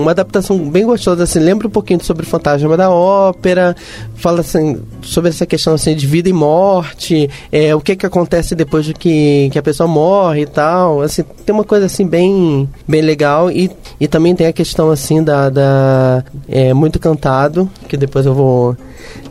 uma 0.00 0.10
adaptação 0.10 0.58
bem 0.58 0.86
gostosa 0.86 1.22
assim, 1.22 1.38
lembra 1.38 1.68
um 1.68 1.70
pouquinho 1.70 2.02
sobre 2.02 2.24
o 2.24 2.26
Fantasma 2.26 2.76
da 2.76 2.90
Ópera, 2.90 3.76
fala 4.20 4.40
assim 4.40 4.80
sobre 5.02 5.30
essa 5.30 5.46
questão 5.46 5.74
assim 5.74 5.96
de 5.96 6.06
vida 6.06 6.28
e 6.28 6.32
morte, 6.32 7.28
é 7.50 7.74
o 7.74 7.80
que 7.80 7.96
que 7.96 8.06
acontece 8.06 8.54
depois 8.54 8.84
de 8.84 8.94
que, 8.94 9.48
que 9.50 9.58
a 9.58 9.62
pessoa 9.62 9.88
morre 9.88 10.42
e 10.42 10.46
tal, 10.46 11.00
assim, 11.00 11.22
tem 11.44 11.54
uma 11.54 11.64
coisa 11.64 11.86
assim 11.86 12.06
bem 12.06 12.68
bem 12.86 13.00
legal 13.00 13.50
e, 13.50 13.70
e 13.98 14.06
também 14.06 14.34
tem 14.34 14.46
a 14.46 14.52
questão 14.52 14.90
assim 14.90 15.22
da, 15.22 15.48
da 15.48 16.24
é 16.48 16.74
muito 16.74 16.98
cantado, 16.98 17.68
que 17.88 17.96
depois 17.96 18.26
eu 18.26 18.34
vou 18.34 18.76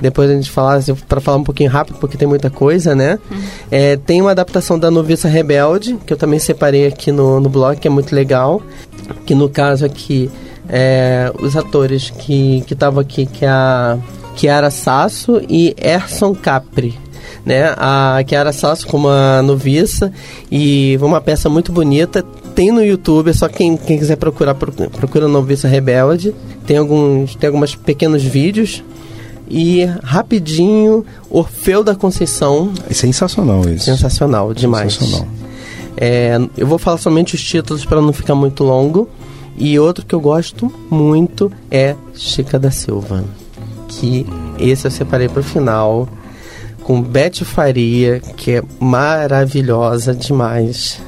depois 0.02 0.30
a 0.30 0.34
gente 0.34 0.50
falar, 0.50 0.76
assim, 0.76 0.96
para 0.96 1.20
falar 1.20 1.38
um 1.38 1.44
pouquinho 1.44 1.70
rápido, 1.70 1.98
porque 2.00 2.18
tem 2.18 2.28
muita 2.28 2.50
coisa, 2.50 2.96
né? 2.96 3.20
É, 3.70 3.98
tem 3.98 4.22
uma 4.22 4.32
adaptação 4.32 4.80
da 4.80 4.90
Noviça 4.90 5.28
Rebelde, 5.28 5.98
que 6.06 6.14
eu 6.14 6.18
também 6.18 6.40
separei 6.40 6.88
aqui 6.88 7.12
no, 7.12 7.40
no 7.40 7.50
blog, 7.50 7.78
que 7.78 7.88
é 7.88 7.92
muito 7.92 8.16
legal. 8.16 8.62
Que 9.26 9.36
no 9.36 9.50
caso 9.50 9.86
aqui, 9.86 10.30
é, 10.70 11.32
os 11.42 11.56
atores 11.58 12.10
que 12.10 12.64
estavam 12.70 13.00
aqui, 13.00 13.26
que 13.26 13.46
é 13.46 13.50
a 13.50 13.98
Chiara 14.40 14.72
Sasso 14.72 15.42
e 15.50 15.76
Erson 15.78 16.34
Capri. 16.34 16.98
Né? 17.46 17.74
A 17.78 18.24
Chiara 18.28 18.54
Sasso 18.54 18.88
como 18.88 19.08
a 19.10 19.42
noviça 19.42 20.12
e 20.52 20.98
uma 21.02 21.20
peça 21.20 21.50
muito 21.50 21.72
bonita. 21.72 22.24
Tem 22.56 22.72
no 22.72 22.84
YouTube, 22.84 23.30
é 23.30 23.34
só 23.34 23.48
quem, 23.48 23.76
quem 23.78 23.98
quiser 23.98 24.18
procurar, 24.18 24.56
procura, 24.56 24.90
procura 24.90 25.28
Noviça 25.28 25.68
Rebelde. 25.68 26.34
Tem 26.66 26.78
alguns, 26.78 27.36
tem 27.36 27.48
alguns 27.48 27.76
pequenos 27.76 28.24
vídeos 28.24 28.84
e 29.50 29.86
rapidinho, 30.04 31.06
Orfeu 31.30 31.84
da 31.84 31.96
Conceição, 31.96 32.72
É 32.90 32.94
sensacional 32.94 33.68
isso. 33.70 33.86
sensacional 33.86 34.54
demais. 34.54 34.94
Sensacional. 34.94 35.28
É, 35.98 36.38
eu 36.58 36.68
vou 36.68 36.78
falar 36.78 36.98
somente 36.98 37.36
os 37.36 37.42
títulos 37.44 37.84
para 37.84 38.02
não 38.02 38.14
ficar 38.14 38.36
muito 38.36 38.64
longo. 38.64 39.10
E 39.58 39.78
outro 39.78 40.06
que 40.06 40.16
eu 40.16 40.22
gosto 40.22 40.72
muito 40.90 41.52
é 41.70 41.94
Chica 42.14 42.58
da 42.58 42.72
Silva. 42.72 43.26
Que 43.90 44.26
esse 44.58 44.88
eu 44.88 44.92
separei 44.92 45.28
para 45.28 45.42
o 45.42 45.44
final. 45.44 46.08
Com 46.84 47.02
Beth 47.02 47.44
Faria, 47.44 48.20
que 48.20 48.54
é 48.54 48.64
maravilhosa 48.80 50.16
demais. 50.16 51.02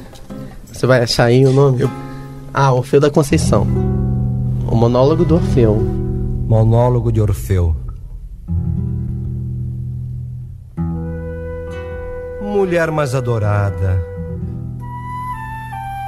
Você 0.70 0.86
vai 0.86 1.02
achar 1.02 1.24
aí 1.24 1.46
o 1.46 1.52
nome? 1.52 1.88
Ah, 2.52 2.72
Orfeu 2.72 3.00
da 3.00 3.10
Conceição. 3.10 3.66
O 4.68 4.74
monólogo 4.74 5.24
do 5.24 5.36
Orfeu. 5.36 5.76
Monólogo 6.46 7.10
de 7.10 7.20
Orfeu. 7.20 7.74
Mulher 12.40 12.90
mais 12.90 13.14
adorada, 13.14 13.98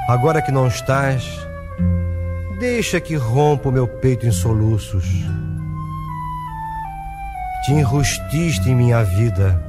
agora 0.07 0.41
que 0.41 0.51
não 0.51 0.67
estás, 0.67 1.25
deixa 2.59 2.99
que 3.01 3.15
rompa 3.15 3.69
o 3.69 3.71
meu 3.71 3.87
peito 3.87 4.27
em 4.27 4.31
soluços. 4.31 5.05
Te 7.65 7.73
enrustiste 7.73 8.69
em 8.69 8.75
minha 8.75 9.03
vida, 9.03 9.59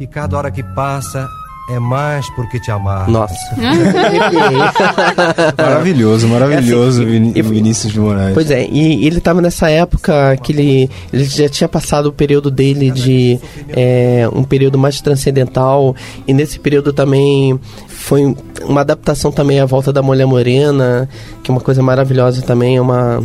e 0.00 0.06
cada 0.06 0.36
hora 0.36 0.50
que 0.50 0.62
passa 0.62 1.26
é 1.70 1.78
mais 1.78 2.28
porque 2.36 2.60
te 2.60 2.70
amar. 2.70 3.08
Nossa. 3.08 3.34
Maravilhoso, 5.56 6.28
maravilhoso, 6.28 7.02
É 7.02 7.06
assim, 7.06 7.32
e- 7.34 7.42
Vinícius 7.42 7.92
de 7.92 8.00
Moraes. 8.00 8.34
Pois 8.34 8.50
é, 8.50 8.66
e 8.68 9.06
ele 9.06 9.20
tava 9.20 9.40
nessa 9.40 9.68
época 9.70 10.36
que 10.42 10.52
ele, 10.52 10.90
ele 11.12 11.24
já 11.24 11.48
tinha 11.48 11.68
passado 11.68 12.06
o 12.06 12.12
período 12.12 12.50
dele 12.50 12.90
de 12.90 13.38
é, 13.70 14.28
um 14.32 14.44
período 14.44 14.78
mais 14.78 15.00
transcendental, 15.00 15.94
e 16.26 16.32
nesse 16.32 16.58
período 16.60 16.92
também 16.92 17.58
foi 17.88 18.36
uma 18.64 18.80
adaptação 18.82 19.32
também 19.32 19.58
à 19.60 19.64
volta 19.66 19.92
da 19.92 20.02
Mulher 20.02 20.26
Morena, 20.26 21.08
que 21.42 21.50
é 21.50 21.54
uma 21.54 21.60
coisa 21.60 21.82
maravilhosa 21.82 22.42
também, 22.42 22.76
é 22.76 22.80
uma. 22.80 23.22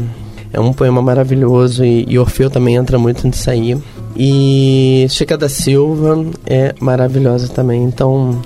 É 0.54 0.60
um 0.60 0.74
poema 0.74 1.02
maravilhoso 1.02 1.84
e, 1.86 2.06
e 2.08 2.20
Orfeu 2.20 2.50
também 2.50 2.76
entra 2.76 2.98
muito 2.98 3.26
nisso 3.26 3.50
aí. 3.50 3.78
E 4.16 5.08
Chica 5.10 5.38
da 5.38 5.48
Silva 5.48 6.26
é 6.46 6.76
maravilhosa 6.80 7.48
também. 7.48 7.84
Então, 7.84 8.42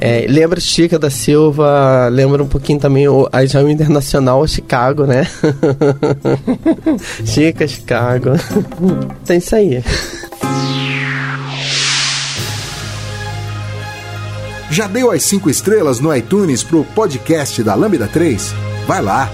é, 0.00 0.26
lembra 0.28 0.60
Chica 0.60 0.98
da 0.98 1.10
Silva, 1.10 2.08
lembra 2.08 2.42
um 2.42 2.46
pouquinho 2.46 2.78
também 2.78 3.08
o, 3.08 3.28
a 3.32 3.38
o 3.60 3.68
Internacional 3.68 4.46
Chicago, 4.46 5.04
né? 5.04 5.26
Chica, 7.26 7.66
Chicago. 7.66 8.30
Tem 9.26 9.38
isso 9.38 9.56
aí. 9.56 9.82
Já 14.70 14.86
deu 14.86 15.10
as 15.10 15.22
5 15.24 15.50
estrelas 15.50 15.98
no 15.98 16.14
iTunes 16.14 16.62
pro 16.62 16.84
podcast 16.84 17.62
da 17.62 17.74
Lambda 17.74 18.06
3? 18.06 18.54
Vai 18.86 19.02
lá. 19.02 19.28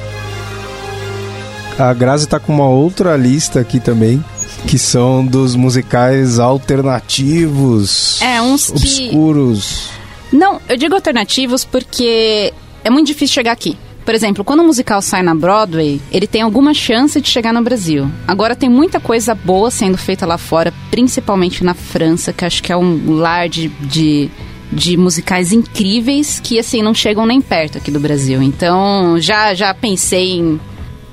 A 1.79 1.93
Grazi 1.93 2.29
tá 2.29 2.39
com 2.39 2.53
uma 2.55 2.69
outra 2.69 3.17
lista 3.17 3.59
aqui 3.61 3.81
também, 3.81 4.23
que 4.69 4.79
são 4.79 5.25
dos 5.27 5.57
musicais 5.57 6.39
alternativos. 6.39 8.21
É, 8.23 8.41
uns 8.41 8.67
que- 8.67 8.73
obscuros. 8.73 9.89
Não, 10.33 10.61
eu 10.69 10.77
digo 10.77 10.95
alternativos 10.95 11.65
porque 11.65 12.53
é 12.85 12.91
muito 12.91 13.09
difícil 13.09 13.35
chegar 13.35 13.53
aqui. 13.53 13.77
Por 14.05 14.15
exemplo, 14.15 14.45
quando 14.45 14.61
o 14.61 14.65
musical 14.65 15.01
sai 15.01 15.23
na 15.23 15.35
Broadway, 15.35 16.01
ele 16.13 16.27
tem 16.27 16.43
alguma 16.43 16.75
chance 16.75 17.21
de 17.21 17.29
chegar 17.29 17.53
no 17.55 17.63
Brasil. 17.63 18.09
Agora 18.29 18.55
tem 18.55 18.69
muita 18.69 19.01
coisa 19.01 19.35
boa 19.35 19.71
sendo 19.71 19.97
feita 19.97 20.27
lá 20.27 20.37
fora, 20.37 20.73
principalmente 20.91 21.65
na 21.65 21.73
França, 21.73 22.33
que 22.33 22.45
acho 22.45 22.63
que 22.63 22.71
é 22.71 22.77
um 22.77 23.15
lar 23.17 23.49
de, 23.49 23.69
de, 23.81 24.31
de 24.71 24.97
musicais 24.99 25.53
incríveis 25.53 26.39
que 26.39 26.59
assim 26.59 26.83
não 26.83 26.93
chegam 26.95 27.25
nem 27.25 27.41
perto 27.41 27.79
aqui 27.79 27.91
do 27.91 27.99
Brasil. 27.99 28.43
Então 28.43 29.19
já 29.19 29.55
já 29.55 29.73
pensei 29.73 30.33
em 30.33 30.61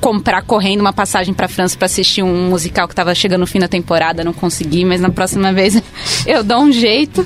comprar 0.01 0.41
correndo 0.41 0.81
uma 0.81 0.91
passagem 0.91 1.33
pra 1.33 1.47
França 1.47 1.77
pra 1.77 1.85
assistir 1.85 2.23
um 2.23 2.49
musical 2.49 2.87
que 2.87 2.95
tava 2.95 3.13
chegando 3.13 3.41
no 3.41 3.47
fim 3.47 3.59
da 3.59 3.67
temporada, 3.67 4.23
não 4.23 4.33
consegui, 4.33 4.83
mas 4.83 4.99
na 4.99 5.11
próxima 5.11 5.53
vez 5.53 5.81
eu 6.25 6.43
dou 6.43 6.61
um 6.61 6.71
jeito, 6.71 7.25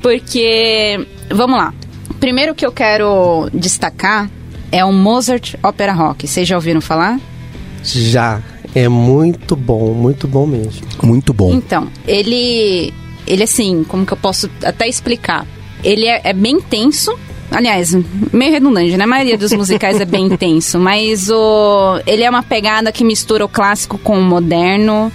porque 0.00 1.06
vamos 1.30 1.58
lá. 1.58 1.74
Primeiro 2.18 2.54
que 2.54 2.64
eu 2.64 2.72
quero 2.72 3.50
destacar 3.52 4.30
é 4.72 4.84
o 4.84 4.92
Mozart 4.92 5.54
Opera 5.62 5.92
Rock. 5.92 6.26
Vocês 6.26 6.48
já 6.48 6.56
ouviram 6.56 6.80
falar? 6.80 7.20
Já. 7.84 8.42
É 8.74 8.88
muito 8.88 9.56
bom, 9.56 9.94
muito 9.94 10.26
bom 10.26 10.46
mesmo. 10.46 10.86
Muito 11.02 11.32
bom. 11.32 11.52
Então, 11.54 11.88
ele. 12.06 12.92
Ele, 13.26 13.42
assim, 13.42 13.82
como 13.84 14.06
que 14.06 14.12
eu 14.12 14.16
posso 14.16 14.50
até 14.62 14.86
explicar? 14.86 15.46
Ele 15.82 16.06
é, 16.06 16.20
é 16.24 16.32
bem 16.32 16.60
tenso. 16.60 17.18
Aliás, 17.50 17.96
meio 18.32 18.52
redundante, 18.52 18.96
né? 18.96 19.04
A 19.04 19.06
maioria 19.06 19.38
dos 19.38 19.52
musicais 19.52 20.00
é 20.00 20.04
bem 20.04 20.26
intenso, 20.32 20.78
mas 20.78 21.30
o, 21.30 22.00
ele 22.06 22.22
é 22.22 22.30
uma 22.30 22.42
pegada 22.42 22.90
que 22.92 23.04
mistura 23.04 23.44
o 23.44 23.48
clássico 23.48 23.96
com 23.98 24.18
o 24.18 24.22
moderno 24.22 25.10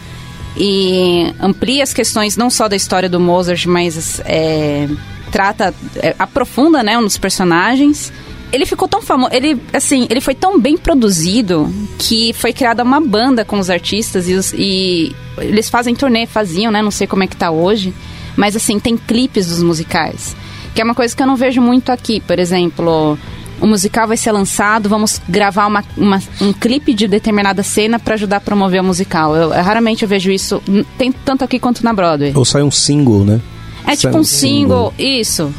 e 0.58 1.34
amplia 1.40 1.84
as 1.84 1.94
questões 1.94 2.36
não 2.38 2.50
só 2.50 2.68
da 2.68 2.76
história 2.76 3.10
do 3.10 3.20
Mozart, 3.20 3.66
mas 3.66 4.22
é, 4.26 4.88
trata, 5.32 5.74
é, 5.98 6.16
aprofunda, 6.20 6.84
né, 6.84 6.98
um 6.98 7.04
dos 7.04 7.18
personagens. 7.18 8.12
Ele 8.52 8.66
ficou 8.66 8.86
tão 8.88 9.02
famoso, 9.02 9.34
ele, 9.34 9.58
assim, 9.72 10.08
ele 10.10 10.20
foi 10.20 10.36
tão 10.36 10.60
bem 10.60 10.78
produzido 10.78 11.74
que 11.98 12.34
foi 12.34 12.52
criada 12.52 12.84
uma 12.84 13.00
banda 13.00 13.46
com 13.46 13.58
os 13.58 13.70
artistas 13.70 14.28
e, 14.28 14.34
os- 14.34 14.54
e 14.54 15.16
eles 15.38 15.70
fazem 15.70 15.96
turnê, 15.96 16.26
faziam, 16.26 16.70
né, 16.72 16.82
não 16.82 16.92
sei 16.92 17.08
como 17.08 17.24
é 17.24 17.28
que 17.28 17.36
tá 17.38 17.50
hoje, 17.50 17.94
mas 18.36 18.54
assim, 18.56 18.78
tem 18.78 18.98
clipes 18.98 19.48
dos 19.48 19.64
musicais, 19.64 20.36
que 20.74 20.82
é 20.82 20.84
uma 20.84 20.96
coisa 20.96 21.16
que 21.16 21.22
eu 21.22 21.28
não 21.28 21.36
vejo 21.36 21.62
muito 21.62 21.92
aqui, 21.92 22.20
por 22.22 22.40
exemplo, 22.40 23.18
o 23.60 23.68
musical 23.68 24.08
vai 24.08 24.18
ser 24.18 24.32
lançado, 24.32 24.88
vamos 24.90 25.22
gravar 25.30 25.68
uma, 25.68 25.84
uma- 25.98 26.22
um 26.42 26.52
clipe 26.54 26.94
de 26.94 27.08
determinada 27.08 27.62
cena 27.64 28.00
para 28.00 28.14
ajudar 28.16 28.38
a 28.38 28.42
promover 28.42 28.82
o 28.82 28.84
musical. 28.84 29.36
Eu, 29.36 29.54
eu 29.54 29.64
raramente 29.64 30.04
eu 30.04 30.10
vejo 30.10 30.32
isso, 30.32 30.62
tem 30.98 31.12
tanto 31.12 31.44
aqui 31.44 31.60
quanto 31.60 31.84
na 31.84 31.94
Broadway. 31.94 32.32
Ou 32.36 32.46
sai 32.46 32.64
um 32.64 32.72
single, 32.72 33.24
né? 33.26 33.40
É 33.86 33.96
tipo 33.96 34.18
um 34.18 34.24
single, 34.24 34.94
isso. 34.98 35.54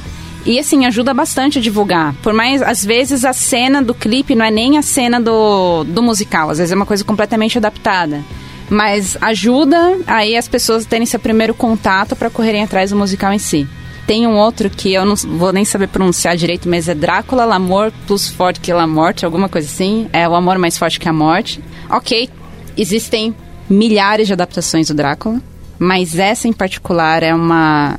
E 0.45 0.59
assim, 0.59 0.87
ajuda 0.87 1.15
bastante 1.15 1.59
a 1.59 1.63
divulgar. 1.63 2.15
Por 2.23 2.33
mais, 2.33 2.63
às 2.63 2.85
vezes, 2.85 3.25
a 3.25 3.33
cena 3.33 3.81
do 3.81 3.95
clipe 3.95 4.35
não 4.35 4.45
é 4.45 4.51
nem 4.51 4.77
a 4.77 4.83
cena 4.83 5.21
do, 5.21 5.85
do 5.85 6.03
musical. 6.03 6.51
Às 6.51 6.59
vezes 6.59 6.73
é 6.73 6.75
uma 6.75 6.87
coisa 6.87 7.05
completamente 7.05 7.57
adaptada. 7.59 8.21
Mas 8.69 9.17
ajuda 9.21 9.99
aí 10.07 10.37
as 10.37 10.49
pessoas 10.49 10.85
a 10.85 10.89
terem 10.89 11.07
seu 11.07 11.21
primeiro 11.21 11.55
contato 11.55 12.17
para 12.17 12.29
correrem 12.31 12.63
atrás 12.65 12.91
do 12.91 12.97
musical 12.97 13.33
em 13.33 13.39
si. 13.39 13.69
Tem 14.13 14.27
um 14.27 14.37
outro 14.37 14.69
que 14.69 14.93
eu 14.93 15.07
não 15.07 15.17
vou 15.17 15.55
nem 15.55 15.65
saber 15.65 15.89
pronunciar 15.89 16.37
direito, 16.37 16.69
mas 16.69 16.87
é 16.87 16.95
Drácula, 16.95 17.47
L'Amor 17.47 17.91
plus 18.07 18.29
forte 18.29 18.61
que 18.61 18.71
la 18.71 18.87
morte, 18.87 19.25
alguma 19.25 19.49
coisa 19.49 19.67
assim. 19.67 20.07
É 20.13 20.29
o 20.29 20.35
amor 20.35 20.59
mais 20.59 20.77
forte 20.77 21.01
que 21.01 21.09
a 21.09 21.13
morte. 21.15 21.65
Ok, 21.89 22.29
existem 22.77 23.35
milhares 23.71 24.27
de 24.27 24.35
adaptações 24.35 24.89
do 24.89 24.93
Drácula, 24.95 25.41
mas 25.79 26.19
essa 26.19 26.47
em 26.47 26.53
particular 26.53 27.23
é 27.23 27.35
uma 27.35 27.99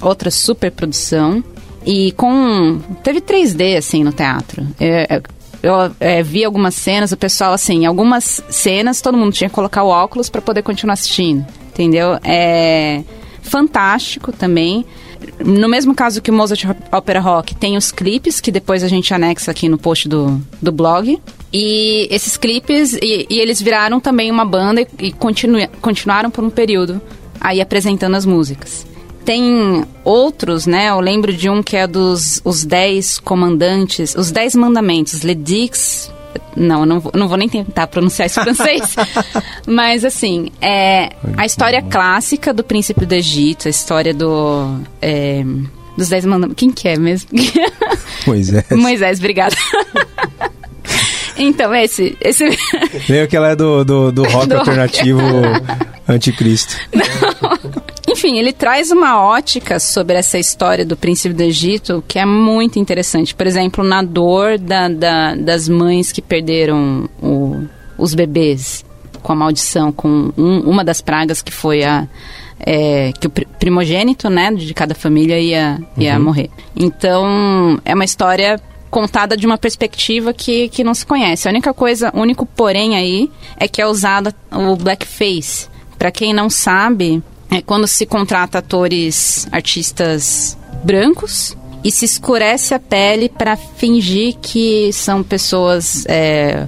outra 0.00 0.30
super 0.30 0.72
produção. 0.72 1.44
E 1.84 2.12
com. 2.12 2.80
Teve 3.02 3.20
3D, 3.20 3.76
assim, 3.76 4.02
no 4.02 4.12
teatro. 4.12 4.66
É, 4.80 5.16
é, 5.16 5.22
eu 5.62 5.74
é, 6.00 6.22
vi 6.22 6.42
algumas 6.42 6.74
cenas, 6.74 7.12
o 7.12 7.18
pessoal, 7.18 7.52
assim, 7.52 7.84
algumas 7.84 8.42
cenas 8.48 9.02
todo 9.02 9.18
mundo 9.18 9.34
tinha 9.34 9.50
que 9.50 9.54
colocar 9.54 9.82
o 9.82 9.88
óculos 9.88 10.30
para 10.30 10.40
poder 10.40 10.62
continuar 10.62 10.94
assistindo, 10.94 11.44
entendeu? 11.68 12.18
É 12.24 13.04
fantástico 13.42 14.32
também. 14.32 14.86
No 15.44 15.68
mesmo 15.68 15.94
caso 15.94 16.20
que 16.20 16.30
o 16.30 16.34
Mozart 16.34 16.64
Opera 16.92 17.20
Rock, 17.20 17.54
tem 17.54 17.76
os 17.76 17.90
clipes, 17.90 18.40
que 18.40 18.50
depois 18.52 18.82
a 18.84 18.88
gente 18.88 19.12
anexa 19.14 19.50
aqui 19.50 19.68
no 19.68 19.78
post 19.78 20.08
do, 20.08 20.40
do 20.60 20.70
blog. 20.70 21.18
E 21.52 22.06
esses 22.10 22.36
clipes, 22.36 22.92
e, 22.94 23.26
e 23.28 23.40
eles 23.40 23.60
viraram 23.60 23.98
também 24.00 24.30
uma 24.30 24.44
banda 24.44 24.82
e, 24.82 24.86
e 24.98 25.12
continua- 25.12 25.68
continuaram 25.80 26.30
por 26.30 26.44
um 26.44 26.50
período 26.50 27.00
aí 27.40 27.60
apresentando 27.60 28.14
as 28.16 28.24
músicas. 28.26 28.86
Tem 29.24 29.84
outros, 30.04 30.66
né? 30.66 30.88
Eu 30.90 31.00
lembro 31.00 31.32
de 31.32 31.48
um 31.50 31.62
que 31.62 31.76
é 31.76 31.86
dos 31.86 32.40
os 32.44 32.64
10 32.64 33.18
comandantes, 33.18 34.14
os 34.14 34.30
10 34.30 34.54
mandamentos, 34.56 35.22
Les 35.22 35.36
Dix. 35.42 36.10
Não, 36.56 36.84
não 36.84 37.00
vou, 37.00 37.12
não 37.14 37.28
vou 37.28 37.36
nem 37.36 37.48
tentar 37.48 37.86
pronunciar 37.86 38.26
isso 38.26 38.40
em 38.40 38.42
francês. 38.42 38.96
Mas, 39.66 40.04
assim, 40.04 40.50
é 40.60 41.10
a 41.36 41.46
história 41.46 41.82
clássica 41.82 42.52
do 42.52 42.64
príncipe 42.64 43.06
do 43.06 43.12
Egito, 43.12 43.68
a 43.68 43.70
história 43.70 44.12
do. 44.12 44.80
é, 45.00 45.44
dos 45.96 46.08
10 46.08 46.24
mandamentos. 46.24 46.58
Quem 46.58 46.70
que 46.70 46.88
é 46.88 46.98
mesmo? 46.98 47.28
Moisés. 48.26 48.64
Moisés, 48.72 49.18
obrigada. 49.18 49.56
então, 51.36 51.74
esse. 51.74 52.16
esse 52.20 52.44
Meio 53.08 53.26
que 53.28 53.36
ela 53.36 53.50
é 53.50 53.56
do, 53.56 53.84
do, 53.84 54.12
do 54.12 54.22
rock 54.24 54.46
Do 54.48 54.56
rock. 54.56 54.68
alternativo 54.70 55.20
anticristo. 56.08 56.74
Enfim, 58.08 58.38
ele 58.38 58.52
traz 58.52 58.90
uma 58.90 59.22
ótica 59.22 59.78
sobre 59.78 60.16
essa 60.16 60.38
história 60.38 60.84
do 60.84 60.96
príncipe 60.96 61.34
do 61.34 61.42
Egito 61.42 62.02
que 62.06 62.18
é 62.18 62.26
muito 62.26 62.78
interessante. 62.78 63.34
Por 63.34 63.46
exemplo, 63.46 63.84
na 63.84 64.02
dor 64.02 64.58
da- 64.58 64.88
da- 64.88 65.34
das 65.36 65.68
mães 65.68 66.10
que 66.12 66.20
perderam 66.20 67.08
o- 67.22 67.64
os 67.96 68.14
bebês 68.14 68.84
com 69.22 69.32
a 69.32 69.36
maldição, 69.36 69.92
com 69.92 70.32
um- 70.36 70.60
uma 70.60 70.84
das 70.84 71.00
pragas 71.00 71.40
que 71.42 71.52
foi 71.52 71.84
a. 71.84 72.06
é, 72.62 73.10
que 73.18 73.26
o 73.26 73.30
pri- 73.30 73.46
primogênito, 73.58 74.28
né, 74.28 74.52
de 74.52 74.74
cada 74.74 74.94
família 74.94 75.38
ia, 75.40 75.78
ia 75.96 76.18
morrer. 76.18 76.50
Então, 76.76 77.80
é 77.86 77.94
uma 77.94 78.04
história 78.04 78.60
contada 78.90 79.36
de 79.36 79.46
uma 79.46 79.56
perspectiva 79.56 80.32
que, 80.32 80.68
que 80.68 80.84
não 80.84 80.94
se 80.94 81.06
conhece. 81.06 81.48
A 81.48 81.50
única 81.50 81.72
coisa, 81.72 82.10
o 82.14 82.20
único 82.20 82.44
porém 82.44 82.96
aí 82.96 83.30
é 83.56 83.68
que 83.68 83.80
é 83.80 83.86
usada 83.86 84.34
o 84.52 84.76
blackface. 84.76 85.68
Pra 85.98 86.10
quem 86.10 86.32
não 86.32 86.50
sabe, 86.50 87.22
é 87.50 87.60
quando 87.62 87.86
se 87.86 88.04
contrata 88.06 88.58
atores, 88.58 89.46
artistas 89.52 90.56
brancos 90.84 91.56
e 91.84 91.90
se 91.90 92.04
escurece 92.04 92.74
a 92.74 92.78
pele 92.78 93.28
pra 93.28 93.56
fingir 93.56 94.36
que 94.40 94.92
são 94.92 95.22
pessoas 95.22 96.04
é, 96.06 96.66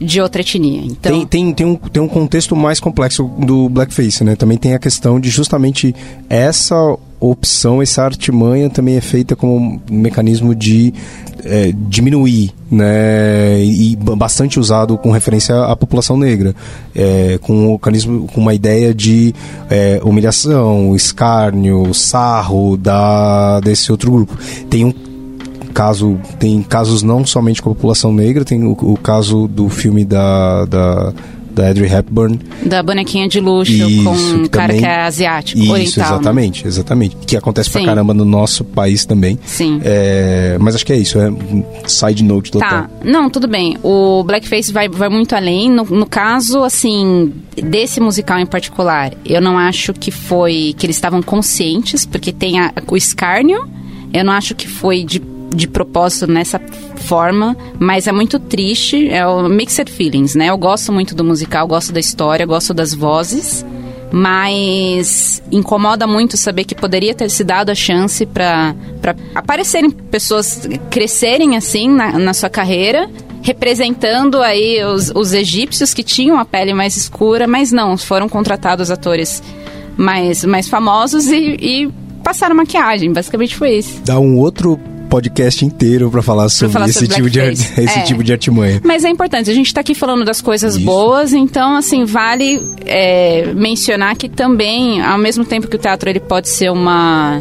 de 0.00 0.20
outra 0.20 0.40
etnia. 0.40 0.82
Então, 0.84 1.12
Tem, 1.12 1.26
tem, 1.26 1.54
tem, 1.54 1.66
um, 1.66 1.76
tem 1.76 2.02
um 2.02 2.08
contexto 2.08 2.54
mais 2.56 2.80
complexo 2.80 3.24
do 3.38 3.68
blackface, 3.68 4.24
né? 4.24 4.34
Também 4.36 4.58
tem 4.58 4.74
a 4.74 4.78
questão 4.78 5.18
de 5.20 5.30
justamente 5.30 5.94
essa 6.28 6.76
opção, 7.20 7.80
essa 7.80 8.02
artimanha 8.02 8.68
também 8.68 8.96
é 8.96 9.00
feita 9.00 9.34
como 9.34 9.56
um 9.56 9.80
mecanismo 9.90 10.54
de 10.54 10.92
é, 11.42 11.72
diminuir, 11.88 12.52
né? 12.70 13.62
E 13.64 13.96
ba- 13.96 14.14
bastante 14.16 14.58
usado 14.60 14.98
com 14.98 15.10
referência 15.10 15.54
à 15.64 15.74
população 15.76 16.16
negra, 16.18 16.54
é, 16.94 17.38
com 17.40 17.54
um 17.68 17.72
mecanismo, 17.72 18.26
com 18.26 18.40
uma 18.40 18.52
ideia 18.52 18.92
de 18.92 19.34
é, 19.70 20.00
humilhação, 20.04 20.94
escárnio, 20.94 21.94
sarro 21.94 22.76
da 22.76 23.60
desse 23.60 23.90
outro 23.90 24.10
grupo. 24.10 24.36
Tem 24.68 24.84
um 24.84 24.92
caso 25.74 26.18
tem 26.38 26.62
casos 26.62 27.02
não 27.02 27.26
somente 27.26 27.60
com 27.60 27.70
a 27.70 27.74
população 27.74 28.12
negra 28.12 28.44
tem 28.44 28.62
o, 28.64 28.72
o 28.72 28.96
caso 28.96 29.46
do 29.48 29.68
filme 29.68 30.04
da 30.04 30.64
da, 30.66 31.12
da 31.50 31.68
Audrey 31.68 31.92
Hepburn 31.92 32.38
da 32.64 32.82
bonequinha 32.82 33.28
de 33.28 33.38
luxo 33.40 33.72
Isso, 33.72 34.04
com 34.04 34.10
um 34.12 34.46
cara 34.46 34.68
também- 34.68 34.80
que 34.80 34.86
é 34.86 35.02
asiático, 35.02 35.60
isso 35.60 35.72
oriental. 35.72 36.04
né? 36.04 36.14
exatamente 36.14 36.66
exatamente 36.66 37.16
que 37.26 37.36
acontece 37.36 37.70
pra 37.70 37.80
Sim. 37.80 37.86
caramba 37.86 38.14
no 38.14 38.24
nosso 38.24 38.64
país 38.64 39.04
também 39.04 39.38
Sim. 39.44 39.80
É, 39.84 40.56
mas 40.60 40.74
acho 40.74 40.86
que 40.86 40.92
é 40.92 40.96
isso 40.96 41.18
é 41.18 41.30
side 41.86 42.22
note 42.24 42.50
total 42.50 42.68
Tá, 42.70 42.90
não, 43.04 43.28
tudo 43.28 43.46
bem. 43.46 43.76
O 43.82 44.22
Blackface 44.24 44.72
vai, 44.72 44.88
vai 44.88 45.08
muito 45.08 45.34
além. 45.36 45.70
No, 45.70 45.84
no 45.84 46.06
caso, 46.06 46.62
assim, 46.64 47.32
desse 47.62 48.00
musical 48.00 48.38
em 48.38 48.46
particular, 48.46 49.12
eu 49.24 49.40
não 49.40 49.58
acho 49.58 49.92
que 49.92 50.10
foi 50.10 50.74
que 50.78 50.86
eles 50.86 50.96
estavam 50.96 51.22
conscientes, 51.22 52.06
porque 52.06 52.32
tem 52.32 52.58
a- 52.60 52.72
o 52.90 52.96
escárnio. 52.96 53.68
Eu 54.12 54.24
não 54.24 54.32
acho 54.32 54.54
que 54.54 54.66
foi 54.66 55.04
de, 55.04 55.20
de 55.54 55.68
propósito 55.68 56.26
nessa 56.26 56.60
forma, 56.96 57.56
mas 57.78 58.06
é 58.06 58.12
muito 58.12 58.38
triste. 58.38 59.08
É 59.08 59.26
o 59.26 59.48
mixed 59.48 59.90
feelings, 59.90 60.34
né? 60.34 60.50
Eu 60.50 60.58
gosto 60.58 60.92
muito 60.92 61.14
do 61.14 61.24
musical, 61.24 61.66
gosto 61.66 61.92
da 61.92 62.00
história, 62.00 62.44
gosto 62.44 62.74
das 62.74 62.92
vozes. 62.92 63.64
Mas 64.12 65.42
incomoda 65.50 66.06
muito 66.06 66.36
saber 66.36 66.64
que 66.64 66.74
poderia 66.74 67.14
ter 67.14 67.28
se 67.28 67.42
dado 67.42 67.70
a 67.70 67.74
chance 67.74 68.24
para 68.24 68.74
aparecerem 69.34 69.90
pessoas 69.90 70.68
crescerem 70.88 71.56
assim 71.56 71.88
na, 71.88 72.16
na 72.16 72.32
sua 72.32 72.48
carreira, 72.48 73.10
representando 73.42 74.40
aí 74.40 74.84
os, 74.84 75.10
os 75.12 75.32
egípcios 75.32 75.92
que 75.92 76.04
tinham 76.04 76.38
a 76.38 76.44
pele 76.44 76.72
mais 76.72 76.96
escura, 76.96 77.48
mas 77.48 77.72
não, 77.72 77.96
foram 77.96 78.28
contratados 78.28 78.88
atores 78.88 79.42
mais, 79.96 80.44
mais 80.44 80.68
famosos 80.68 81.26
e, 81.26 81.56
e 81.60 81.92
passaram 82.22 82.54
maquiagem. 82.54 83.12
Basicamente 83.12 83.56
foi 83.56 83.78
isso. 83.78 84.00
dá 84.04 84.18
um 84.20 84.38
outro 84.38 84.78
podcast 85.14 85.64
inteiro 85.64 86.10
pra 86.10 86.22
falar 86.22 86.48
sobre 86.48 86.72
falar 86.72 86.86
esse 86.88 87.06
sobre 87.06 87.14
tipo 87.14 87.30
de 87.30 87.38
esse 87.40 87.80
É. 87.98 88.02
tipo 88.02 88.24
de 88.24 88.32
artimanha 88.32 88.80
Mas 88.84 89.04
é 89.04 89.08
importante, 89.08 89.48
a 89.48 89.54
gente 89.54 89.72
tá 89.72 89.80
aqui 89.80 89.94
falando 89.94 90.24
das 90.24 90.40
coisas 90.40 90.74
Isso. 90.74 90.84
boas, 90.84 91.32
então, 91.32 91.76
assim, 91.76 92.04
vale 92.04 92.60
é, 92.84 93.52
mencionar 93.54 94.16
que 94.16 94.28
também, 94.28 95.00
ao 95.00 95.16
mesmo 95.18 95.44
tempo 95.44 95.68
que 95.68 95.76
o 95.76 95.78
teatro 95.78 96.08
ele 96.10 96.20
pode 96.20 96.48
ser 96.48 96.70
uma 96.70 97.40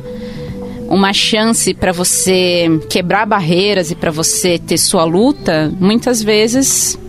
uma 0.88 1.12
chance 1.14 1.74
para 1.74 1.92
você 1.92 2.70
quebrar 2.90 3.26
barreiras 3.26 3.90
e 3.90 3.96
para 3.96 4.12
você 4.12 4.60
ter 4.60 4.78
sua 4.78 5.04
luta, 5.04 5.74
muitas 5.80 6.22
vezes 6.22 7.00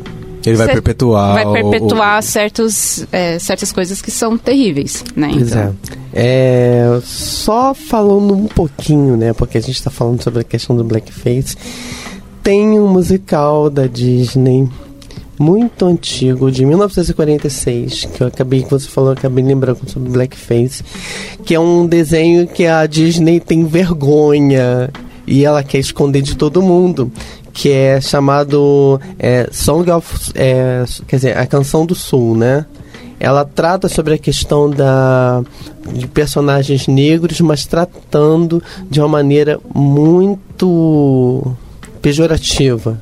ele 0.51 0.57
vai 0.57 0.69
perpetuar 0.69 1.35
vai 1.35 1.47
o- 1.47 1.53
perpetuar 1.53 2.23
certos, 2.23 3.05
é, 3.13 3.39
certas 3.39 3.73
coisas 3.73 4.01
que 4.03 4.11
são 4.11 4.37
terríveis, 4.39 5.05
né? 5.17 5.31
Pois 5.33 5.49
Então, 5.49 5.75
é. 6.13 6.95
É, 6.97 7.01
Só 7.03 7.75
falando 7.75 8.35
um 8.35 8.47
pouquinho, 8.47 9.17
né? 9.17 9.33
Porque 9.33 9.59
a 9.59 9.61
gente 9.61 9.83
tá 9.83 9.91
falando 9.91 10.23
sobre 10.23 10.41
a 10.41 10.45
questão 10.45 10.77
do 10.77 10.85
blackface. 10.85 11.57
Tem 12.43 12.79
um 12.79 12.87
musical 12.89 13.69
da 13.71 13.87
Disney 13.87 14.69
muito 15.39 15.85
antigo, 15.87 16.51
de 16.51 16.65
1946, 16.65 18.05
que 18.15 18.21
eu 18.23 18.27
acabei, 18.29 18.63
que 18.63 18.71
você 18.71 18.87
falou, 18.89 19.11
eu 19.11 19.15
acabei 19.17 19.43
lembrando 19.45 19.81
sobre 19.91 20.09
blackface, 20.11 20.85
que 21.45 21.55
é 21.55 21.59
um 21.61 21.87
desenho 21.87 22.47
que 22.47 22.67
a 22.67 22.87
Disney 22.87 23.41
tem 23.41 23.65
vergonha 23.65 24.91
e 25.27 25.45
ela 25.45 25.63
quer 25.65 25.79
esconder 25.79 26.23
de 26.23 26.37
todo 26.37 26.63
mundo. 26.63 27.11
Que 27.55 27.71
é 27.71 28.01
chamado 28.01 29.01
é, 29.19 29.49
Song 29.51 29.91
of. 29.91 30.33
é, 30.35 30.85
quer 31.07 31.17
dizer, 31.17 31.39
a 31.39 31.47
Canção 31.47 31.87
do 31.87 31.95
Sul, 31.95 32.37
né? 32.37 32.67
ela 33.19 33.45
trata 33.45 33.89
sobre 33.89 34.15
a 34.15 34.19
questão 34.19 34.69
da 34.69 35.43
de 35.93 36.07
personagens 36.07 36.87
negros, 36.87 37.41
mas 37.41 37.65
tratando 37.65 38.63
de 38.91 39.01
uma 39.01 39.09
maneira 39.09 39.59
muito 39.75 41.43
pejorativa, 42.03 43.01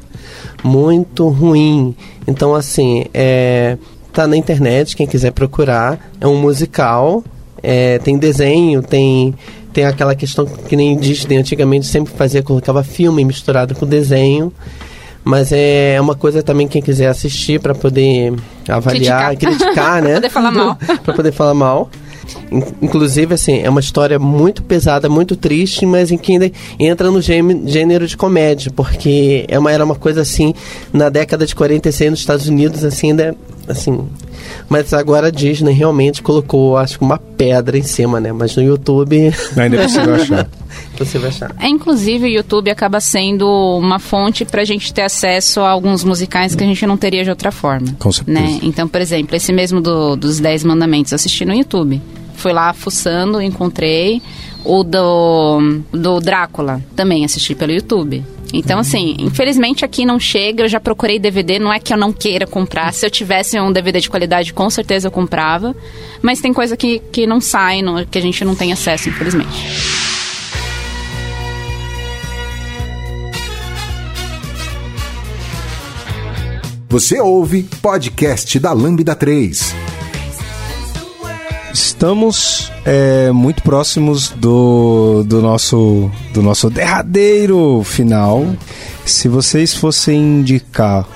muito 0.63 1.29
ruim. 1.29 1.95
Então, 2.27 2.55
assim, 2.55 3.05
é, 3.13 3.77
tá 4.13 4.27
na 4.27 4.37
internet, 4.37 4.97
quem 4.97 5.07
quiser 5.07 5.33
procurar. 5.33 5.99
É 6.21 6.27
um 6.27 6.37
musical, 6.37 7.25
é, 7.63 7.99
tem 7.99 8.19
desenho, 8.19 8.83
tem 8.83 9.35
tem 9.73 9.85
aquela 9.85 10.15
questão 10.15 10.45
que 10.47 10.77
nem 10.77 10.97
Disney 10.97 11.37
antigamente 11.37 11.87
sempre 11.87 12.13
fazia, 12.15 12.43
colocava 12.43 12.83
filme 12.83 13.25
misturado 13.25 13.75
com 13.75 13.87
desenho. 13.87 14.53
Mas 15.25 15.51
é 15.53 15.99
uma 16.01 16.17
coisa 16.17 16.43
também 16.43 16.67
quem 16.67 16.83
quiser 16.83 17.07
assistir 17.07 17.61
para 17.61 17.75
poder 17.77 18.35
avaliar, 18.69 19.37
Criticar. 19.37 19.57
criticar, 19.59 20.03
né? 20.05 20.21
Pra 20.21 20.29
poder 20.29 20.31
falar 20.31 20.51
mal. 20.51 20.79
para 21.05 21.15
poder 21.15 21.33
falar 21.33 21.55
mal. 21.55 21.91
In- 22.51 22.65
Inclusive, 22.83 23.33
assim, 23.35 23.61
é 23.63 23.71
uma 23.71 23.79
história 23.79 24.19
muito 24.19 24.65
pesada, 24.65 25.09
muito 25.09 25.37
triste, 25.37 25.87
mas 25.87 26.11
em 26.11 26.19
que 26.19 26.33
ainda 26.33 26.51
entra 26.79 27.09
no 27.09 27.21
gênero 27.21 28.05
de 28.07 28.17
comédia, 28.17 28.73
porque 28.75 29.45
é 29.47 29.57
uma, 29.59 29.71
era 29.71 29.85
uma 29.85 29.95
coisa 29.95 30.23
assim, 30.23 30.55
na 30.93 31.09
década 31.09 31.47
de 31.47 31.55
46 31.55 32.11
nos 32.11 32.21
Estados 32.21 32.49
Unidos, 32.49 32.83
assim, 32.85 33.11
ainda, 33.11 33.37
assim... 33.69 34.01
Mas 34.69 34.93
agora 34.93 35.29
a 35.29 35.31
Disney 35.31 35.73
realmente 35.73 36.23
colocou, 36.23 36.77
acho 36.77 36.99
que 36.99 37.05
uma 37.05 37.19
pedra 37.19 37.77
em 37.77 37.83
cima, 37.83 38.21
né? 38.21 38.33
Mas 38.33 38.57
no 38.57 38.63
YouTube 38.63 39.33
ainda 39.57 39.77
é 39.77 39.83
possível 39.83 40.15
achar 40.17 40.49
você 41.05 41.19
vai 41.19 41.29
achar. 41.29 41.55
É, 41.59 41.69
inclusive, 41.69 42.25
o 42.25 42.29
YouTube 42.29 42.71
acaba 42.71 43.01
sendo 43.01 43.47
uma 43.79 43.99
fonte 43.99 44.45
pra 44.45 44.65
gente 44.65 44.93
ter 44.93 45.03
acesso 45.03 45.61
a 45.61 45.71
alguns 45.71 46.05
musicais 46.05 46.55
que 46.55 46.63
a 46.63 46.67
gente 46.67 46.87
não 46.87 46.97
teria 46.97 47.25
de 47.25 47.31
outra 47.31 47.51
forma. 47.51 47.95
Com 47.99 48.13
certeza. 48.13 48.39
Né? 48.39 48.61
Então, 48.63 48.89
por 48.89 49.01
exemplo, 49.01 49.37
esse 49.37 49.53
mesmo 49.53 49.81
do, 49.81 50.17
dos 50.17 50.39
Dez 50.39 50.65
Mandamentos, 50.65 51.13
eu 51.13 51.17
assisti 51.17 51.45
no 51.45 51.55
YouTube. 51.55 52.01
Fui 52.35 52.53
lá 52.53 52.73
fuçando, 52.73 53.41
encontrei. 53.41 54.23
O 54.65 54.85
do, 54.85 55.81
do 55.93 56.21
Drácula, 56.21 56.83
também 56.95 57.25
assisti 57.25 57.55
pelo 57.55 57.73
YouTube. 57.73 58.23
Então, 58.55 58.79
assim, 58.79 59.17
infelizmente 59.19 59.85
aqui 59.85 60.05
não 60.05 60.21
chega. 60.21 60.65
Eu 60.65 60.69
já 60.69 60.79
procurei 60.79 61.19
DVD, 61.19 61.59
não 61.59 61.73
é 61.73 61.79
que 61.81 61.93
eu 61.93 61.97
não 61.97 62.13
queira 62.13 62.47
comprar. 62.47 62.93
Se 62.93 63.05
eu 63.07 63.11
tivesse 63.11 63.59
um 63.59 63.73
DVD 63.73 63.99
de 63.99 64.11
qualidade, 64.11 64.53
com 64.53 64.69
certeza 64.69 65.09
eu 65.09 65.11
comprava. 65.11 65.75
Mas 66.21 66.41
tem 66.41 66.53
coisa 66.53 66.77
que, 66.77 66.99
que 67.11 67.27
não 67.27 67.41
sai, 67.41 67.81
não- 67.83 68.05
que 68.05 68.19
a 68.19 68.21
gente 68.23 68.45
não 68.45 68.55
tem 68.55 68.71
acesso, 68.73 69.09
infelizmente. 69.09 69.49
Você 76.89 77.19
ouve 77.21 77.63
podcast 77.81 78.59
da 78.61 78.73
Lambda 78.73 79.15
3. 79.15 79.75
Estamos 81.73 82.71
é, 82.85 83.33
muito 83.33 83.63
próximos 83.63 84.29
do, 84.29 85.25
do, 85.25 85.41
nosso, 85.41 86.11
do 86.35 86.43
nosso 86.43 86.69
derradeiro 86.69 87.83
final. 87.85 88.47
Se 89.07 89.29
vocês 89.29 89.75
fossem 89.75 90.41
indicar 90.41 91.07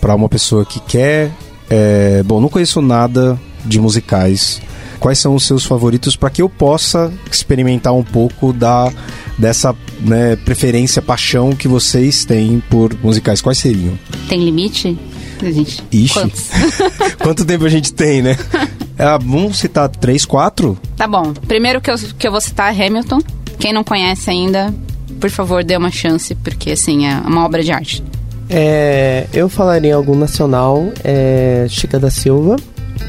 para 0.00 0.14
uma 0.14 0.28
pessoa 0.28 0.64
que 0.64 0.80
quer. 0.80 1.30
é, 1.68 2.22
bom, 2.22 2.40
não 2.40 2.48
conheço 2.48 2.80
nada 2.80 3.38
de 3.64 3.78
musicais. 3.78 4.60
Quais 4.98 5.18
são 5.18 5.34
os 5.34 5.44
seus 5.44 5.64
favoritos 5.64 6.16
para 6.16 6.30
que 6.30 6.40
eu 6.40 6.48
possa 6.48 7.12
experimentar 7.30 7.92
um 7.92 8.04
pouco 8.04 8.52
da 8.52 8.90
dessa 9.36 9.74
né, 10.00 10.36
preferência, 10.36 11.02
paixão 11.02 11.52
que 11.52 11.68
vocês 11.68 12.24
têm 12.24 12.62
por 12.70 12.96
musicais? 13.02 13.42
Quais 13.42 13.58
seriam? 13.58 13.98
Tem 14.28 14.42
limite? 14.42 14.98
Gente, 15.42 15.84
Ixi. 15.92 16.32
Quanto 17.22 17.44
tempo 17.44 17.66
a 17.66 17.68
gente 17.68 17.92
tem, 17.92 18.22
né? 18.22 18.36
Ah, 18.98 19.18
vamos 19.18 19.58
citar 19.58 19.88
três, 19.88 20.24
quatro? 20.24 20.78
Tá 20.96 21.06
bom. 21.06 21.32
Primeiro 21.46 21.80
que 21.80 21.90
eu, 21.90 21.96
que 22.18 22.26
eu 22.26 22.30
vou 22.32 22.40
citar 22.40 22.74
é 22.78 22.86
Hamilton. 22.86 23.18
Quem 23.58 23.72
não 23.72 23.84
conhece 23.84 24.30
ainda, 24.30 24.72
por 25.20 25.30
favor, 25.30 25.62
dê 25.64 25.76
uma 25.76 25.90
chance, 25.90 26.34
porque, 26.36 26.72
assim, 26.72 27.06
é 27.06 27.16
uma 27.26 27.44
obra 27.44 27.62
de 27.62 27.72
arte. 27.72 28.02
É, 28.48 29.26
eu 29.32 29.48
falaria 29.48 29.90
em 29.90 29.94
algum 29.94 30.14
nacional, 30.16 30.84
é, 31.04 31.66
Chica 31.68 31.98
da 31.98 32.10
Silva. 32.10 32.56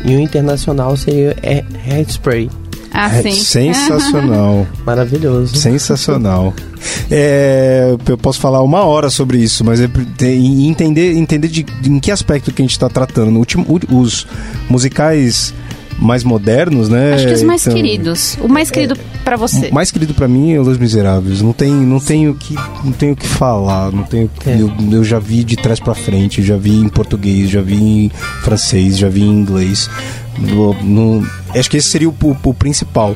E 0.04 0.16
o 0.16 0.20
internacional 0.20 0.96
seria 0.98 1.36
é, 1.42 1.64
Hairspray. 1.90 2.50
Ah, 2.94 3.16
É 3.16 3.22
sim. 3.22 3.32
sensacional. 3.32 4.66
Maravilhoso. 4.86 5.56
Sensacional. 5.56 6.54
É, 7.12 7.96
eu 8.08 8.18
posso 8.18 8.40
falar 8.40 8.62
uma 8.62 8.84
hora 8.84 9.10
sobre 9.10 9.38
isso, 9.38 9.64
mas 9.64 9.80
é, 9.80 9.90
tem- 10.18 10.68
entender, 10.68 11.14
entender 11.16 11.48
de, 11.48 11.64
de 11.64 11.90
em 11.92 12.00
que 12.00 12.12
aspecto 12.12 12.52
que 12.52 12.62
a 12.62 12.66
gente 12.66 12.72
está 12.72 12.90
tratando. 12.90 13.32
No 13.32 13.40
último, 13.40 13.66
os 13.92 14.28
musicais 14.70 15.54
mais 15.98 16.24
modernos, 16.24 16.89
né? 16.89 17.14
Acho 17.14 17.28
que 17.28 17.34
os 17.34 17.43
mais 17.43 17.62
então, 17.66 17.76
queridos. 17.76 18.38
O 18.41 18.48
mais 18.48 18.70
querido 18.70 18.95
pra 19.24 19.36
você. 19.36 19.70
O 19.70 19.74
mais 19.74 19.91
querido 19.91 20.14
pra 20.14 20.28
mim 20.28 20.54
é 20.54 20.60
Los 20.60 20.78
Miseráveis. 20.78 21.41
Não 21.41 21.54
tem, 21.54 21.72
não 21.72 22.00
tenho 22.00 22.34
que, 22.36 22.56
não 22.84 22.91
tenho 22.91 23.14
o 23.14 23.16
que 23.16 23.28
falar. 23.28 23.91
Não 23.91 24.04
tenho. 24.04 24.30
É. 24.45 24.62
Eu, 24.62 24.72
eu 24.91 25.04
já 25.04 25.20
vi 25.20 25.43
de 25.43 25.56
trás 25.56 25.80
pra 25.80 25.95
frente. 25.95 26.43
Já 26.43 26.58
vi 26.58 26.76
em 26.76 26.89
português, 26.89 27.50
já 27.50 27.62
vi 27.62 27.76
em 27.76 28.12
francês, 28.43 28.98
já 28.98 29.10
vi 29.10 29.24
em 29.24 29.32
inglês. 29.32 29.89
No- 30.38 30.74
no- 30.84 31.28
acho 31.56 31.70
que 31.70 31.78
esse 31.78 31.90
seria 31.90 32.10
o, 32.10 32.16
o- 32.44 32.54
principal. 32.54 33.16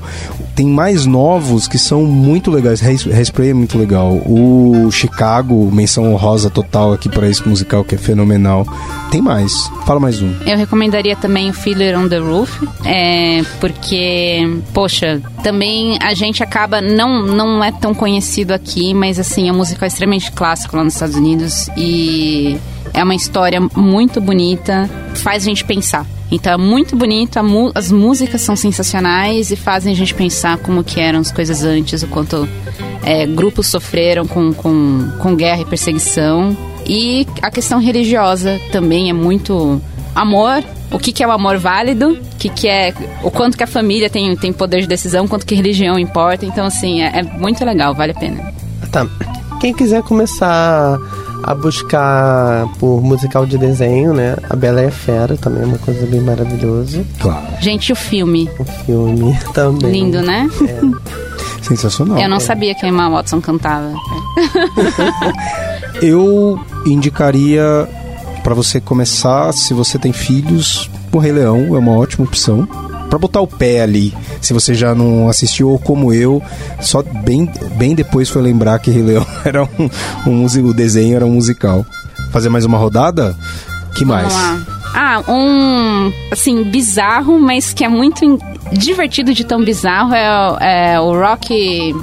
Tem 0.56 0.66
mais 0.66 1.06
novos 1.06 1.68
que 1.68 1.78
são 1.78 2.04
muito 2.04 2.52
legais. 2.52 2.82
Hair- 2.84 3.08
Hairspray 3.14 3.50
é 3.52 3.54
muito 3.54 3.78
legal. 3.78 4.12
O 4.26 4.90
Chicago, 4.92 5.70
menção 5.72 6.14
rosa 6.16 6.50
total 6.50 6.94
aqui 6.94 7.08
pra 7.08 7.28
esse 7.30 7.48
musical 7.48 7.84
que 7.84 7.96
é 7.96 7.98
fenomenal. 7.98 8.66
Tem 9.10 9.22
mais. 9.22 9.70
Fala 9.86 10.00
mais 10.00 10.22
um. 10.22 10.34
Eu 10.46 10.58
recomendaria 10.58 11.16
também 11.16 11.50
o 11.50 11.54
Fiddler 11.54 11.98
on 11.98 12.08
the 12.10 12.18
Roof, 12.18 12.52
é, 12.86 13.42
porque, 13.60 14.40
poxa, 14.74 15.22
também 15.44 15.98
a 16.02 16.14
gente 16.14 16.44
acaba, 16.44 16.82
não, 16.82 17.26
não 17.26 17.64
é 17.64 17.72
tão 17.72 17.94
conhecido 17.94 18.52
aqui, 18.52 18.94
mas 18.94 19.20
assim, 19.20 19.48
é 19.50 19.52
um 19.52 19.58
musical 19.58 19.88
extremamente 19.88 20.32
clássico 20.32 20.76
lá 20.76 20.84
nos 20.84 20.94
Estados 20.94 21.16
Unidos 21.16 21.70
e 21.78 22.58
é 22.94 23.04
uma 23.04 23.16
história 23.16 23.60
muito 23.76 24.20
bonita, 24.20 24.90
faz 25.16 25.44
a 25.44 25.46
gente 25.46 25.64
pensar. 25.66 26.06
Então 26.32 26.54
é 26.54 26.58
muito 26.58 26.96
bonito, 26.96 27.38
as 27.76 27.92
músicas 27.92 28.42
são 28.42 28.56
sensacionais 28.56 29.52
e 29.52 29.56
fazem 29.58 29.92
a 29.92 29.96
gente 29.96 30.14
pensar 30.14 30.58
como 30.60 30.84
que 30.84 31.00
eram 31.00 31.20
as 31.20 31.32
coisas 31.32 31.64
antes, 31.64 32.02
o 32.04 32.08
quanto 32.08 32.48
é, 33.04 33.26
grupos 33.28 33.68
sofreram 33.68 34.26
com, 34.26 34.54
com, 34.54 35.12
com 35.20 35.36
guerra 35.36 35.62
e 35.62 35.66
perseguição. 35.66 36.56
E 36.86 37.28
a 37.42 37.52
questão 37.52 37.80
religiosa 37.80 38.60
também 38.72 39.10
é 39.10 39.14
muito 39.14 39.82
amor. 40.16 40.64
O 40.90 41.00
que, 41.00 41.12
que 41.12 41.24
é 41.24 41.28
o 41.28 41.32
amor 41.32 41.58
válido? 41.58 42.12
O 42.12 42.38
que, 42.38 42.50
que 42.50 42.68
é. 42.68 42.94
O 43.24 43.32
quanto 43.32 43.58
que 43.58 43.64
a 43.64 43.68
família 43.68 44.10
tem, 44.10 44.36
tem 44.36 44.52
poder 44.52 44.82
de 44.82 44.88
decisão, 44.88 45.28
quanto 45.28 45.46
que 45.46 45.56
religião 45.56 45.98
importa. 45.98 46.46
Então, 46.46 46.66
assim, 46.66 47.02
é, 47.02 47.20
é 47.20 47.24
muito 47.24 47.64
legal, 47.64 47.94
vale 47.94 48.12
a 48.12 48.16
pena. 48.16 48.54
Tá. 48.92 49.08
Quem 49.60 49.74
quiser 49.74 50.02
começar 50.04 50.98
a 51.44 51.56
buscar 51.56 52.68
por 52.80 53.02
musical 53.02 53.46
de 53.46 53.58
desenho, 53.58 54.14
né? 54.14 54.36
A 54.50 54.56
Bela 54.56 54.82
e 54.82 54.88
a 54.88 54.92
Fera 54.92 55.36
também 55.38 55.64
é 55.64 55.66
uma 55.66 55.78
coisa 55.78 56.06
bem 56.06 56.22
maravilhosa. 56.22 57.04
Claro. 57.20 57.46
Gente, 57.60 57.92
o 57.92 57.96
filme. 57.96 58.50
O 58.60 58.64
filme 58.64 59.38
também. 59.54 59.92
Lindo, 59.92 60.22
né? 60.22 60.50
Sensacional. 61.62 62.20
Eu 62.20 62.30
não 62.30 62.40
sabia 62.40 62.76
que 62.76 62.86
a 62.86 62.90
Emma 62.90 63.10
Watson 63.10 63.42
cantava. 63.42 63.94
Eu 66.02 66.60
indicaria 66.86 67.88
pra 68.44 68.54
você 68.56 68.82
começar, 68.82 69.52
se 69.54 69.74
você 69.74 70.00
tem 70.00 70.12
filhos, 70.12 70.90
o 71.12 71.20
Rei 71.20 71.32
Leão 71.32 71.76
é 71.76 71.80
uma 71.80 71.92
ótima 71.92 72.26
opção. 72.26 72.68
Pra 73.12 73.20
botar 73.20 73.42
o 73.42 73.48
pé 73.48 73.82
ali, 73.82 74.12
se 74.42 74.54
você 74.54 74.74
já 74.74 74.96
não 74.96 75.28
assistiu 75.28 75.70
ou 75.70 75.78
como 75.78 76.14
eu, 76.14 76.42
só 76.80 77.04
bem, 77.04 77.46
bem 77.76 77.94
depois 77.94 78.30
foi 78.30 78.42
lembrar 78.42 78.80
que 78.80 78.90
Rei 78.90 79.04
Leão 79.04 79.28
era 79.46 79.64
um, 79.66 79.90
um 80.26 80.46
o 80.46 80.74
desenho 80.74 81.18
era 81.18 81.26
um 81.26 81.34
musical. 81.34 81.86
Fazer 82.32 82.48
mais 82.48 82.64
uma 82.64 82.78
rodada? 82.78 83.36
Que 83.96 84.06
mais? 84.06 84.34
Ah, 84.96 85.22
um. 85.28 86.12
Assim, 86.32 86.64
bizarro, 86.64 87.38
mas 87.38 87.74
que 87.74 87.84
é 87.84 87.90
muito 87.90 88.40
divertido 88.72 89.34
de 89.34 89.44
tão 89.44 89.62
bizarro 89.64 90.14
é, 90.14 90.30
o- 90.52 90.58
é 90.60 91.00
o 91.02 91.12
Rock. 91.14 91.94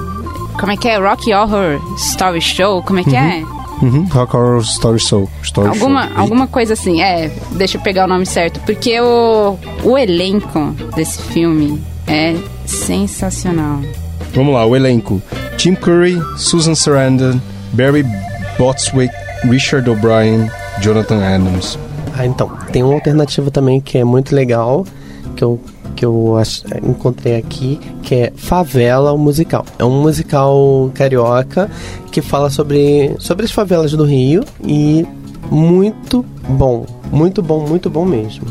Como 0.59 0.71
é 0.71 0.77
que 0.77 0.87
é? 0.87 0.99
Rock 0.99 1.33
Horror 1.33 1.79
Story 1.97 2.39
Show? 2.41 2.83
Como 2.83 2.99
é 2.99 3.03
que 3.03 3.15
é? 3.15 3.43
Uhum. 3.81 4.05
Rock 4.05 4.35
Horror 4.35 4.61
Story 4.61 4.99
Show. 4.99 5.29
Story 5.43 5.69
Alguma, 5.69 6.07
Show. 6.07 6.17
alguma 6.17 6.47
coisa 6.47 6.73
assim, 6.73 7.01
é. 7.01 7.31
Deixa 7.51 7.77
eu 7.77 7.81
pegar 7.81 8.05
o 8.05 8.07
nome 8.07 8.25
certo. 8.25 8.59
Porque 8.61 8.99
o, 8.99 9.57
o 9.83 9.97
elenco 9.97 10.71
desse 10.95 11.21
filme 11.21 11.81
é 12.07 12.35
sensacional. 12.65 13.79
Vamos 14.33 14.53
lá, 14.53 14.65
o 14.65 14.75
elenco. 14.75 15.21
Tim 15.57 15.75
Curry, 15.75 16.21
Susan 16.37 16.75
Sarandon, 16.75 17.39
Barry 17.73 18.05
Botswick, 18.57 19.13
Richard 19.49 19.89
O'Brien, 19.89 20.49
Jonathan 20.81 21.23
Adams. 21.23 21.77
Ah, 22.17 22.25
então. 22.25 22.51
Tem 22.71 22.83
uma 22.83 22.93
alternativa 22.93 23.49
também 23.49 23.79
que 23.79 23.97
é 23.97 24.03
muito 24.03 24.35
legal, 24.35 24.85
que 25.35 25.43
eu, 25.43 25.59
que 25.99 26.05
eu 26.05 26.37
encontrei 26.87 27.35
aqui, 27.35 27.77
que 28.01 28.15
é 28.15 28.33
Favela, 28.33 29.11
o 29.11 29.17
musical. 29.17 29.65
É 29.77 29.83
um 29.83 30.01
musical 30.01 30.89
carioca 30.93 31.69
que 32.09 32.21
fala 32.21 32.49
sobre, 32.49 33.13
sobre 33.19 33.43
as 33.43 33.51
favelas 33.51 33.91
do 33.91 34.05
Rio 34.05 34.45
e 34.63 35.05
muito 35.51 36.23
bom. 36.47 36.85
Muito 37.11 37.41
bom, 37.41 37.67
muito 37.67 37.89
bom 37.89 38.05
mesmo. 38.05 38.45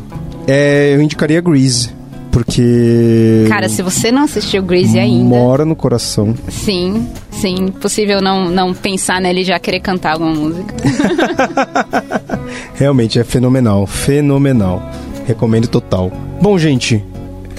É, 0.46 0.94
eu 0.94 1.00
indicaria 1.00 1.40
Grease, 1.40 1.88
porque 2.30 3.46
Cara, 3.48 3.66
se 3.70 3.80
você 3.80 4.12
não 4.12 4.24
assistiu 4.24 4.62
Grease 4.62 4.98
ainda, 4.98 5.24
mora 5.24 5.64
no 5.64 5.74
coração. 5.74 6.34
sim, 6.50 7.08
sim, 7.30 7.54
impossível 7.54 8.20
não, 8.20 8.50
não 8.50 8.74
pensar 8.74 9.22
nele 9.22 9.40
e 9.40 9.44
já 9.44 9.58
querer 9.58 9.80
cantar 9.80 10.12
alguma 10.12 10.34
música. 10.34 10.74
Realmente 12.76 13.18
é 13.18 13.24
fenomenal, 13.24 13.86
fenomenal. 13.86 14.82
Recomendo 15.26 15.66
total. 15.66 16.12
Bom, 16.42 16.58
gente, 16.58 17.02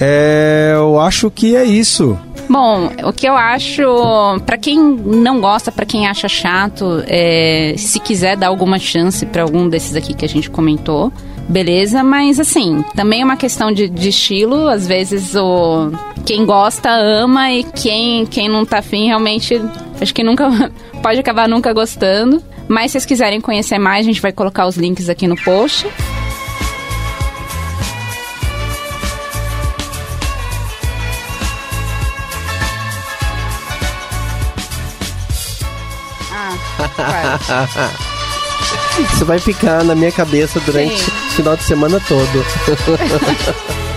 é, 0.00 0.72
eu 0.74 0.98
acho 0.98 1.30
que 1.30 1.54
é 1.54 1.64
isso. 1.64 2.18
Bom, 2.48 2.90
o 3.04 3.12
que 3.12 3.28
eu 3.28 3.36
acho, 3.36 3.82
pra 4.44 4.56
quem 4.56 4.78
não 4.78 5.40
gosta, 5.40 5.70
pra 5.70 5.84
quem 5.84 6.08
acha 6.08 6.28
chato, 6.28 7.04
é, 7.06 7.74
se 7.76 8.00
quiser 8.00 8.36
dar 8.36 8.48
alguma 8.48 8.78
chance 8.78 9.24
pra 9.26 9.42
algum 9.42 9.68
desses 9.68 9.94
aqui 9.94 10.14
que 10.14 10.24
a 10.24 10.28
gente 10.28 10.50
comentou, 10.50 11.12
beleza, 11.48 12.02
mas 12.02 12.40
assim, 12.40 12.84
também 12.96 13.20
é 13.20 13.24
uma 13.24 13.36
questão 13.36 13.70
de, 13.70 13.88
de 13.88 14.08
estilo, 14.08 14.68
às 14.68 14.86
vezes 14.86 15.34
o 15.36 15.92
quem 16.24 16.44
gosta 16.44 16.90
ama 16.90 17.52
e 17.52 17.62
quem, 17.62 18.26
quem 18.26 18.48
não 18.48 18.64
tá 18.64 18.78
afim 18.78 19.06
realmente 19.06 19.60
acho 20.00 20.14
que 20.14 20.22
nunca 20.24 20.48
pode 21.02 21.20
acabar 21.20 21.48
nunca 21.48 21.72
gostando. 21.72 22.42
Mas 22.68 22.92
se 22.92 22.92
vocês 22.92 23.06
quiserem 23.06 23.40
conhecer 23.40 23.78
mais, 23.78 24.06
a 24.06 24.08
gente 24.08 24.22
vai 24.22 24.32
colocar 24.32 24.66
os 24.66 24.76
links 24.76 25.08
aqui 25.08 25.26
no 25.26 25.34
post. 25.34 25.88
Ah, 37.00 37.66
vai. 37.74 37.90
Isso 39.04 39.24
vai 39.24 39.38
ficar 39.38 39.82
na 39.84 39.94
minha 39.94 40.12
cabeça 40.12 40.60
durante 40.60 40.98
Sim. 41.00 41.10
o 41.10 41.30
final 41.32 41.56
de 41.56 41.62
semana 41.64 42.00
todo. 42.06 42.44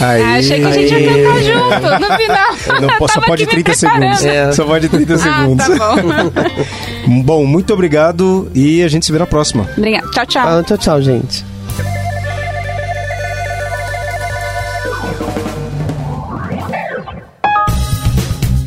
Aí. 0.00 0.22
Ah, 0.22 0.34
achei 0.34 0.60
que 0.60 0.66
a 0.66 0.72
gente 0.72 0.92
ia 0.94 1.22
cantar 1.22 1.42
junto 1.42 2.00
no 2.00 2.16
final. 2.16 2.80
Não, 2.98 3.06
só 3.08 3.20
pode 3.20 3.44
aqui 3.44 3.56
me 3.56 3.62
30 3.62 3.78
segundos. 3.78 4.24
É. 4.24 4.52
Só 4.52 4.64
pode 4.64 4.88
30 4.88 5.14
Ah, 5.14 5.18
segundos. 5.18 5.66
tá 5.68 5.76
bom. 5.76 7.22
Bom, 7.22 7.46
muito 7.46 7.72
obrigado 7.72 8.50
e 8.54 8.82
a 8.82 8.88
gente 8.88 9.06
se 9.06 9.12
vê 9.12 9.18
na 9.18 9.26
próxima. 9.26 9.68
Obrigada. 9.76 10.10
Tchau, 10.10 10.26
tchau. 10.26 10.42
Fala 10.42 10.62
tchau, 10.64 10.78
tchau, 10.78 11.02
gente. 11.02 11.51